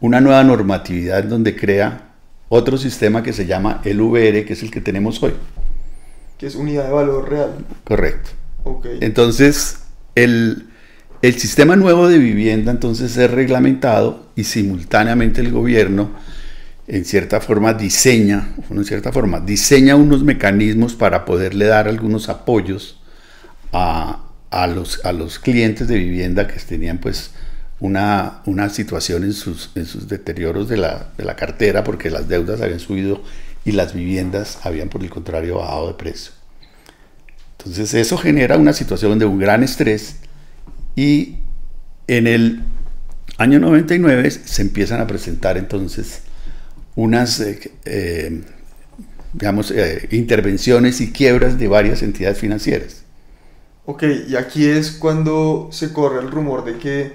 una 0.00 0.20
nueva 0.20 0.42
normatividad 0.44 1.24
donde 1.24 1.56
crea 1.56 2.05
otro 2.48 2.78
sistema 2.78 3.22
que 3.22 3.32
se 3.32 3.46
llama 3.46 3.80
el 3.84 4.00
VR, 4.00 4.44
que 4.44 4.52
es 4.52 4.62
el 4.62 4.70
que 4.70 4.80
tenemos 4.80 5.22
hoy. 5.22 5.34
Que 6.38 6.46
es 6.46 6.54
unidad 6.54 6.84
de 6.86 6.92
valor 6.92 7.28
real. 7.28 7.64
Correcto. 7.84 8.30
Entonces, 9.00 9.78
el, 10.14 10.66
el 11.22 11.38
sistema 11.38 11.76
nuevo 11.76 12.08
de 12.08 12.18
vivienda 12.18 12.72
entonces 12.72 13.16
es 13.16 13.30
reglamentado 13.30 14.26
y 14.34 14.44
simultáneamente 14.44 15.40
el 15.40 15.52
gobierno 15.52 16.10
en 16.88 17.04
cierta 17.04 17.40
forma 17.40 17.74
diseña, 17.74 18.54
en 18.70 18.84
cierta 18.84 19.12
forma, 19.12 19.40
diseña 19.40 19.96
unos 19.96 20.22
mecanismos 20.22 20.94
para 20.94 21.24
poderle 21.24 21.66
dar 21.66 21.88
algunos 21.88 22.28
apoyos 22.28 23.00
a, 23.72 24.24
a, 24.50 24.66
los, 24.66 25.04
a 25.04 25.12
los 25.12 25.38
clientes 25.38 25.88
de 25.88 25.98
vivienda 25.98 26.46
que 26.46 26.60
tenían 26.60 26.98
pues 26.98 27.32
una, 27.80 28.42
una 28.46 28.68
situación 28.68 29.24
en 29.24 29.32
sus, 29.32 29.70
en 29.74 29.86
sus 29.86 30.08
deterioros 30.08 30.68
de 30.68 30.76
la, 30.76 31.10
de 31.16 31.24
la 31.24 31.36
cartera 31.36 31.84
porque 31.84 32.10
las 32.10 32.28
deudas 32.28 32.60
habían 32.60 32.80
subido 32.80 33.22
y 33.64 33.72
las 33.72 33.94
viviendas 33.94 34.60
habían 34.64 34.88
por 34.88 35.02
el 35.02 35.10
contrario 35.10 35.58
bajado 35.58 35.88
de 35.88 35.94
precio. 35.94 36.32
Entonces 37.58 37.94
eso 37.94 38.16
genera 38.16 38.56
una 38.56 38.72
situación 38.72 39.18
de 39.18 39.24
un 39.24 39.38
gran 39.38 39.62
estrés 39.62 40.16
y 40.94 41.36
en 42.06 42.26
el 42.26 42.62
año 43.38 43.58
99 43.58 44.30
se 44.30 44.62
empiezan 44.62 45.00
a 45.00 45.06
presentar 45.06 45.58
entonces 45.58 46.22
unas 46.94 47.40
eh, 47.40 47.72
eh, 47.84 48.42
digamos, 49.38 49.70
eh, 49.70 50.08
intervenciones 50.12 51.00
y 51.00 51.12
quiebras 51.12 51.58
de 51.58 51.68
varias 51.68 52.02
entidades 52.02 52.38
financieras. 52.38 53.02
Ok, 53.84 54.04
y 54.28 54.36
aquí 54.36 54.66
es 54.66 54.92
cuando 54.92 55.68
se 55.72 55.92
corre 55.92 56.20
el 56.20 56.30
rumor 56.30 56.64
de 56.64 56.78
que, 56.78 57.12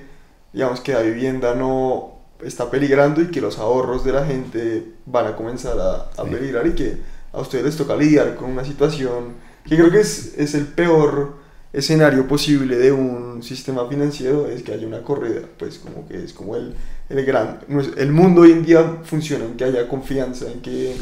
digamos, 0.53 0.81
que 0.81 0.93
la 0.93 1.01
vivienda 1.01 1.55
no 1.55 2.19
está 2.43 2.69
peligrando 2.71 3.21
y 3.21 3.27
que 3.27 3.41
los 3.41 3.59
ahorros 3.59 4.03
de 4.03 4.11
la 4.11 4.25
gente 4.25 4.93
van 5.05 5.27
a 5.27 5.35
comenzar 5.35 5.77
a, 5.79 6.09
a 6.21 6.25
peligrar 6.25 6.65
y 6.67 6.73
que 6.73 6.97
a 7.33 7.41
ustedes 7.41 7.63
les 7.65 7.77
toca 7.77 7.95
lidiar 7.95 8.35
con 8.35 8.49
una 8.49 8.65
situación 8.65 9.35
que 9.63 9.75
creo 9.75 9.91
que 9.91 9.99
es, 9.99 10.33
es 10.37 10.55
el 10.55 10.67
peor 10.67 11.35
escenario 11.73 12.27
posible 12.27 12.77
de 12.77 12.91
un 12.91 13.41
sistema 13.43 13.87
financiero, 13.87 14.47
es 14.47 14.63
que 14.63 14.73
haya 14.73 14.85
una 14.85 15.01
corrida, 15.01 15.41
pues 15.57 15.79
como 15.79 16.07
que 16.07 16.23
es 16.23 16.33
como 16.33 16.55
el, 16.55 16.75
el 17.09 17.25
gran... 17.25 17.59
El 17.97 18.11
mundo 18.11 18.41
hoy 18.41 18.51
en 18.51 18.65
día 18.65 18.99
funciona 19.03 19.45
en 19.45 19.55
que 19.55 19.63
haya 19.63 19.87
confianza, 19.87 20.51
en 20.51 20.61
que 20.61 20.95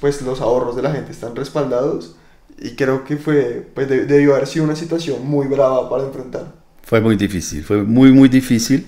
pues 0.00 0.20
los 0.22 0.40
ahorros 0.40 0.76
de 0.76 0.82
la 0.82 0.92
gente 0.92 1.12
están 1.12 1.34
respaldados 1.34 2.16
y 2.58 2.74
creo 2.76 3.04
que 3.04 3.16
fue, 3.16 3.66
pues 3.74 3.88
debió 3.88 4.34
haber 4.34 4.46
sido 4.46 4.64
una 4.64 4.76
situación 4.76 5.24
muy 5.24 5.46
brava 5.46 5.88
para 5.88 6.04
enfrentar. 6.04 6.61
Fue 6.82 7.00
muy 7.00 7.16
difícil, 7.16 7.64
fue 7.64 7.82
muy, 7.82 8.12
muy 8.12 8.28
difícil. 8.28 8.86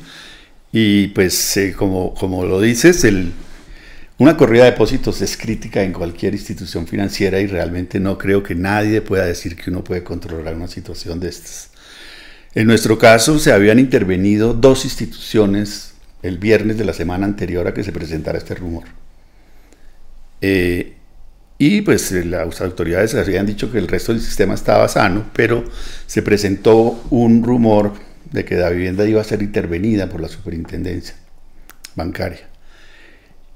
Y 0.72 1.08
pues, 1.08 1.56
eh, 1.56 1.72
como, 1.76 2.14
como 2.14 2.44
lo 2.44 2.60
dices, 2.60 3.04
el, 3.04 3.32
una 4.18 4.36
corrida 4.36 4.64
de 4.64 4.72
depósitos 4.72 5.20
es 5.22 5.36
crítica 5.36 5.82
en 5.82 5.92
cualquier 5.92 6.34
institución 6.34 6.86
financiera 6.86 7.40
y 7.40 7.46
realmente 7.46 7.98
no 7.98 8.16
creo 8.16 8.42
que 8.42 8.54
nadie 8.54 9.00
pueda 9.00 9.24
decir 9.24 9.56
que 9.56 9.70
uno 9.70 9.82
puede 9.82 10.04
controlar 10.04 10.54
una 10.54 10.68
situación 10.68 11.18
de 11.18 11.28
estas. 11.28 11.70
En 12.54 12.68
nuestro 12.68 12.98
caso, 12.98 13.38
se 13.40 13.52
habían 13.52 13.80
intervenido 13.80 14.54
dos 14.54 14.84
instituciones 14.84 15.94
el 16.22 16.38
viernes 16.38 16.78
de 16.78 16.84
la 16.84 16.92
semana 16.92 17.26
anterior 17.26 17.66
a 17.66 17.74
que 17.74 17.82
se 17.82 17.92
presentara 17.92 18.38
este 18.38 18.54
rumor. 18.54 18.84
Eh, 20.40 20.94
y 21.58 21.82
pues 21.82 22.10
eh, 22.12 22.24
las 22.24 22.60
autoridades 22.60 23.14
habían 23.14 23.46
dicho 23.46 23.70
que 23.70 23.78
el 23.78 23.88
resto 23.88 24.12
del 24.12 24.20
sistema 24.20 24.54
estaba 24.54 24.88
sano, 24.88 25.26
pero 25.32 25.64
se 26.06 26.22
presentó 26.22 27.02
un 27.10 27.42
rumor 27.42 27.92
de 28.30 28.44
que 28.44 28.56
la 28.56 28.70
vivienda 28.70 29.04
iba 29.04 29.20
a 29.20 29.24
ser 29.24 29.42
intervenida 29.42 30.08
por 30.08 30.20
la 30.20 30.28
superintendencia 30.28 31.14
bancaria. 31.94 32.48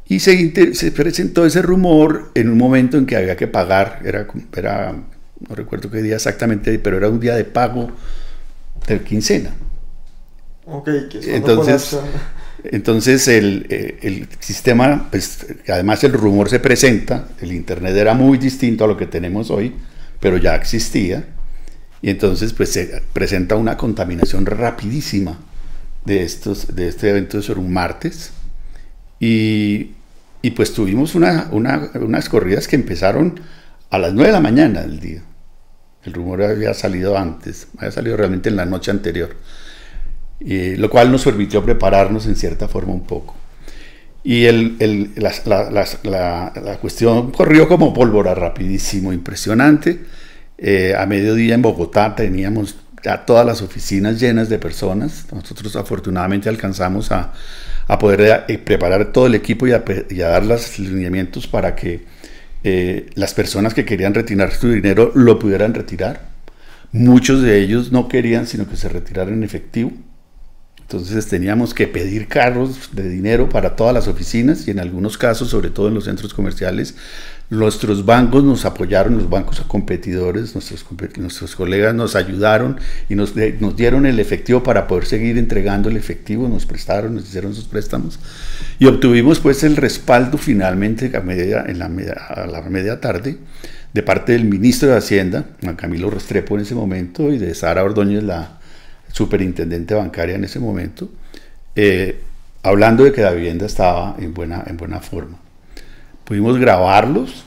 Y 0.07 0.21
se, 0.21 0.75
se 0.75 0.93
presentó 0.93 1.45
ese 1.45 1.61
rumor 1.61 2.31
en 2.35 2.49
un 2.49 2.57
momento 2.57 2.97
en 2.97 3.05
que 3.05 3.17
había 3.17 3.37
que 3.37 3.47
pagar, 3.47 4.01
era, 4.05 4.27
era, 4.57 4.93
no 4.93 5.55
recuerdo 5.55 5.91
qué 5.91 6.01
día 6.01 6.15
exactamente, 6.15 6.79
pero 6.79 6.97
era 6.97 7.09
un 7.09 7.21
día 7.21 7.35
de 7.35 7.45
pago 7.45 7.91
de 8.87 9.01
quincena. 9.03 9.51
Ok, 10.65 10.89
que 11.11 11.19
es 11.19 11.27
Entonces, 11.29 11.99
entonces 12.65 13.29
el, 13.29 13.67
eh, 13.71 13.99
el, 14.03 14.29
sistema, 14.41 15.09
pues 15.11 15.47
además 15.69 16.03
el 16.05 16.13
rumor 16.13 16.49
se 16.49 16.59
presenta, 16.59 17.29
el 17.41 17.53
Internet 17.53 17.95
era 17.95 18.15
muy 18.15 18.39
distinto 18.39 18.85
a 18.85 18.89
lo 18.89 18.97
que 18.97 19.07
tenemos 19.07 19.51
hoy, 19.51 19.75
pero 20.21 20.37
ya 20.39 20.57
existía, 20.57 21.25
y 22.03 22.11
entonces 22.11 22.53
pues 22.53 22.73
se 22.73 23.03
presenta 23.13 23.55
una 23.55 23.77
contaminación 23.77 24.47
rapidísima 24.47 25.39
de, 26.05 26.23
estos, 26.23 26.75
de 26.75 26.89
este 26.89 27.11
evento 27.11 27.41
sobre 27.43 27.61
un 27.61 27.73
martes, 27.73 28.33
y, 29.21 29.93
y 30.43 30.51
pues 30.51 30.73
tuvimos 30.73 31.15
una, 31.15 31.49
una, 31.53 31.91
unas 31.95 32.29
corridas 32.29 32.67
que 32.67 32.77
empezaron 32.77 33.41
a 33.91 33.99
las 33.99 34.13
9 34.13 34.29
de 34.29 34.33
la 34.33 34.41
mañana 34.41 34.81
del 34.83 35.01
día. 35.01 35.23
El 36.05 36.13
rumor 36.13 36.43
había 36.43 36.75
salido 36.75 37.17
antes, 37.17 37.69
había 37.77 37.93
salido 37.93 38.17
realmente 38.17 38.49
en 38.49 38.57
la 38.57 38.67
noche 38.67 38.91
anterior 38.91 39.37
lo 40.41 40.91
cual 40.91 41.11
nos 41.11 41.25
permitió 41.25 41.65
prepararnos 41.65 42.27
en 42.27 42.37
cierta 42.37 42.69
forma 42.69 42.93
un 42.93 43.05
poco. 43.05 43.35
Y 44.25 44.45
el, 44.47 44.77
el, 44.81 45.13
la, 45.17 45.33
la, 45.47 45.87
la, 46.03 46.53
la, 46.55 46.77
cuestión 46.79 47.31
corrió 47.31 47.69
como 47.69 47.95
pólvora 47.95 48.35
rapidísimo, 48.35 49.13
impresionante. 49.13 50.01
Eh, 50.59 50.95
a 50.99 51.07
mediodía 51.07 51.55
en 51.55 51.63
Bogotá 51.63 52.15
teníamos 52.17 52.77
ya 53.05 53.25
todas 53.25 53.47
las 53.47 53.63
oficinas 53.63 54.21
llenas 54.21 54.49
de 54.49 54.59
personas. 54.59 55.27
Nosotros 55.33 55.77
afortunadamente 55.77 56.49
alcanzamos 56.49 57.13
a, 57.13 57.33
a 57.87 57.99
poder 57.99 58.45
eh, 58.49 58.59
preparar 58.59 59.13
todo 59.13 59.27
el 59.29 59.35
equipo 59.37 59.67
y 59.67 59.73
a, 59.73 59.85
y 60.11 60.21
a, 60.21 60.29
dar 60.29 60.45
los 60.45 60.79
lineamientos 60.79 61.47
para 61.47 61.77
que 61.77 62.05
eh, 62.65 63.07
las 63.15 63.35
personas 63.35 63.73
que 63.73 63.85
querían 63.85 64.15
retirar 64.15 64.53
su 64.53 64.69
dinero 64.69 65.13
lo 65.15 65.39
pudieran 65.39 65.75
retirar. 65.75 66.29
Muchos 66.91 67.41
de 67.41 67.61
ellos 67.61 67.93
no 67.93 68.09
querían 68.09 68.47
sino 68.47 68.69
que 68.69 68.77
se 68.77 68.89
retiraran 68.89 69.35
en 69.35 69.45
efectivo. 69.45 69.93
Entonces 70.91 71.27
teníamos 71.27 71.75
que 71.75 71.87
pedir 71.87 72.29
carros 72.29 72.89
de 72.93 73.07
dinero 73.11 73.51
para 73.51 73.77
todas 73.77 73.93
las 73.93 74.09
oficinas 74.09 74.67
y 74.67 74.71
en 74.71 74.79
algunos 74.79 75.19
casos, 75.19 75.51
sobre 75.51 75.69
todo 75.69 75.89
en 75.89 75.95
los 75.95 76.05
centros 76.05 76.33
comerciales, 76.33 76.95
nuestros 77.51 78.07
bancos 78.07 78.43
nos 78.43 78.65
apoyaron, 78.65 79.19
los 79.19 79.29
bancos 79.29 79.61
competidores, 79.69 80.55
nuestros, 80.55 80.87
nuestros 81.19 81.57
colegas 81.57 81.95
nos 81.95 82.17
ayudaron 82.17 82.81
y 83.11 83.17
nos, 83.17 83.35
nos, 83.61 83.77
dieron 83.77 84.07
el 84.07 84.19
efectivo 84.19 84.63
para 84.63 84.87
poder 84.87 85.05
seguir 85.05 85.37
entregando 85.37 85.91
el 85.91 85.99
efectivo, 85.99 86.49
nos 86.49 86.65
prestaron, 86.65 87.17
nos 87.17 87.25
hicieron 87.25 87.55
sus 87.55 87.65
préstamos 87.65 88.19
y 88.79 88.87
obtuvimos 88.87 89.41
pues 89.41 89.65
el 89.65 89.77
respaldo 89.77 90.39
finalmente 90.39 91.15
a, 91.15 91.21
media, 91.21 91.67
en 91.69 91.81
la 91.81 91.91
media, 91.91 92.15
a 92.15 92.47
la 92.47 92.63
media 92.63 92.99
tarde 92.99 93.37
de 93.93 94.03
parte 94.03 94.33
del 94.33 94.47
ministro 94.47 94.89
de 94.89 94.97
Hacienda, 94.97 95.45
Camilo 95.77 96.09
Restrepo 96.09 96.55
en 96.55 96.63
ese 96.63 96.75
momento, 96.75 97.31
y 97.31 97.37
de 97.37 97.55
Sara 97.55 97.85
Ordóñez, 97.85 98.23
la 98.23 98.58
superintendente 99.13 99.95
bancaria 99.95 100.37
en 100.37 100.45
ese 100.45 100.61
momento, 100.61 101.09
eh, 101.75 102.21
hablando 102.63 103.05
de 103.05 103.13
que 103.13 103.23
la 103.23 103.33
vivienda 103.33 103.67
estaba 103.67 104.17
en 104.19 104.35
buena, 104.35 104.65
en 104.67 104.77
buena 104.77 105.01
forma. 105.01 105.39
Pudimos 106.25 106.59
grabarlos 106.59 107.45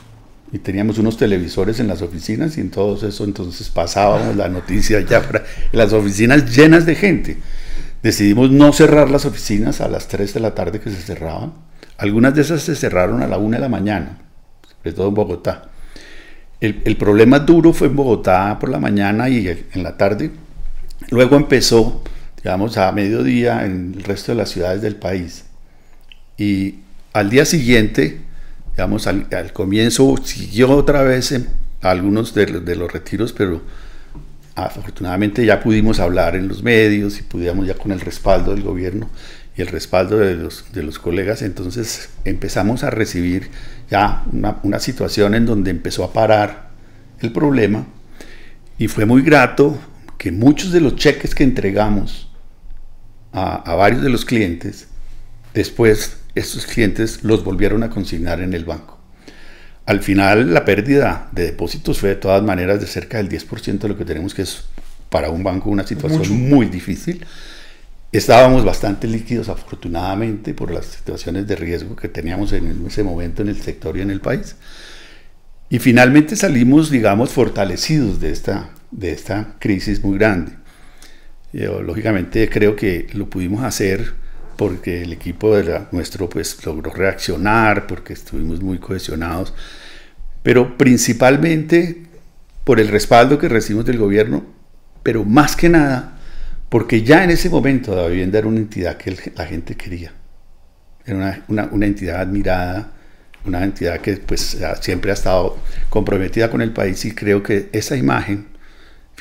y 0.52 0.60
teníamos 0.60 0.98
unos 0.98 1.18
televisores 1.18 1.80
en 1.80 1.88
las 1.88 2.02
oficinas 2.02 2.58
y 2.58 2.62
en 2.62 2.72
todo 2.72 3.08
eso 3.08 3.24
entonces 3.24 3.70
pasábamos 3.70 4.36
la 4.36 4.50
noticia 4.50 5.00
ya 5.02 5.22
para 5.22 5.44
las 5.72 5.94
oficinas 5.94 6.56
llenas 6.56 6.86
de 6.86 6.96
gente. 6.96 7.38
Decidimos 8.04 8.52
no 8.52 8.74
cerrar 8.74 9.10
las 9.10 9.26
oficinas 9.26 9.80
a 9.80 9.88
las 9.88 10.08
3 10.08 10.34
de 10.34 10.40
la 10.40 10.56
tarde 10.56 10.80
que 10.80 10.90
se 10.90 11.02
cerraban. 11.02 11.54
Algunas 11.98 12.34
de 12.34 12.42
esas 12.42 12.64
se 12.64 12.76
cerraron 12.76 13.22
a 13.22 13.28
la 13.28 13.38
1 13.38 13.58
de 13.58 13.62
la 13.62 13.70
mañana, 13.70 14.18
sobre 14.78 14.94
todo 14.94 15.08
en 15.10 15.14
Bogotá. 15.14 15.70
El, 16.60 16.82
el 16.84 16.98
problema 16.98 17.40
duro 17.40 17.74
fue 17.74 17.88
en 17.88 17.96
Bogotá 17.96 18.58
por 18.60 18.70
la 18.70 18.80
mañana 18.80 19.30
y 19.30 19.48
en 19.48 19.84
la 19.84 19.98
tarde, 19.98 20.32
Luego 21.10 21.36
empezó, 21.36 22.04
digamos, 22.38 22.78
a 22.78 22.92
mediodía 22.92 23.66
en 23.66 23.94
el 23.98 24.04
resto 24.04 24.32
de 24.32 24.38
las 24.38 24.50
ciudades 24.50 24.82
del 24.82 24.96
país. 24.96 25.46
Y 26.38 26.80
al 27.14 27.30
día 27.30 27.46
siguiente, 27.46 28.20
digamos, 28.72 29.08
al, 29.08 29.54
comienzo 29.54 30.16
siguió 30.24 30.72
otra 30.72 31.04
vez 31.04 31.32
en 31.32 31.48
algunos 31.82 32.34
de, 32.34 32.48
los 32.48 32.92
retiros, 32.92 33.34
pero 33.34 33.62
afortunadamente 34.56 35.46
ya 35.46 35.60
pudimos 35.60 36.00
hablar 36.00 36.36
en 36.36 36.48
los 36.48 36.62
medios 36.64 37.20
y 37.20 37.24
pudimos 37.24 37.68
ya 37.68 37.74
con 37.74 37.92
el 37.92 38.00
respaldo 38.00 38.52
del 38.52 38.64
gobierno 38.64 39.10
y 39.58 39.62
el 39.62 39.68
respaldo 39.68 40.18
de 40.18 40.36
los, 40.36 41.00
colegas, 41.00 41.42
entonces 41.42 42.10
empezamos 42.24 42.84
a 42.84 42.90
recibir 42.90 43.50
ya 43.90 44.24
una 44.64 44.80
situación 44.80 45.36
en 45.36 45.46
donde 45.46 45.72
empezó 45.72 46.04
a 46.04 46.14
parar 46.14 46.70
el 47.20 47.32
problema 47.32 47.86
y 48.78 48.88
fue 48.88 49.06
muy 49.06 49.22
grato 49.22 49.78
que 50.22 50.32
muchos 50.32 50.72
de 50.72 50.82
los 50.82 50.98
cheques 50.98 51.34
que 51.34 51.44
entregamos 51.44 52.30
a, 53.34 53.56
a 53.56 53.74
varios 53.74 54.04
de 54.04 54.10
los 54.10 54.24
clientes, 54.24 54.88
después 55.56 56.18
estos 56.36 56.68
clientes 56.68 57.24
los 57.24 57.44
volvieron 57.44 57.82
a 57.82 57.90
consignar 57.90 58.40
en 58.40 58.54
el 58.54 58.64
banco. 58.64 59.00
Al 59.88 60.02
final 60.02 60.54
la 60.54 60.64
pérdida 60.64 61.28
de 61.32 61.46
depósitos 61.46 61.98
fue 61.98 62.10
de 62.10 62.16
todas 62.18 62.44
maneras 62.44 62.80
de 62.80 62.86
cerca 62.86 63.18
del 63.18 63.30
10% 63.30 63.80
de 63.80 63.88
lo 63.88 63.98
que 63.98 64.06
tenemos, 64.06 64.36
que 64.36 64.44
es 64.44 64.66
para 65.10 65.32
un 65.32 65.44
banco 65.44 65.72
una 65.72 65.88
situación 65.88 66.20
Mucho. 66.20 66.34
muy 66.36 66.68
difícil. 66.68 67.26
Estábamos 68.12 68.64
bastante 68.64 69.08
líquidos 69.08 69.50
afortunadamente 69.50 70.54
por 70.54 70.70
las 70.70 70.86
situaciones 70.86 71.48
de 71.48 71.56
riesgo 71.56 71.96
que 71.96 72.10
teníamos 72.10 72.54
en 72.54 72.86
ese 72.86 73.02
momento 73.04 73.42
en 73.42 73.48
el 73.48 73.60
sector 73.60 73.98
y 73.98 74.02
en 74.02 74.12
el 74.12 74.22
país. 74.22 74.56
Y 75.68 75.80
finalmente 75.80 76.36
salimos, 76.36 76.92
digamos, 76.92 77.32
fortalecidos 77.32 78.20
de 78.20 78.30
esta, 78.30 78.70
de 78.92 79.12
esta 79.12 79.56
crisis 79.60 80.04
muy 80.04 80.18
grande. 80.18 80.54
Yo, 81.54 81.82
lógicamente 81.82 82.50
creo 82.50 82.76
que 82.76 83.08
lo 83.14 83.30
pudimos 83.30 83.64
hacer 83.64 84.14
porque 84.58 85.02
el 85.04 85.14
equipo 85.14 85.56
de 85.56 85.82
nuestro 85.92 86.30
pues 86.30 86.64
logró 86.66 86.92
reaccionar, 86.94 87.88
porque 87.88 88.14
estuvimos 88.14 88.62
muy 88.62 88.78
cohesionados, 88.78 89.54
pero 90.44 90.78
principalmente 90.78 92.04
por 92.64 92.80
el 92.80 92.88
respaldo 92.90 93.40
que 93.40 93.50
recibimos 93.50 93.86
del 93.86 93.98
gobierno, 93.98 94.46
pero 95.04 95.24
más 95.26 95.56
que 95.56 95.70
nada 95.70 96.18
porque 96.70 97.04
ya 97.04 97.24
en 97.24 97.32
ese 97.32 97.50
momento 97.50 97.96
la 97.96 98.08
vivienda 98.08 98.40
era 98.40 98.48
una 98.48 98.60
entidad 98.60 98.98
que 98.98 99.16
la 99.36 99.46
gente 99.46 99.76
quería, 99.76 100.14
era 101.06 101.18
una, 101.48 101.70
una- 101.72 101.86
entidad 101.86 102.22
admirada, 102.22 102.92
una 103.46 103.64
entidad 103.64 104.00
que 104.02 104.18
pues 104.18 104.58
siempre 104.82 105.12
ha 105.12 105.14
estado 105.16 105.58
comprometida 105.90 106.50
con 106.52 106.62
el 106.62 106.72
país 106.72 107.04
y 107.06 107.12
creo 107.14 107.42
que 107.44 107.70
esa 107.74 107.98
imagen 107.98 108.48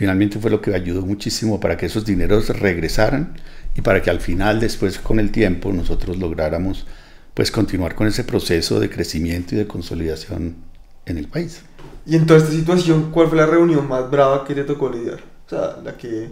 finalmente 0.01 0.39
fue 0.39 0.51
lo 0.51 0.63
que 0.63 0.75
ayudó 0.75 1.03
muchísimo 1.05 1.61
para 1.61 1.77
que 1.77 1.85
esos 1.85 2.07
dineros 2.07 2.49
regresaran 2.49 3.35
y 3.77 3.83
para 3.83 4.01
que 4.01 4.09
al 4.09 4.21
final, 4.21 4.59
después 4.59 4.99
con 4.99 5.21
el 5.21 5.31
tiempo, 5.31 5.75
nosotros 5.75 6.17
lográramos 6.17 6.87
pues 7.35 7.51
continuar 7.51 7.95
con 7.95 8.07
ese 8.07 8.25
proceso 8.25 8.81
de 8.81 8.89
crecimiento 8.89 9.55
y 9.55 9.59
de 9.59 9.67
consolidación 9.67 10.57
en 11.05 11.19
el 11.19 11.29
país. 11.29 11.61
Y 12.07 12.17
en 12.17 12.25
toda 12.25 12.39
esta 12.39 12.51
situación, 12.51 13.11
¿cuál 13.11 13.29
fue 13.29 13.37
la 13.37 13.45
reunión 13.45 13.87
más 13.89 14.11
brava 14.11 14.47
que 14.47 14.55
te 14.55 14.65
tocó 14.65 14.89
lidiar? 14.89 15.21
O 15.45 15.51
sea, 15.51 15.77
la 15.85 15.95
que... 15.99 16.31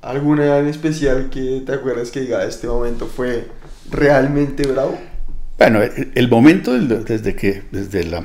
¿Alguna 0.00 0.56
en 0.56 0.68
especial 0.68 1.28
que 1.28 1.64
te 1.66 1.74
acuerdas 1.74 2.10
que 2.10 2.20
diga 2.20 2.44
este 2.44 2.66
momento 2.66 3.08
fue 3.08 3.46
realmente 3.90 4.66
bravo? 4.66 4.98
Bueno, 5.58 5.82
el, 5.82 6.12
el 6.14 6.30
momento 6.30 6.72
desde 6.72 7.36
que 7.36 7.64
desde 7.70 8.04
las 8.04 8.24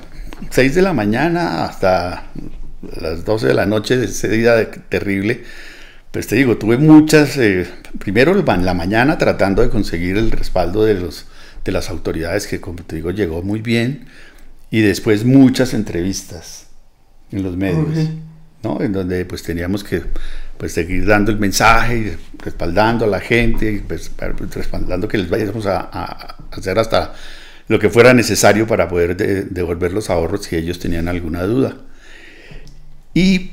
6 0.50 0.76
de 0.76 0.82
la 0.82 0.94
mañana 0.94 1.66
hasta 1.66 2.32
las 3.02 3.26
12 3.26 3.48
de 3.48 3.54
la 3.54 3.65
noche 3.65 3.98
de 3.98 4.06
ese 4.06 4.28
día 4.30 4.70
terrible, 4.89 5.44
pues 6.12 6.28
te 6.28 6.36
digo, 6.36 6.58
tuve 6.58 6.78
muchas, 6.78 7.38
eh, 7.38 7.67
primero 8.00 8.34
la 8.34 8.74
mañana 8.74 9.17
tratando 9.17 9.62
de 9.62 9.70
conseguir 9.70 10.17
el 10.17 10.32
respaldo 10.32 10.84
de, 10.84 10.96
los, 10.96 11.26
de 11.63 11.72
las 11.72 11.89
autoridades 11.89 12.48
que, 12.48 12.60
como 12.60 12.84
te 12.84 12.96
digo, 12.98 13.12
llegó 13.12 13.41
muy 13.44 13.62
bien, 13.62 14.06
y 14.70 14.82
después 14.82 15.26
muchas 15.26 15.74
entrevistas 15.74 16.67
en 17.32 17.44
los 17.44 17.56
medios. 17.58 17.88
¿no? 18.63 18.80
En 18.82 18.94
donde 18.94 19.26
pues 19.26 19.41
teníamos 19.41 19.84
que 19.84 20.04
pues 20.58 20.74
seguir 20.74 21.08
dando 21.08 21.32
el 21.32 21.39
mensaje 21.39 21.98
y 21.98 22.17
respaldando 22.38 23.06
a 23.06 23.08
la 23.08 23.20
gente, 23.20 23.72
y, 23.72 23.80
pues, 23.80 24.10
para- 24.10 24.34
respaldando 24.34 25.08
que 25.08 25.17
les 25.17 25.30
vayamos 25.30 25.65
a, 25.65 25.80
a- 25.80 26.04
a 26.04 26.36
hacer 26.52 26.78
hasta 26.78 27.13
lo 27.67 27.80
que 27.80 27.89
fuera 27.89 28.13
necesario 28.13 28.67
para 28.67 28.88
poder 28.88 29.17
de- 29.17 29.44
devolver 29.46 29.94
los 29.94 30.10
ahorros 30.12 30.44
si 30.46 30.56
ellos 30.58 30.78
tenían 30.78 31.08
alguna 31.08 31.44
duda. 31.44 31.78
Y 33.13 33.52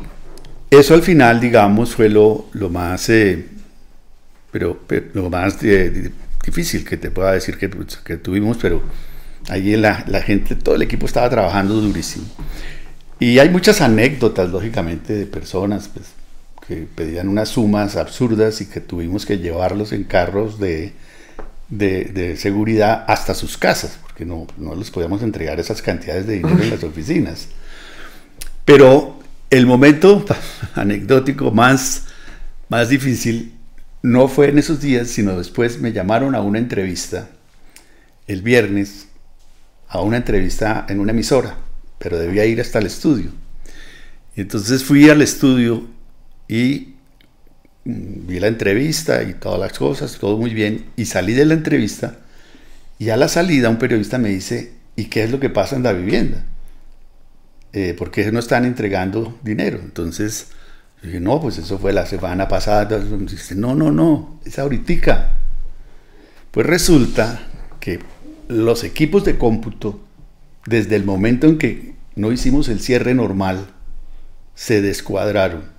eso 0.70 0.94
al 0.94 1.02
final, 1.02 1.40
digamos, 1.40 1.94
fue 1.94 2.08
lo, 2.08 2.46
lo 2.52 2.68
más, 2.68 3.08
eh, 3.08 3.46
pero, 4.52 4.78
pero 4.86 5.06
lo 5.14 5.30
más 5.30 5.62
eh, 5.62 5.90
di- 5.90 6.10
difícil 6.44 6.84
que 6.84 6.96
te 6.96 7.10
pueda 7.10 7.32
decir 7.32 7.58
que, 7.58 7.68
pues, 7.68 7.96
que 7.96 8.16
tuvimos, 8.16 8.56
pero 8.58 8.82
ahí 9.48 9.76
la, 9.76 10.04
la 10.06 10.22
gente, 10.22 10.54
todo 10.54 10.74
el 10.74 10.82
equipo 10.82 11.06
estaba 11.06 11.28
trabajando 11.28 11.74
durísimo. 11.74 12.26
Y 13.18 13.40
hay 13.40 13.48
muchas 13.48 13.80
anécdotas, 13.80 14.50
lógicamente, 14.50 15.12
de 15.12 15.26
personas 15.26 15.88
pues, 15.88 16.06
que 16.68 16.86
pedían 16.94 17.28
unas 17.28 17.48
sumas 17.48 17.96
absurdas 17.96 18.60
y 18.60 18.66
que 18.66 18.80
tuvimos 18.80 19.26
que 19.26 19.38
llevarlos 19.38 19.90
en 19.92 20.04
carros 20.04 20.60
de, 20.60 20.92
de, 21.68 22.04
de 22.04 22.36
seguridad 22.36 23.04
hasta 23.08 23.34
sus 23.34 23.58
casas, 23.58 23.98
porque 24.02 24.24
no, 24.24 24.46
no 24.56 24.76
les 24.76 24.90
podíamos 24.92 25.22
entregar 25.22 25.58
esas 25.58 25.82
cantidades 25.82 26.28
de 26.28 26.34
dinero 26.34 26.62
en 26.62 26.70
las 26.70 26.84
oficinas. 26.84 27.48
Pero 28.64 29.17
el 29.50 29.66
momento 29.66 30.24
anecdótico 30.74 31.50
más, 31.50 32.04
más 32.68 32.88
difícil 32.88 33.54
no 34.02 34.28
fue 34.28 34.48
en 34.48 34.58
esos 34.58 34.80
días, 34.80 35.08
sino 35.08 35.36
después 35.36 35.80
me 35.80 35.92
llamaron 35.92 36.34
a 36.34 36.40
una 36.40 36.58
entrevista 36.58 37.28
el 38.26 38.42
viernes, 38.42 39.08
a 39.88 40.02
una 40.02 40.18
entrevista 40.18 40.86
en 40.88 41.00
una 41.00 41.12
emisora, 41.12 41.56
pero 41.98 42.18
debía 42.18 42.44
ir 42.44 42.60
hasta 42.60 42.78
el 42.78 42.86
estudio. 42.86 43.30
Entonces 44.36 44.84
fui 44.84 45.08
al 45.08 45.22
estudio 45.22 45.88
y 46.46 46.94
mm, 47.84 48.26
vi 48.26 48.38
la 48.38 48.48
entrevista 48.48 49.22
y 49.22 49.34
todas 49.34 49.58
las 49.58 49.76
cosas, 49.76 50.18
todo 50.18 50.36
muy 50.36 50.54
bien, 50.54 50.86
y 50.96 51.06
salí 51.06 51.32
de 51.32 51.46
la 51.46 51.54
entrevista 51.54 52.18
y 52.98 53.10
a 53.10 53.16
la 53.16 53.28
salida 53.28 53.70
un 53.70 53.78
periodista 53.78 54.18
me 54.18 54.28
dice, 54.28 54.72
¿y 54.96 55.06
qué 55.06 55.24
es 55.24 55.30
lo 55.30 55.40
que 55.40 55.50
pasa 55.50 55.76
en 55.76 55.84
la 55.84 55.92
vivienda? 55.92 56.44
Eh, 57.72 57.94
¿Por 57.96 58.10
qué 58.10 58.30
no 58.32 58.38
están 58.38 58.64
entregando 58.64 59.38
dinero? 59.42 59.78
Entonces 59.82 60.48
dije, 61.02 61.20
no, 61.20 61.40
pues 61.40 61.58
eso 61.58 61.78
fue 61.78 61.92
la 61.92 62.06
semana 62.06 62.48
pasada. 62.48 62.98
Dice, 62.98 63.54
no, 63.54 63.74
no, 63.74 63.90
no, 63.92 64.40
es 64.44 64.58
ahorita. 64.58 65.36
Pues 66.50 66.66
resulta 66.66 67.40
que 67.80 68.00
los 68.48 68.84
equipos 68.84 69.24
de 69.24 69.36
cómputo, 69.36 70.00
desde 70.66 70.96
el 70.96 71.04
momento 71.04 71.46
en 71.46 71.58
que 71.58 71.94
no 72.16 72.32
hicimos 72.32 72.68
el 72.68 72.80
cierre 72.80 73.14
normal, 73.14 73.66
se 74.54 74.80
descuadraron. 74.82 75.70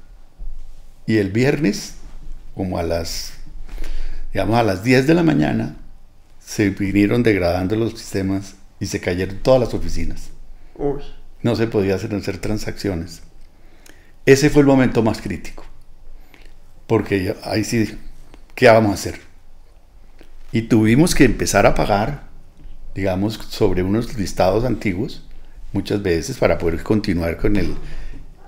Y 1.06 1.18
el 1.18 1.32
viernes, 1.32 1.96
como 2.54 2.78
a 2.78 2.84
las, 2.84 3.34
digamos, 4.32 4.58
a 4.58 4.64
las 4.64 4.84
10 4.84 5.08
de 5.08 5.14
la 5.16 5.24
mañana, 5.24 5.76
se 6.40 6.70
vinieron 6.70 7.24
degradando 7.24 7.76
los 7.76 7.92
sistemas 7.92 8.56
y 8.80 8.86
se 8.86 9.02
cayeron 9.02 9.40
todas 9.40 9.60
las 9.60 9.74
oficinas. 9.74 10.30
Uy. 10.76 11.02
No 11.42 11.56
se 11.56 11.68
podía 11.68 11.96
hacer, 11.96 12.14
hacer 12.16 12.38
transacciones. 12.38 13.22
Ese 14.26 14.50
fue 14.50 14.62
el 14.62 14.68
momento 14.68 15.02
más 15.02 15.22
crítico. 15.22 15.66
Porque 16.88 17.36
ahí 17.44 17.64
sí, 17.64 17.98
¿qué 18.56 18.68
vamos 18.68 18.92
a 18.92 18.96
hacer? 18.96 19.22
Y 20.52 20.64
tuvimos 20.64 21.16
que 21.16 21.24
empezar 21.24 21.66
a 21.66 21.76
pagar, 21.76 22.24
digamos, 22.96 23.36
sobre 23.50 23.84
unos 23.84 24.18
listados 24.18 24.66
antiguos, 24.66 25.24
muchas 25.72 26.02
veces, 26.02 26.38
para 26.38 26.58
poder 26.58 26.84
continuar 26.84 27.38
con 27.38 27.56
el... 27.56 27.76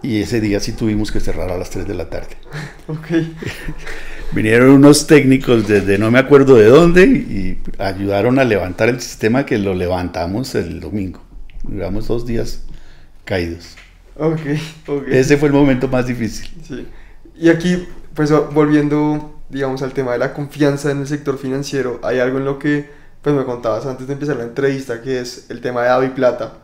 Y 0.04 0.22
ese 0.22 0.42
día 0.42 0.60
sí 0.60 0.72
tuvimos 0.72 1.12
que 1.12 1.20
cerrar 1.20 1.52
a 1.52 1.58
las 1.58 1.70
3 1.70 1.88
de 1.88 1.94
la 1.94 2.10
tarde. 2.10 2.36
Ok. 2.88 3.08
Vinieron 4.34 4.70
unos 4.72 5.08
técnicos 5.08 5.68
desde 5.68 5.98
no 5.98 6.10
me 6.10 6.20
acuerdo 6.20 6.56
de 6.56 6.66
dónde 6.66 7.04
y 7.04 7.60
ayudaron 7.78 8.40
a 8.40 8.44
levantar 8.44 8.90
el 8.90 9.02
sistema 9.02 9.46
que 9.46 9.58
lo 9.58 9.76
levantamos 9.76 10.56
el 10.56 10.80
domingo. 10.80 11.22
Duramos 11.64 12.08
dos 12.08 12.26
días 12.26 12.64
caídos. 13.32 13.78
Ok. 14.18 14.42
Ok. 14.88 15.08
Ese 15.08 15.38
fue 15.38 15.48
el 15.48 15.54
momento 15.54 15.88
más 15.88 16.06
difícil. 16.06 16.50
Sí. 16.68 16.86
Y 17.38 17.48
aquí, 17.48 17.88
pues 18.14 18.30
volviendo, 18.54 19.40
digamos, 19.50 19.82
al 19.84 19.94
tema 19.94 20.12
de 20.12 20.18
la 20.18 20.34
confianza 20.34 20.92
en 20.92 21.00
el 21.00 21.08
sector 21.08 21.38
financiero, 21.38 22.02
hay 22.04 22.20
algo 22.20 22.40
en 22.40 22.46
lo 22.46 22.60
que, 22.60 22.90
pues 23.22 23.34
me 23.34 23.46
contabas 23.46 23.86
antes 23.86 24.08
de 24.08 24.14
empezar 24.14 24.36
la 24.36 24.44
entrevista, 24.44 25.02
que 25.02 25.22
es 25.22 25.46
el 25.50 25.62
tema 25.62 25.84
de 25.84 25.90
Avi 25.90 26.10
Plata 26.10 26.58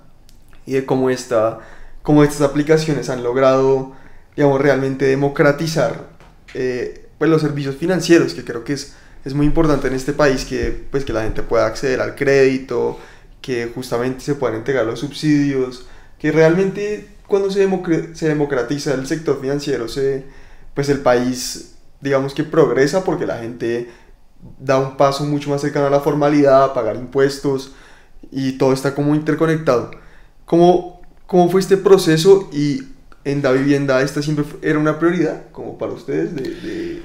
y 0.65 0.73
de 0.73 0.85
cómo, 0.85 1.09
esta, 1.09 1.59
cómo 2.03 2.21
estas 2.21 2.41
aplicaciones 2.41 3.09
han 3.09 3.23
logrado, 3.23 3.93
digamos, 4.35 4.59
realmente 4.59 5.05
democratizar 5.05 6.09
eh, 6.53 7.07
pues 7.17 7.31
los 7.31 7.41
servicios 7.41 7.77
financieros, 7.77 8.33
que 8.33 8.43
creo 8.43 8.65
que 8.65 8.73
es, 8.73 8.93
es 9.23 9.33
muy 9.33 9.45
importante 9.45 9.87
en 9.87 9.93
este 9.93 10.11
país 10.11 10.43
que, 10.43 10.85
pues, 10.91 11.05
que 11.05 11.13
la 11.13 11.23
gente 11.23 11.43
pueda 11.43 11.65
acceder 11.65 12.01
al 12.01 12.15
crédito, 12.15 12.99
que 13.41 13.71
justamente 13.73 14.19
se 14.19 14.35
puedan 14.35 14.57
entregar 14.57 14.85
los 14.85 14.99
subsidios, 14.99 15.87
que 16.19 16.31
realmente 16.31 17.07
cuando 17.27 17.51
se, 17.51 17.67
se 18.15 18.27
democratiza 18.29 18.93
el 18.93 19.07
sector 19.07 19.39
financiero, 19.41 19.87
se, 19.87 20.25
pues 20.73 20.89
el 20.89 20.99
país, 21.01 21.75
digamos 22.01 22.33
que 22.33 22.43
progresa 22.43 23.03
porque 23.03 23.25
la 23.25 23.39
gente 23.39 23.89
da 24.59 24.79
un 24.79 24.97
paso 24.97 25.23
mucho 25.25 25.49
más 25.49 25.61
cercano 25.61 25.87
a 25.87 25.89
la 25.89 25.99
formalidad, 25.99 26.63
a 26.63 26.73
pagar 26.73 26.95
impuestos 26.95 27.73
y 28.31 28.53
todo 28.53 28.73
está 28.73 28.95
como 28.95 29.15
interconectado. 29.15 29.91
¿Cómo, 30.45 31.01
cómo 31.25 31.49
fue 31.49 31.61
este 31.61 31.77
proceso 31.77 32.49
y 32.53 32.81
en 33.23 33.43
la 33.43 33.51
vivienda 33.51 34.01
esta 34.01 34.21
siempre 34.21 34.45
era 34.61 34.79
una 34.79 34.99
prioridad 34.99 35.49
como 35.51 35.77
para 35.77 35.93
ustedes 35.93 36.35
de, 36.35 36.43
de- 36.55 37.03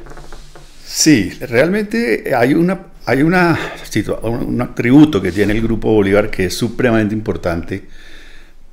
Sí, 0.84 1.30
realmente 1.40 2.34
hay 2.34 2.54
una 2.54 2.86
hay 3.04 3.22
una 3.22 3.58
situa- 3.90 4.20
un 4.22 4.60
atributo 4.60 5.20
que 5.20 5.32
tiene 5.32 5.52
el 5.54 5.62
Grupo 5.62 5.92
Bolívar 5.92 6.30
que 6.30 6.46
es 6.46 6.54
supremamente 6.56 7.14
importante 7.14 7.88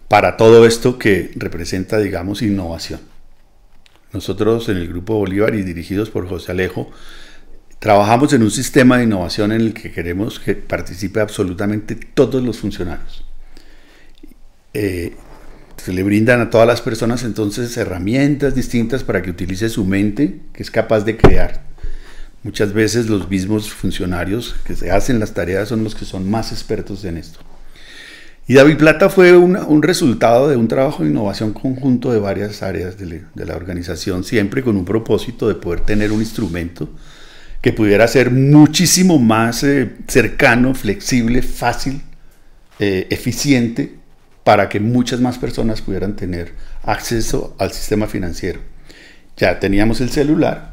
para 0.10 0.38
todo 0.38 0.65
esto 0.65 0.98
que 0.98 1.32
representa, 1.36 2.00
digamos, 2.00 2.41
innovación. 2.41 3.00
nosotros 4.12 4.67
en 4.67 4.78
el 4.78 4.88
Grupo 4.88 5.13
Bolívar 5.13 5.54
y 5.54 5.62
dirigidos 5.62 6.10
por 6.10 6.28
José 6.28 6.52
Alejo, 6.52 6.89
trabajamos 7.78 8.34
en 8.34 8.41
un 8.41 8.50
sistema 8.50 8.98
de 8.98 9.04
innovación 9.04 9.52
en 9.52 9.62
el 9.62 9.74
que 9.76 9.91
queremos 9.91 10.39
que 10.39 10.56
participe 10.56 11.22
absolutamente 11.22 11.95
todos 11.95 12.43
los 12.43 12.58
funcionarios. 12.58 13.24
Eh, 14.74 15.13
se 15.78 15.93
le 15.93 16.02
brindan 16.02 16.41
a 16.41 16.50
todas 16.50 16.67
las 16.67 16.82
personas 16.82 17.24
entonces 17.24 17.78
herramientas 17.78 18.56
distintas 18.56 19.04
para 19.04 19.22
que 19.22 19.30
utilice 19.30 19.69
su 19.69 19.86
mente, 19.86 20.39
que 20.54 20.63
es 20.63 20.72
capaz 20.72 21.02
de 21.02 21.17
crear. 21.17 21.62
Muchas 22.41 22.74
veces 22.74 23.10
los 23.10 23.30
mismos 23.30 23.69
funcionarios 23.69 24.56
que 24.65 24.76
se 24.76 24.89
hacen 24.89 25.19
las 25.19 25.36
tareas 25.36 25.69
son 25.69 25.84
los 25.84 25.93
que 25.93 26.06
son 26.06 26.28
más 26.28 26.52
expertos 26.52 27.06
en 27.06 27.17
esto. 27.17 27.39
Y 28.50 28.56
David 28.56 28.78
Plata 28.78 29.10
fue 29.10 29.38
un 29.38 29.84
resultado 29.84 30.50
de 30.50 30.56
un 30.58 30.68
trabajo 30.68 31.04
de 31.04 31.12
innovación 31.12 31.54
conjunto 31.54 32.12
de 32.12 32.18
varias 32.18 32.64
áreas 32.64 32.98
de, 32.98 33.22
la 33.36 33.56
organización, 33.56 34.24
siempre 34.24 34.64
con 34.64 34.76
un 34.76 34.86
propósito 34.86 35.48
de 35.48 35.54
poder 35.54 35.82
tener 35.82 36.12
un 36.12 36.20
instrumento 36.20 36.90
que 37.62 37.74
pudiera 37.74 38.08
ser 38.08 38.32
muchísimo 38.32 39.20
más 39.20 39.64
eh, 39.64 39.92
cercano, 40.08 40.74
flexible, 40.74 41.44
fácil, 41.44 42.02
eh, 42.80 43.06
eficiente, 43.12 43.98
para 44.44 44.68
que 44.68 44.80
muchas 44.80 45.20
más 45.20 45.38
personas 45.38 45.84
pudieran 45.84 46.16
tener 46.16 46.54
acceso 46.82 47.56
al 47.60 47.72
sistema 47.72 48.08
financiero. 48.08 48.62
Ya 49.38 49.60
teníamos 49.60 50.02
el 50.02 50.10
celular 50.10 50.72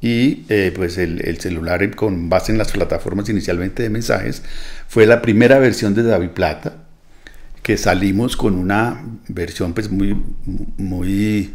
y 0.00 0.46
eh, 0.48 0.72
pues 0.74 0.96
el, 0.96 1.20
el, 1.28 1.38
celular 1.38 1.94
con 1.94 2.30
base 2.30 2.50
en 2.50 2.56
las 2.56 2.72
plataformas 2.72 3.28
inicialmente 3.28 3.82
de 3.82 3.90
mensajes 3.90 4.42
fue 4.88 5.04
la 5.04 5.20
primera 5.20 5.58
versión 5.58 5.94
de 5.94 6.02
David 6.02 6.30
Plata 6.30 6.86
que 7.62 7.76
salimos 7.76 8.36
con 8.36 8.56
una 8.56 9.04
versión 9.28 9.74
pues 9.74 9.90
muy, 9.90 10.16
muy 10.76 11.54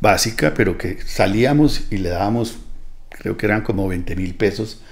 básica, 0.00 0.52
pero 0.54 0.76
que 0.76 0.98
salíamos 1.04 1.86
y 1.90 1.98
le 1.98 2.10
dábamos, 2.10 2.58
creo 3.10 3.36
que 3.36 3.46
eran 3.46 3.62
como 3.62 3.88
20 3.88 4.16
mil 4.16 4.34
pesos 4.34 4.82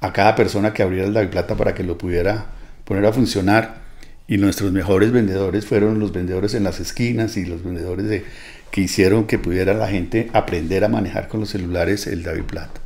a 0.00 0.12
cada 0.12 0.34
persona 0.34 0.72
que 0.72 0.82
abriera 0.82 1.06
el 1.06 1.14
David 1.14 1.30
Plata 1.30 1.56
para 1.56 1.74
que 1.74 1.82
lo 1.82 1.98
pudiera 1.98 2.46
poner 2.84 3.06
a 3.06 3.12
funcionar. 3.12 3.80
Y 4.28 4.38
nuestros 4.38 4.70
mejores 4.70 5.10
vendedores 5.10 5.66
fueron 5.66 5.98
los 5.98 6.12
vendedores 6.12 6.54
en 6.54 6.62
las 6.62 6.78
esquinas 6.78 7.36
y 7.36 7.44
los 7.44 7.64
vendedores 7.64 8.06
de, 8.06 8.24
que 8.70 8.80
hicieron 8.82 9.26
que 9.26 9.38
pudiera 9.38 9.74
la 9.74 9.88
gente 9.88 10.30
aprender 10.32 10.84
a 10.84 10.88
manejar 10.88 11.26
con 11.26 11.40
los 11.40 11.50
celulares 11.50 12.06
el 12.06 12.22
David 12.22 12.44
Plata. 12.44 12.80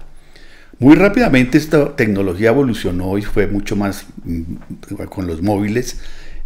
Muy 0.79 0.97
rápidamente 0.97 1.59
esta 1.59 1.95
tecnología 1.95 2.49
evolucionó 2.49 3.17
y 3.19 3.23
fue 3.23 3.47
mucho 3.47 3.77
más 3.77 4.07
mm, 4.25 5.05
con 5.11 5.27
los 5.27 5.43
móviles 5.43 5.99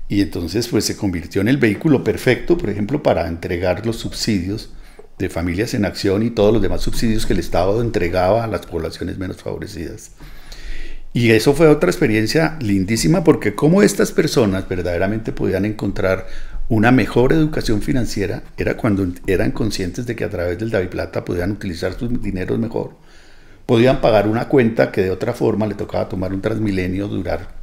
y 0.08 0.22
entonces 0.22 0.68
pues 0.68 0.84
se 0.84 0.96
convirtió 0.96 1.42
en 1.42 1.48
el 1.48 1.58
vehículo 1.58 2.02
perfecto, 2.02 2.56
por 2.56 2.70
ejemplo, 2.70 3.02
para 3.02 3.28
entregar 3.28 3.84
los 3.84 3.96
subsidios 3.96 4.70
de 5.18 5.28
familias 5.28 5.74
en 5.74 5.84
acción 5.84 6.22
y 6.22 6.30
todos 6.30 6.52
los 6.52 6.62
demás 6.62 6.80
subsidios 6.80 7.26
que 7.26 7.34
el 7.34 7.40
Estado 7.40 7.82
entregaba 7.82 8.44
a 8.44 8.46
las 8.46 8.64
poblaciones 8.66 9.18
menos 9.18 9.42
favorecidas. 9.42 10.12
Y 11.12 11.30
eso 11.30 11.54
fue 11.54 11.68
otra 11.68 11.90
experiencia 11.90 12.56
lindísima 12.60 13.24
porque 13.24 13.54
como 13.54 13.82
estas 13.82 14.12
personas 14.12 14.68
verdaderamente 14.68 15.32
podían 15.32 15.64
encontrar 15.64 16.26
una 16.68 16.92
mejor 16.92 17.32
educación 17.32 17.82
financiera 17.82 18.42
era 18.56 18.76
cuando 18.76 19.06
eran 19.26 19.50
conscientes 19.50 20.06
de 20.06 20.14
que 20.14 20.24
a 20.24 20.30
través 20.30 20.58
del 20.58 20.70
David 20.70 20.90
Plata 20.90 21.24
podían 21.24 21.50
utilizar 21.52 21.94
sus 21.98 22.22
dineros 22.22 22.58
mejor. 22.58 22.92
Podían 23.66 24.00
pagar 24.00 24.28
una 24.28 24.48
cuenta 24.48 24.92
que 24.92 25.02
de 25.02 25.10
otra 25.10 25.32
forma 25.32 25.66
le 25.66 25.74
tocaba 25.74 26.08
tomar 26.08 26.32
un 26.32 26.40
transmilenio, 26.40 27.08
durar 27.08 27.57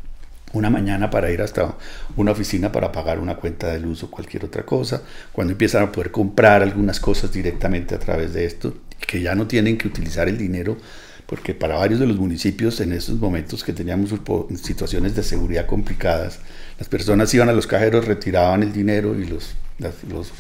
una 0.53 0.69
mañana 0.69 1.09
para 1.09 1.31
ir 1.31 1.41
hasta 1.41 1.75
una 2.15 2.31
oficina 2.31 2.71
para 2.71 2.91
pagar 2.91 3.19
una 3.19 3.35
cuenta 3.35 3.67
de 3.67 3.79
luz 3.79 4.03
o 4.03 4.11
cualquier 4.11 4.45
otra 4.45 4.65
cosa, 4.65 5.01
cuando 5.31 5.51
empiezan 5.51 5.83
a 5.83 5.91
poder 5.91 6.11
comprar 6.11 6.61
algunas 6.61 6.99
cosas 6.99 7.31
directamente 7.31 7.95
a 7.95 7.99
través 7.99 8.33
de 8.33 8.45
esto, 8.45 8.77
que 9.05 9.21
ya 9.21 9.35
no 9.35 9.47
tienen 9.47 9.77
que 9.77 9.87
utilizar 9.87 10.29
el 10.29 10.37
dinero, 10.37 10.77
porque 11.25 11.53
para 11.53 11.75
varios 11.75 11.99
de 11.99 12.07
los 12.07 12.17
municipios 12.17 12.79
en 12.81 12.93
estos 12.93 13.19
momentos 13.19 13.63
que 13.63 13.73
teníamos 13.73 14.13
situaciones 14.61 15.15
de 15.15 15.23
seguridad 15.23 15.65
complicadas, 15.65 16.39
las 16.79 16.87
personas 16.87 17.33
iban 17.33 17.49
a 17.49 17.53
los 17.53 17.67
cajeros, 17.67 18.05
retiraban 18.05 18.63
el 18.63 18.71
dinero 18.71 19.19
y 19.19 19.25
los, 19.25 19.55
los, 19.79 20.31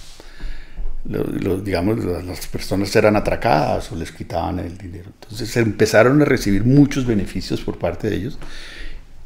los 1.05 1.63
digamos, 1.63 2.03
las 2.23 2.47
personas 2.47 2.95
eran 2.95 3.15
atracadas 3.15 3.91
o 3.91 3.95
les 3.95 4.11
quitaban 4.11 4.59
el 4.59 4.77
dinero. 4.77 5.11
Entonces 5.21 5.57
empezaron 5.57 6.21
a 6.21 6.25
recibir 6.25 6.63
muchos 6.63 7.05
beneficios 7.05 7.61
por 7.61 7.79
parte 7.79 8.09
de 8.09 8.17
ellos 8.17 8.37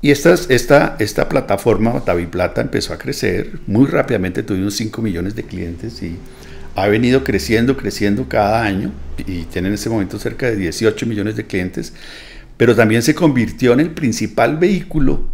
y 0.02 0.12
esta, 0.12 0.34
esta, 0.34 0.96
esta 1.00 1.28
plataforma, 1.28 2.04
Plata 2.32 2.62
empezó 2.62 2.94
a 2.94 2.98
crecer 2.98 3.60
muy 3.68 3.86
rápidamente, 3.86 4.44
tuvimos 4.44 4.76
5 4.76 5.02
millones 5.02 5.36
de 5.36 5.44
clientes 5.44 6.02
y 6.02 6.16
ha 6.76 6.88
venido 6.88 7.24
creciendo, 7.24 7.76
creciendo 7.76 8.30
cada 8.30 8.64
año 8.64 8.92
y 9.18 9.44
tiene 9.44 9.68
en 9.68 9.74
ese 9.74 9.90
momento 9.90 10.18
cerca 10.18 10.50
de 10.50 10.56
18 10.56 11.06
millones 11.06 11.36
de 11.36 11.46
clientes, 11.46 11.94
pero 12.56 12.76
también 12.76 13.02
se 13.02 13.14
convirtió 13.14 13.74
en 13.74 13.82
el 13.82 13.92
principal 13.92 14.58
vehículo 14.58 15.28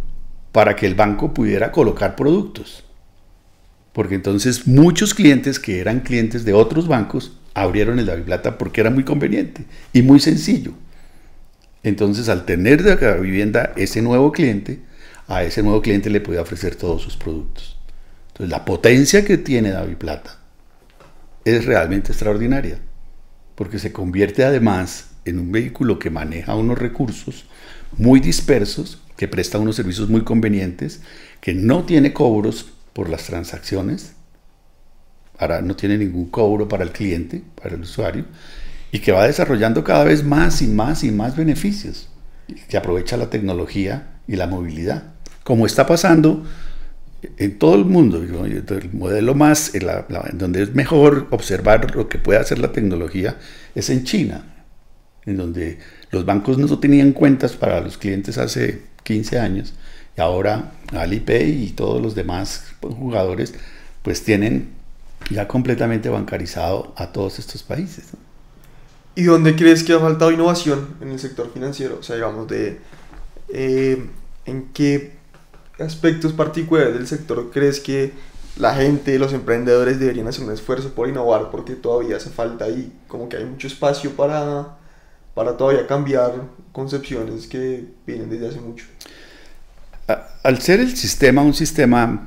para 0.50 0.74
que 0.74 0.86
el 0.86 0.94
banco 0.94 1.32
pudiera 1.32 1.70
colocar 1.70 2.16
productos. 2.16 2.82
Porque 3.92 4.16
entonces 4.16 4.66
muchos 4.66 5.14
clientes 5.14 5.58
que 5.60 5.80
eran 5.80 6.00
clientes 6.00 6.44
de 6.44 6.52
otros 6.52 6.88
bancos 6.88 7.38
abrieron 7.54 7.98
el 7.98 8.22
Plata 8.22 8.58
porque 8.58 8.80
era 8.80 8.90
muy 8.90 9.04
conveniente 9.04 9.64
y 9.92 10.02
muy 10.02 10.18
sencillo. 10.18 10.72
Entonces, 11.86 12.28
al 12.28 12.44
tener 12.44 12.82
de 12.82 12.96
la 12.96 13.14
vivienda 13.14 13.72
ese 13.76 14.02
nuevo 14.02 14.32
cliente, 14.32 14.80
a 15.28 15.44
ese 15.44 15.62
nuevo 15.62 15.80
cliente 15.80 16.10
le 16.10 16.20
puede 16.20 16.40
ofrecer 16.40 16.74
todos 16.74 17.00
sus 17.00 17.16
productos. 17.16 17.78
Entonces, 18.26 18.50
la 18.50 18.64
potencia 18.64 19.24
que 19.24 19.38
tiene 19.38 19.70
David 19.70 19.94
Plata 19.94 20.36
es 21.44 21.64
realmente 21.64 22.10
extraordinaria, 22.10 22.80
porque 23.54 23.78
se 23.78 23.92
convierte 23.92 24.42
además 24.42 25.10
en 25.24 25.38
un 25.38 25.52
vehículo 25.52 26.00
que 26.00 26.10
maneja 26.10 26.56
unos 26.56 26.76
recursos 26.76 27.44
muy 27.96 28.18
dispersos, 28.18 29.00
que 29.16 29.28
presta 29.28 29.60
unos 29.60 29.76
servicios 29.76 30.08
muy 30.08 30.24
convenientes, 30.24 31.02
que 31.40 31.54
no 31.54 31.84
tiene 31.84 32.12
cobros 32.12 32.66
por 32.94 33.08
las 33.08 33.22
transacciones, 33.26 34.14
ahora 35.38 35.62
no 35.62 35.76
tiene 35.76 35.98
ningún 35.98 36.30
cobro 36.30 36.66
para 36.66 36.82
el 36.82 36.90
cliente, 36.90 37.44
para 37.54 37.76
el 37.76 37.82
usuario, 37.82 38.24
y 38.92 39.00
que 39.00 39.12
va 39.12 39.26
desarrollando 39.26 39.84
cada 39.84 40.04
vez 40.04 40.24
más 40.24 40.62
y 40.62 40.66
más 40.66 41.04
y 41.04 41.10
más 41.10 41.36
beneficios, 41.36 42.08
que 42.68 42.76
aprovecha 42.76 43.16
la 43.16 43.30
tecnología 43.30 44.20
y 44.28 44.36
la 44.36 44.46
movilidad, 44.46 45.14
como 45.44 45.66
está 45.66 45.86
pasando 45.86 46.44
en 47.38 47.58
todo 47.58 47.74
el 47.74 47.84
mundo. 47.84 48.22
El 48.22 48.90
modelo 48.92 49.34
más, 49.34 49.74
en 49.74 50.38
donde 50.38 50.62
es 50.62 50.74
mejor 50.74 51.26
observar 51.30 51.94
lo 51.94 52.08
que 52.08 52.18
puede 52.18 52.38
hacer 52.38 52.58
la 52.58 52.72
tecnología, 52.72 53.36
es 53.74 53.90
en 53.90 54.04
China, 54.04 54.44
en 55.24 55.36
donde 55.36 55.78
los 56.10 56.24
bancos 56.24 56.56
no 56.58 56.78
tenían 56.78 57.12
cuentas 57.12 57.54
para 57.54 57.80
los 57.80 57.98
clientes 57.98 58.38
hace 58.38 58.82
15 59.02 59.38
años, 59.38 59.74
y 60.16 60.20
ahora 60.20 60.72
Alipay 60.92 61.64
y 61.64 61.70
todos 61.70 62.00
los 62.00 62.14
demás 62.14 62.64
jugadores 62.80 63.54
pues 64.02 64.22
tienen 64.22 64.70
ya 65.30 65.48
completamente 65.48 66.08
bancarizado 66.08 66.94
a 66.96 67.12
todos 67.12 67.38
estos 67.38 67.62
países. 67.64 68.12
¿Y 69.16 69.24
dónde 69.24 69.56
crees 69.56 69.82
que 69.82 69.94
ha 69.94 69.98
faltado 69.98 70.30
innovación 70.30 70.96
en 71.00 71.08
el 71.08 71.18
sector 71.18 71.50
financiero? 71.50 71.96
O 71.98 72.02
sea, 72.02 72.16
digamos, 72.16 72.46
de 72.48 72.78
eh, 73.48 74.06
en 74.44 74.68
qué 74.74 75.16
aspectos 75.78 76.34
particulares 76.34 76.92
del 76.92 77.06
sector 77.06 77.50
crees 77.50 77.80
que 77.80 78.12
la 78.56 78.74
gente, 78.74 79.18
los 79.18 79.32
emprendedores 79.32 79.98
deberían 79.98 80.28
hacer 80.28 80.44
un 80.44 80.52
esfuerzo 80.52 80.92
por 80.92 81.08
innovar 81.08 81.50
porque 81.50 81.74
todavía 81.74 82.16
hace 82.16 82.28
falta 82.28 82.68
y 82.68 82.92
como 83.08 83.28
que 83.28 83.38
hay 83.38 83.46
mucho 83.46 83.66
espacio 83.66 84.12
para, 84.12 84.76
para 85.34 85.56
todavía 85.56 85.86
cambiar 85.86 86.34
concepciones 86.72 87.46
que 87.46 87.86
vienen 88.06 88.28
desde 88.28 88.48
hace 88.48 88.60
mucho. 88.60 88.84
Al 90.42 90.60
ser 90.60 90.80
el 90.80 90.94
sistema 90.94 91.40
un 91.40 91.54
sistema 91.54 92.26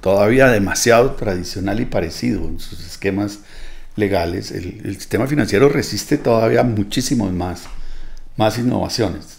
todavía 0.00 0.48
demasiado 0.48 1.12
tradicional 1.12 1.78
y 1.78 1.84
parecido 1.84 2.44
en 2.44 2.58
sus 2.58 2.84
esquemas 2.84 3.40
legales, 4.00 4.50
el, 4.50 4.96
sistema 4.98 5.26
financiero 5.26 5.68
resiste 5.68 6.18
todavía 6.18 6.62
muchísimo 6.64 7.30
más, 7.30 7.64
más 8.36 8.58
innovaciones. 8.58 9.38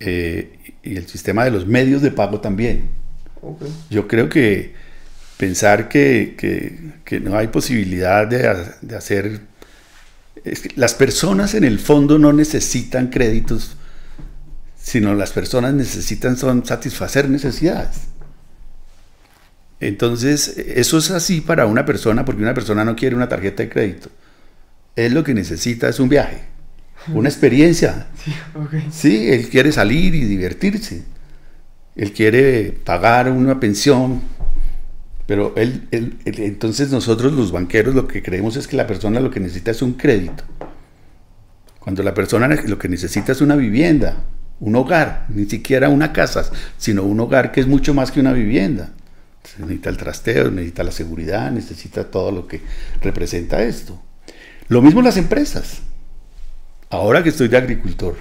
Eh, 0.00 0.74
y 0.82 0.96
el 0.96 1.06
sistema 1.06 1.44
de 1.44 1.50
los 1.50 1.66
medios 1.66 2.02
de 2.02 2.10
pago 2.10 2.40
también. 2.40 2.90
Yo 3.88 4.06
creo 4.06 4.28
que 4.28 4.74
pensar 5.36 5.88
que, 5.88 6.34
que, 7.04 7.20
no 7.20 7.36
hay 7.38 7.48
posibilidad 7.48 8.26
de, 8.26 8.66
de 8.82 8.96
hacer... 8.96 9.40
las 10.74 10.94
personas 10.94 11.54
en 11.54 11.64
el 11.64 11.78
fondo 11.78 12.18
no 12.18 12.32
necesitan 12.32 13.08
créditos, 13.08 13.76
sino 14.80 15.14
las 15.14 15.32
personas 15.32 15.74
necesitan 15.74 16.36
son 16.36 16.66
satisfacer 16.66 17.28
necesidades. 17.30 18.15
Entonces, 19.80 20.56
eso 20.58 20.98
es 20.98 21.10
así 21.10 21.40
para 21.40 21.66
una 21.66 21.84
persona 21.84 22.24
porque 22.24 22.42
una 22.42 22.54
persona 22.54 22.84
no 22.84 22.96
quiere 22.96 23.14
una 23.16 23.28
tarjeta 23.28 23.62
de 23.62 23.68
crédito. 23.68 24.08
Él 24.96 25.14
lo 25.14 25.22
que 25.24 25.34
necesita 25.34 25.88
es 25.88 26.00
un 26.00 26.08
viaje, 26.08 26.42
una 27.12 27.28
experiencia. 27.28 28.06
Sí, 28.90 29.28
él 29.30 29.48
quiere 29.48 29.72
salir 29.72 30.14
y 30.14 30.24
divertirse. 30.24 31.04
Él 31.96 32.12
quiere 32.12 32.72
pagar 32.84 33.30
una 33.30 33.58
pensión 33.60 34.22
Pero 35.26 35.54
él, 35.56 35.88
él- 35.90 36.18
él- 36.24 36.40
entonces 36.40 36.90
nosotros 36.90 37.32
los 37.32 37.50
banqueros 37.52 37.94
lo 37.94 38.06
que 38.08 38.22
creemos 38.22 38.56
es 38.56 38.68
que 38.68 38.76
la 38.76 38.86
persona 38.86 39.20
lo 39.20 39.30
que 39.30 39.40
necesita 39.40 39.72
es 39.72 39.82
un 39.82 39.94
crédito. 39.94 40.44
Cuando 41.80 42.02
la 42.02 42.14
persona 42.14 42.48
lo 42.48 42.78
que 42.78 42.88
necesita 42.88 43.32
es 43.32 43.40
una 43.40 43.54
vivienda, 43.56 44.24
un 44.60 44.74
hogar, 44.76 45.26
ni 45.28 45.46
siquiera 45.46 45.88
una 45.88 46.12
casa, 46.12 46.44
sino 46.78 47.02
un 47.04 47.20
hogar 47.20 47.52
que 47.52 47.60
es 47.60 47.66
mucho 47.66 47.94
más 47.94 48.10
que 48.10 48.20
una 48.20 48.32
vivienda. 48.32 48.90
Se 49.46 49.60
necesita 49.60 49.90
el 49.90 49.96
trasteo, 49.96 50.50
necesita 50.50 50.82
la 50.82 50.90
seguridad, 50.90 51.50
necesita 51.50 52.10
todo 52.10 52.32
lo 52.32 52.46
que 52.46 52.60
representa 53.00 53.62
esto. 53.62 54.00
Lo 54.68 54.82
mismo 54.82 55.00
las 55.02 55.16
empresas. 55.16 55.80
Ahora 56.90 57.22
que 57.22 57.28
estoy 57.28 57.48
de 57.48 57.56
agricultor, 57.56 58.16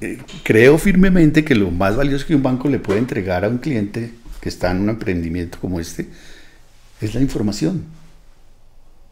eh, 0.00 0.18
creo 0.42 0.78
firmemente 0.78 1.44
que 1.44 1.54
lo 1.54 1.70
más 1.70 1.96
valioso 1.96 2.26
que 2.26 2.34
un 2.34 2.42
banco 2.42 2.68
le 2.68 2.80
puede 2.80 2.98
entregar 2.98 3.44
a 3.44 3.48
un 3.48 3.58
cliente 3.58 4.12
que 4.40 4.48
está 4.48 4.72
en 4.72 4.80
un 4.80 4.88
emprendimiento 4.88 5.58
como 5.60 5.78
este 5.78 6.08
es 7.00 7.14
la 7.14 7.20
información. 7.20 7.84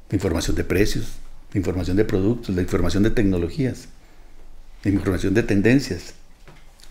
La 0.09 0.17
información 0.17 0.57
de 0.57 0.65
precios, 0.65 1.13
la 1.53 1.59
información 1.59 1.97
de 1.97 2.05
productos, 2.05 2.55
la 2.55 2.63
información 2.63 3.05
de 3.05 3.11
tecnologías, 3.11 3.87
la 4.83 4.91
información 4.91 5.35
de 5.35 5.45
tendencias 5.45 6.15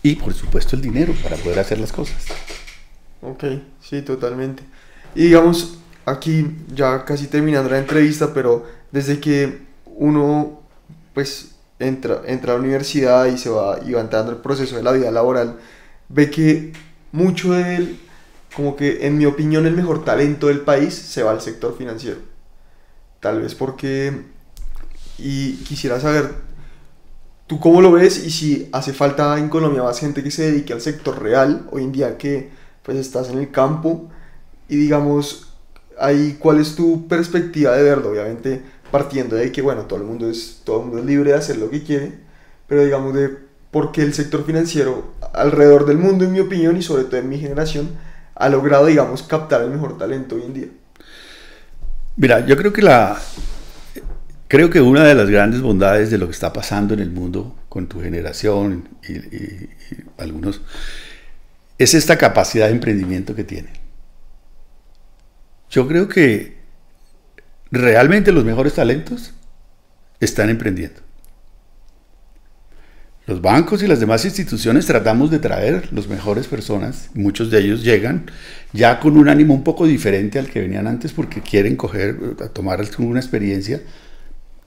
y 0.02 0.16
por 0.16 0.32
supuesto 0.32 0.76
el 0.76 0.82
dinero 0.82 1.14
para 1.22 1.36
poder 1.36 1.58
hacer 1.58 1.78
las 1.78 1.92
cosas. 1.92 2.24
Ok, 3.22 3.44
sí, 3.80 4.02
totalmente. 4.02 4.62
Y 5.14 5.24
digamos, 5.24 5.78
aquí 6.06 6.56
ya 6.74 7.04
casi 7.04 7.26
terminando 7.26 7.70
la 7.70 7.78
entrevista, 7.78 8.32
pero 8.32 8.66
desde 8.90 9.20
que 9.20 9.62
uno 9.86 10.60
pues 11.14 11.56
entra, 11.78 12.22
entra 12.26 12.52
a 12.52 12.56
la 12.56 12.62
universidad 12.62 13.26
y 13.26 13.38
se 13.38 13.50
va, 13.50 13.78
y 13.84 13.92
va 13.92 14.00
entrando 14.00 14.32
el 14.32 14.38
proceso 14.38 14.76
de 14.76 14.82
la 14.82 14.92
vida 14.92 15.10
laboral, 15.10 15.58
ve 16.08 16.30
que 16.30 16.72
mucho 17.12 17.52
de 17.52 17.76
él, 17.76 18.00
como 18.54 18.76
que 18.76 19.06
en 19.06 19.18
mi 19.18 19.26
opinión 19.26 19.66
el 19.66 19.74
mejor 19.74 20.04
talento 20.04 20.46
del 20.46 20.60
país 20.60 20.94
se 20.94 21.22
va 21.22 21.32
al 21.32 21.40
sector 21.40 21.76
financiero. 21.76 22.18
Tal 23.20 23.42
vez 23.42 23.54
porque, 23.54 24.22
y 25.18 25.56
quisiera 25.64 26.00
saber, 26.00 26.34
¿tú 27.46 27.60
cómo 27.60 27.82
lo 27.82 27.92
ves? 27.92 28.24
Y 28.24 28.30
si 28.30 28.68
hace 28.72 28.92
falta 28.92 29.38
en 29.38 29.48
Colombia 29.48 29.82
más 29.82 29.98
gente 29.98 30.22
que 30.22 30.30
se 30.30 30.50
dedique 30.50 30.72
al 30.72 30.80
sector 30.80 31.20
real, 31.20 31.66
hoy 31.70 31.84
en 31.84 31.92
día 31.92 32.16
que 32.16 32.50
pues 32.82 32.98
estás 32.98 33.30
en 33.30 33.38
el 33.38 33.50
campo 33.50 34.08
y 34.68 34.76
digamos 34.76 35.52
ahí 35.98 36.36
cuál 36.38 36.60
es 36.60 36.74
tu 36.74 37.08
perspectiva 37.08 37.76
de 37.76 37.82
verlo 37.82 38.10
obviamente 38.10 38.62
partiendo 38.90 39.36
de 39.36 39.52
que 39.52 39.62
bueno 39.62 39.82
todo 39.82 39.98
el 39.98 40.06
mundo 40.06 40.28
es 40.28 40.62
todo 40.64 40.80
el 40.80 40.86
mundo 40.86 40.98
es 41.00 41.04
libre 41.04 41.30
de 41.30 41.36
hacer 41.36 41.58
lo 41.58 41.70
que 41.70 41.82
quiere 41.82 42.12
pero 42.66 42.84
digamos 42.84 43.14
de 43.14 43.50
por 43.70 43.92
qué 43.92 44.02
el 44.02 44.14
sector 44.14 44.44
financiero 44.44 45.12
alrededor 45.32 45.86
del 45.86 45.98
mundo 45.98 46.24
en 46.24 46.32
mi 46.32 46.40
opinión 46.40 46.76
y 46.76 46.82
sobre 46.82 47.04
todo 47.04 47.16
en 47.16 47.28
mi 47.28 47.38
generación 47.38 47.90
ha 48.34 48.48
logrado 48.48 48.86
digamos 48.86 49.22
captar 49.22 49.62
el 49.62 49.70
mejor 49.70 49.98
talento 49.98 50.36
hoy 50.36 50.42
en 50.42 50.54
día. 50.54 50.68
Mira, 52.16 52.44
yo 52.46 52.56
creo 52.56 52.72
que 52.72 52.82
la 52.82 53.18
creo 54.48 54.70
que 54.70 54.80
una 54.80 55.04
de 55.04 55.14
las 55.14 55.28
grandes 55.28 55.60
bondades 55.60 56.10
de 56.10 56.18
lo 56.18 56.26
que 56.26 56.32
está 56.32 56.52
pasando 56.52 56.94
en 56.94 57.00
el 57.00 57.10
mundo 57.10 57.54
con 57.68 57.86
tu 57.86 58.00
generación 58.00 58.88
y, 59.08 59.68
algunos 60.20 60.60
es 61.80 61.94
esta 61.94 62.18
capacidad 62.18 62.66
de 62.66 62.72
emprendimiento 62.72 63.34
que 63.34 63.42
tienen. 63.42 63.72
Yo 65.70 65.88
creo 65.88 66.08
que 66.08 66.58
realmente 67.70 68.32
los 68.32 68.44
mejores 68.44 68.74
talentos 68.74 69.32
están 70.20 70.50
emprendiendo. 70.50 71.00
Los 73.26 73.40
bancos 73.40 73.82
y 73.82 73.86
las 73.86 73.98
demás 73.98 74.26
instituciones 74.26 74.84
tratamos 74.84 75.30
de 75.30 75.38
traer 75.38 75.90
los 75.90 76.06
mejores 76.06 76.48
personas, 76.48 77.08
muchos 77.14 77.50
de 77.50 77.60
ellos 77.60 77.82
llegan 77.82 78.30
ya 78.74 79.00
con 79.00 79.16
un 79.16 79.30
ánimo 79.30 79.54
un 79.54 79.64
poco 79.64 79.86
diferente 79.86 80.38
al 80.38 80.50
que 80.50 80.60
venían 80.60 80.86
antes 80.86 81.12
porque 81.12 81.40
quieren 81.40 81.76
coger, 81.76 82.34
tomar 82.52 82.84
una 82.98 83.20
experiencia. 83.20 83.80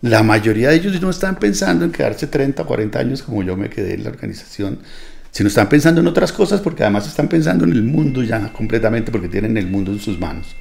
La 0.01 0.23
mayoría 0.23 0.69
de 0.69 0.77
ellos 0.77 0.99
no 0.99 1.11
están 1.11 1.37
pensando 1.37 1.85
en 1.85 1.91
quedarse 1.91 2.25
30 2.25 2.63
o 2.63 2.65
40 2.65 2.97
años 2.97 3.21
como 3.21 3.43
yo 3.43 3.55
me 3.55 3.69
quedé 3.69 3.93
en 3.93 4.03
la 4.03 4.09
organización, 4.09 4.79
sino 5.33 5.49
están 5.49 5.67
pensando 5.67 5.99
en 5.99 6.07
otras 6.07 6.31
cosas 6.31 6.61
porque 6.61 6.83
además 6.83 7.05
están 7.07 7.27
pensando 7.27 7.65
en 7.65 7.73
el 7.73 7.83
mundo 7.83 8.23
ya 8.23 8.53
completamente 8.53 9.11
porque 9.11 9.27
tienen 9.27 9.57
el 9.57 9.67
mundo 9.67 9.91
en 9.91 9.99
sus 9.99 10.17
manos. 10.17 10.55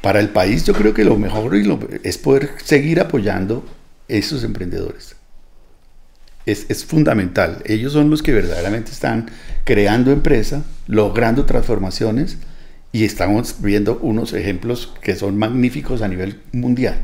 Para 0.00 0.20
el 0.20 0.30
país 0.30 0.64
yo 0.64 0.72
creo 0.72 0.94
que 0.94 1.04
lo 1.04 1.18
mejor 1.18 1.54
y 1.56 1.64
lo- 1.64 1.78
es 2.02 2.16
poder 2.16 2.50
seguir 2.64 3.00
apoyando 3.00 3.64
esos 4.08 4.42
emprendedores. 4.44 5.16
Es, 6.46 6.66
es 6.68 6.84
fundamental. 6.84 7.62
Ellos 7.66 7.92
son 7.94 8.10
los 8.10 8.22
que 8.22 8.32
verdaderamente 8.32 8.90
están 8.92 9.30
creando 9.64 10.12
empresa, 10.12 10.62
logrando 10.86 11.44
transformaciones 11.46 12.38
y 12.92 13.04
estamos 13.04 13.56
viendo 13.60 13.98
unos 14.02 14.34
ejemplos 14.34 14.92
que 15.02 15.16
son 15.16 15.36
magníficos 15.36 16.00
a 16.02 16.08
nivel 16.08 16.42
mundial. 16.52 16.96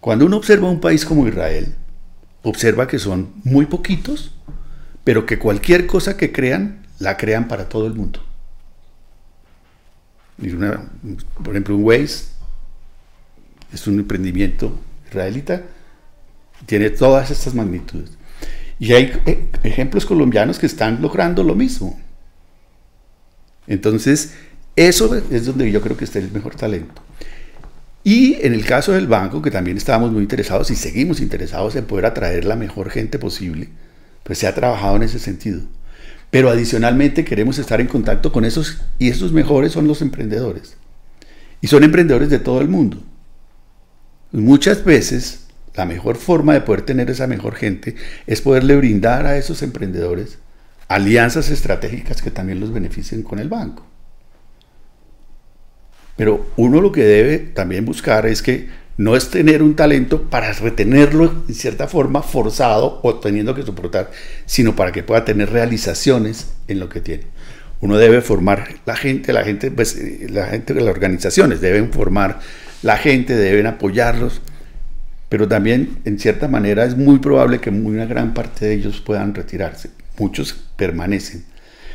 Cuando 0.00 0.26
uno 0.26 0.36
observa 0.36 0.68
un 0.68 0.80
país 0.80 1.06
como 1.06 1.26
Israel, 1.28 1.76
observa 2.42 2.88
que 2.88 2.98
son 2.98 3.30
muy 3.44 3.66
poquitos, 3.66 4.34
pero 5.04 5.26
que 5.26 5.38
cualquier 5.38 5.86
cosa 5.86 6.16
que 6.16 6.32
crean, 6.32 6.86
la 6.98 7.16
crean 7.16 7.48
para 7.48 7.68
todo 7.68 7.86
el 7.86 7.94
mundo. 7.94 8.20
Una- 10.38 10.88
por 11.42 11.50
ejemplo, 11.50 11.76
un 11.76 11.84
Waze 11.84 12.26
es 13.72 13.86
un 13.86 13.98
emprendimiento 13.98 14.78
israelita, 15.08 15.62
tiene 16.66 16.90
todas 16.90 17.30
estas 17.30 17.54
magnitudes. 17.54 18.10
Y 18.78 18.92
hay 18.92 19.12
eh, 19.26 19.48
ejemplos 19.62 20.04
colombianos 20.06 20.58
que 20.58 20.66
están 20.66 21.00
logrando 21.00 21.42
lo 21.42 21.54
mismo. 21.54 22.00
Entonces, 23.66 24.34
eso 24.74 25.14
es 25.30 25.46
donde 25.46 25.70
yo 25.70 25.80
creo 25.80 25.96
que 25.96 26.04
está 26.04 26.18
el 26.18 26.32
mejor 26.32 26.56
talento. 26.56 27.02
Y 28.04 28.34
en 28.44 28.52
el 28.54 28.64
caso 28.64 28.92
del 28.92 29.06
banco, 29.06 29.40
que 29.40 29.52
también 29.52 29.76
estábamos 29.76 30.10
muy 30.10 30.22
interesados 30.22 30.70
y 30.72 30.76
seguimos 30.76 31.20
interesados 31.20 31.76
en 31.76 31.84
poder 31.84 32.06
atraer 32.06 32.44
la 32.44 32.56
mejor 32.56 32.90
gente 32.90 33.18
posible, 33.20 33.68
pues 34.22 34.38
se 34.38 34.46
ha 34.46 34.54
trabajado 34.54 34.96
en 34.96 35.02
ese 35.02 35.18
sentido. 35.18 35.60
Pero 36.30 36.48
adicionalmente 36.48 37.24
queremos 37.24 37.58
estar 37.58 37.80
en 37.80 37.88
contacto 37.88 38.32
con 38.32 38.44
esos, 38.44 38.80
y 38.98 39.08
esos 39.08 39.32
mejores 39.32 39.72
son 39.72 39.86
los 39.86 40.00
emprendedores. 40.02 40.76
Y 41.60 41.66
son 41.66 41.84
emprendedores 41.84 42.30
de 42.30 42.38
todo 42.38 42.60
el 42.60 42.68
mundo. 42.68 43.02
Muchas 44.32 44.84
veces 44.84 45.46
la 45.74 45.84
mejor 45.84 46.16
forma 46.16 46.54
de 46.54 46.62
poder 46.62 46.82
tener 46.82 47.10
esa 47.10 47.26
mejor 47.26 47.54
gente 47.54 47.96
es 48.26 48.40
poderle 48.40 48.76
brindar 48.76 49.26
a 49.26 49.36
esos 49.36 49.62
emprendedores 49.62 50.38
alianzas 50.88 51.50
estratégicas 51.50 52.20
que 52.20 52.30
también 52.30 52.60
los 52.60 52.72
beneficien 52.72 53.22
con 53.22 53.38
el 53.38 53.48
banco. 53.48 53.86
Pero 56.16 56.46
uno 56.56 56.80
lo 56.80 56.92
que 56.92 57.04
debe 57.04 57.38
también 57.38 57.84
buscar 57.84 58.26
es 58.26 58.42
que 58.42 58.68
no 59.02 59.16
es 59.16 59.30
tener 59.30 59.62
un 59.62 59.74
talento 59.74 60.22
para 60.22 60.52
retenerlo 60.52 61.44
en 61.48 61.54
cierta 61.54 61.88
forma 61.88 62.22
forzado 62.22 63.00
o 63.02 63.16
teniendo 63.16 63.54
que 63.54 63.62
soportar, 63.62 64.10
sino 64.46 64.76
para 64.76 64.92
que 64.92 65.02
pueda 65.02 65.24
tener 65.24 65.50
realizaciones 65.50 66.52
en 66.68 66.78
lo 66.78 66.88
que 66.88 67.00
tiene. 67.00 67.24
Uno 67.80 67.98
debe 67.98 68.20
formar 68.20 68.68
la 68.86 68.94
gente, 68.94 69.32
la 69.32 69.42
gente, 69.42 69.72
pues, 69.72 69.96
eh, 69.96 70.28
la 70.30 70.46
gente 70.46 70.72
las 70.74 70.84
organizaciones 70.84 71.60
deben 71.60 71.92
formar 71.92 72.38
la 72.82 72.96
gente, 72.96 73.34
deben 73.34 73.66
apoyarlos, 73.66 74.40
pero 75.28 75.48
también 75.48 75.98
en 76.04 76.20
cierta 76.20 76.46
manera 76.46 76.84
es 76.84 76.96
muy 76.96 77.18
probable 77.18 77.58
que 77.58 77.70
una 77.70 78.06
gran 78.06 78.34
parte 78.34 78.66
de 78.66 78.74
ellos 78.74 79.00
puedan 79.00 79.34
retirarse. 79.34 79.90
Muchos 80.16 80.52
permanecen, 80.76 81.44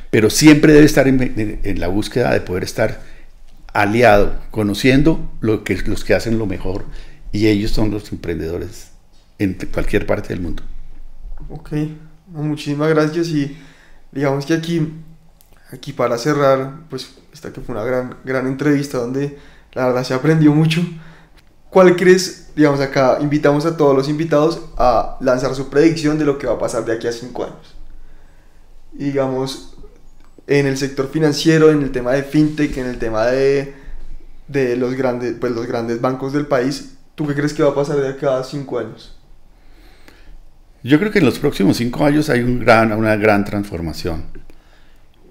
pero 0.09 0.29
siempre 0.29 0.73
debe 0.73 0.85
estar 0.85 1.07
en 1.07 1.79
la 1.79 1.87
búsqueda 1.87 2.33
de 2.33 2.41
poder 2.41 2.63
estar 2.63 2.99
aliado, 3.77 4.39
conociendo 4.49 5.19
lo 5.39 5.63
que, 5.63 5.75
los 5.85 6.03
que 6.03 6.15
hacen 6.15 6.39
lo 6.39 6.47
mejor 6.47 6.85
y 7.31 7.45
ellos 7.45 7.69
son 7.69 7.91
los 7.91 8.11
emprendedores 8.11 8.89
en 9.37 9.55
cualquier 9.71 10.07
parte 10.07 10.29
del 10.29 10.41
mundo. 10.41 10.63
Ok, 11.47 11.73
muchísimas 12.25 12.89
gracias 12.89 13.27
y 13.27 13.55
digamos 14.11 14.47
que 14.47 14.55
aquí, 14.55 14.93
aquí 15.71 15.93
para 15.93 16.17
cerrar, 16.17 16.87
pues 16.89 17.19
esta 17.31 17.53
que 17.53 17.61
fue 17.61 17.75
una 17.75 17.83
gran, 17.83 18.17
gran 18.25 18.47
entrevista 18.47 18.97
donde 18.97 19.37
la 19.73 19.85
verdad 19.85 20.03
se 20.03 20.15
aprendió 20.15 20.51
mucho. 20.55 20.81
¿Cuál 21.69 21.95
crees, 21.95 22.49
digamos 22.55 22.79
acá, 22.79 23.19
invitamos 23.21 23.67
a 23.67 23.77
todos 23.77 23.95
los 23.95 24.09
invitados 24.09 24.59
a 24.75 25.17
lanzar 25.21 25.53
su 25.53 25.69
predicción 25.69 26.17
de 26.17 26.25
lo 26.25 26.39
que 26.39 26.47
va 26.47 26.53
a 26.53 26.59
pasar 26.59 26.83
de 26.83 26.93
aquí 26.93 27.05
a 27.05 27.11
cinco 27.11 27.43
años? 27.43 27.75
Y 28.93 29.03
digamos, 29.03 29.76
en 30.47 30.65
el 30.65 30.77
sector 30.77 31.09
financiero, 31.11 31.71
en 31.71 31.81
el 31.81 31.91
tema 31.91 32.13
de 32.13 32.23
fintech, 32.23 32.77
en 32.77 32.87
el 32.87 32.97
tema 32.97 33.25
de, 33.27 33.73
de 34.47 34.77
los, 34.77 34.95
grandes, 34.95 35.35
pues, 35.39 35.51
los 35.51 35.67
grandes 35.67 35.99
bancos 35.99 36.33
del 36.33 36.47
país, 36.47 36.95
¿tú 37.15 37.27
qué 37.27 37.35
crees 37.35 37.53
que 37.53 37.63
va 37.63 37.69
a 37.69 37.75
pasar 37.75 37.97
de 37.97 38.09
acá 38.09 38.39
a 38.39 38.43
cinco 38.43 38.79
años? 38.79 39.13
Yo 40.83 40.99
creo 40.99 41.11
que 41.11 41.19
en 41.19 41.25
los 41.25 41.39
próximos 41.39 41.77
cinco 41.77 42.05
años 42.05 42.29
hay 42.29 42.41
una 42.43 43.15
gran 43.17 43.43
transformación, 43.43 44.23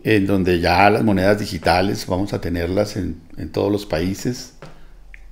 en 0.04 0.26
donde 0.26 0.60
ya 0.60 0.90
las 0.90 1.02
monedas 1.02 1.38
digitales 1.38 2.06
vamos 2.06 2.32
a 2.32 2.40
tenerlas 2.40 2.96
en, 2.96 3.20
en 3.38 3.50
todos 3.50 3.72
los 3.72 3.86
países, 3.86 4.54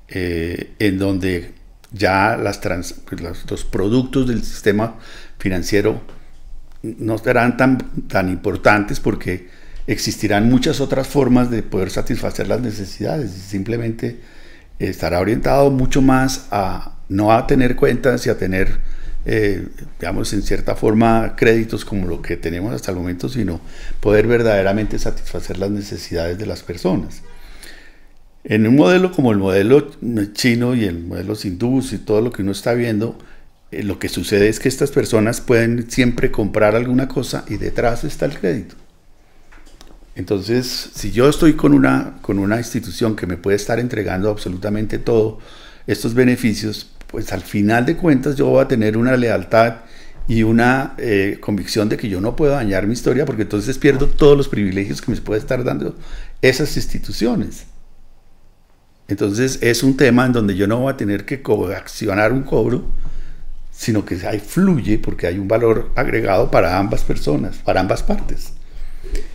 eh, 0.08 0.74
en 0.78 0.98
donde 0.98 1.52
ya 1.92 2.36
las 2.36 2.60
trans- 2.60 2.94
pues, 3.06 3.20
los, 3.20 3.50
los 3.50 3.64
productos 3.64 4.26
del 4.28 4.42
sistema 4.42 4.94
financiero 5.38 6.00
no 6.82 7.18
serán 7.18 7.56
tan, 7.56 7.78
tan 8.08 8.28
importantes 8.28 9.00
porque 9.00 9.48
existirán 9.86 10.48
muchas 10.48 10.80
otras 10.80 11.06
formas 11.08 11.50
de 11.50 11.62
poder 11.62 11.90
satisfacer 11.90 12.48
las 12.48 12.60
necesidades. 12.60 13.30
Simplemente 13.30 14.20
estará 14.78 15.20
orientado 15.20 15.70
mucho 15.70 16.02
más 16.02 16.46
a 16.50 16.96
no 17.08 17.32
a 17.32 17.46
tener 17.46 17.76
cuentas 17.76 18.26
y 18.26 18.30
a 18.30 18.38
tener, 18.38 18.78
eh, 19.26 19.66
digamos, 20.00 20.32
en 20.32 20.42
cierta 20.42 20.74
forma 20.74 21.34
créditos 21.36 21.84
como 21.84 22.06
lo 22.06 22.22
que 22.22 22.36
tenemos 22.36 22.74
hasta 22.74 22.90
el 22.90 22.96
momento, 22.96 23.28
sino 23.28 23.60
poder 24.00 24.26
verdaderamente 24.26 24.98
satisfacer 24.98 25.58
las 25.58 25.70
necesidades 25.70 26.38
de 26.38 26.46
las 26.46 26.62
personas. 26.62 27.22
En 28.44 28.66
un 28.66 28.76
modelo 28.76 29.10
como 29.12 29.32
el 29.32 29.38
modelo 29.38 29.90
chino 30.32 30.74
y 30.74 30.84
el 30.84 31.02
modelo 31.02 31.34
hindú 31.42 31.82
y 31.90 31.98
todo 31.98 32.20
lo 32.20 32.30
que 32.30 32.42
uno 32.42 32.52
está 32.52 32.74
viendo, 32.74 33.18
eh, 33.70 33.82
lo 33.82 33.98
que 33.98 34.08
sucede 34.08 34.48
es 34.48 34.60
que 34.60 34.68
estas 34.68 34.90
personas 34.90 35.40
pueden 35.40 35.90
siempre 35.90 36.30
comprar 36.30 36.74
alguna 36.74 37.08
cosa 37.08 37.44
y 37.48 37.56
detrás 37.56 38.04
está 38.04 38.26
el 38.26 38.38
crédito. 38.38 38.76
Entonces, 40.16 40.90
si 40.94 41.10
yo 41.10 41.28
estoy 41.28 41.54
con 41.54 41.74
una, 41.74 42.18
con 42.22 42.38
una 42.38 42.58
institución 42.58 43.16
que 43.16 43.26
me 43.26 43.36
puede 43.36 43.56
estar 43.56 43.80
entregando 43.80 44.30
absolutamente 44.30 44.98
todo 44.98 45.38
estos 45.86 46.14
beneficios, 46.14 46.90
pues 47.08 47.32
al 47.32 47.42
final 47.42 47.84
de 47.84 47.96
cuentas 47.96 48.36
yo 48.36 48.46
voy 48.46 48.62
a 48.62 48.68
tener 48.68 48.96
una 48.96 49.16
lealtad 49.16 49.76
y 50.26 50.42
una 50.42 50.94
eh, 50.98 51.38
convicción 51.40 51.88
de 51.88 51.96
que 51.96 52.08
yo 52.08 52.20
no 52.20 52.34
puedo 52.36 52.52
dañar 52.52 52.86
mi 52.86 52.94
historia 52.94 53.26
porque 53.26 53.42
entonces 53.42 53.76
pierdo 53.76 54.06
todos 54.08 54.36
los 54.36 54.48
privilegios 54.48 55.02
que 55.02 55.10
me 55.10 55.20
puede 55.20 55.40
estar 55.40 55.62
dando 55.64 55.96
esas 56.40 56.76
instituciones. 56.76 57.66
Entonces 59.06 59.58
es 59.62 59.82
un 59.82 59.96
tema 59.96 60.24
en 60.24 60.32
donde 60.32 60.56
yo 60.56 60.66
no 60.66 60.78
voy 60.78 60.92
a 60.92 60.96
tener 60.96 61.26
que 61.26 61.42
coaccionar 61.42 62.32
un 62.32 62.42
cobro, 62.42 62.84
sino 63.70 64.04
que 64.04 64.14
ahí 64.26 64.38
fluye 64.38 64.98
porque 64.98 65.26
hay 65.26 65.38
un 65.38 65.48
valor 65.48 65.90
agregado 65.94 66.50
para 66.50 66.78
ambas 66.78 67.02
personas, 67.02 67.56
para 67.56 67.80
ambas 67.80 68.02
partes. 68.02 68.54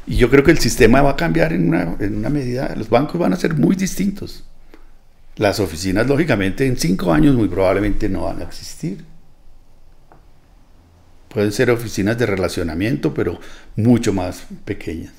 Y 0.08 0.18
yo 0.18 0.30
creo 0.30 0.44
que 0.44 0.52
el 0.52 0.60
sistema 0.60 1.02
va 1.02 1.12
a 1.12 1.16
cambiar 1.16 1.54
en 1.54 1.68
una, 1.68 1.96
en 2.00 2.18
una 2.18 2.30
medida, 2.30 2.74
los 2.76 2.90
bancos 2.90 3.20
van 3.20 3.34
a 3.34 3.36
ser 3.36 3.54
muy 3.54 3.76
distintos. 3.76 4.44
Las 5.36 5.60
oficinas, 5.60 6.08
lógicamente, 6.08 6.66
en 6.66 6.78
cinco 6.78 7.14
años 7.14 7.36
muy 7.36 7.48
probablemente 7.48 8.10
no 8.10 8.24
van 8.24 8.42
a 8.42 8.46
existir. 8.46 9.06
Pueden 11.30 11.52
ser 11.52 11.70
oficinas 11.70 12.18
de 12.18 12.26
relacionamiento, 12.26 13.14
pero 13.14 13.40
mucho 13.76 14.12
más 14.12 14.48
pequeñas. 14.66 15.14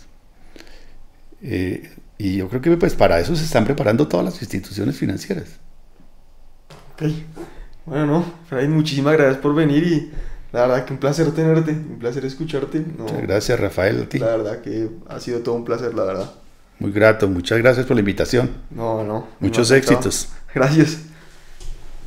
Eh, 1.40 1.90
y 2.18 2.36
yo 2.36 2.48
creo 2.48 2.60
que 2.60 2.76
pues 2.76 2.94
para 2.94 3.18
eso 3.18 3.34
se 3.34 3.44
están 3.44 3.64
preparando 3.64 4.08
todas 4.08 4.26
las 4.26 4.42
instituciones 4.42 4.96
financieras. 4.96 5.58
Ok. 6.92 7.10
Bueno, 7.86 8.06
no, 8.06 8.24
Fray, 8.48 8.68
muchísimas 8.68 9.14
gracias 9.14 9.38
por 9.38 9.54
venir 9.54 9.84
y 9.84 10.10
la 10.52 10.62
verdad 10.62 10.84
que 10.84 10.92
un 10.92 10.98
placer 10.98 11.30
tenerte, 11.32 11.72
un 11.72 11.98
placer 11.98 12.24
escucharte. 12.24 12.84
Muchas 12.98 13.22
gracias, 13.22 13.60
Rafael, 13.60 14.02
a 14.02 14.08
ti. 14.08 14.18
La 14.18 14.36
verdad 14.36 14.60
que 14.60 14.88
ha 15.08 15.20
sido 15.20 15.40
todo 15.40 15.54
un 15.54 15.64
placer, 15.64 15.94
la 15.94 16.04
verdad. 16.04 16.30
Muy 16.78 16.92
grato, 16.92 17.28
muchas 17.28 17.58
gracias 17.58 17.86
por 17.86 17.94
la 17.94 18.00
invitación. 18.00 18.50
No, 18.70 19.04
no. 19.04 19.28
Muchos 19.38 19.70
éxitos. 19.70 20.30
Gracias. 20.54 21.09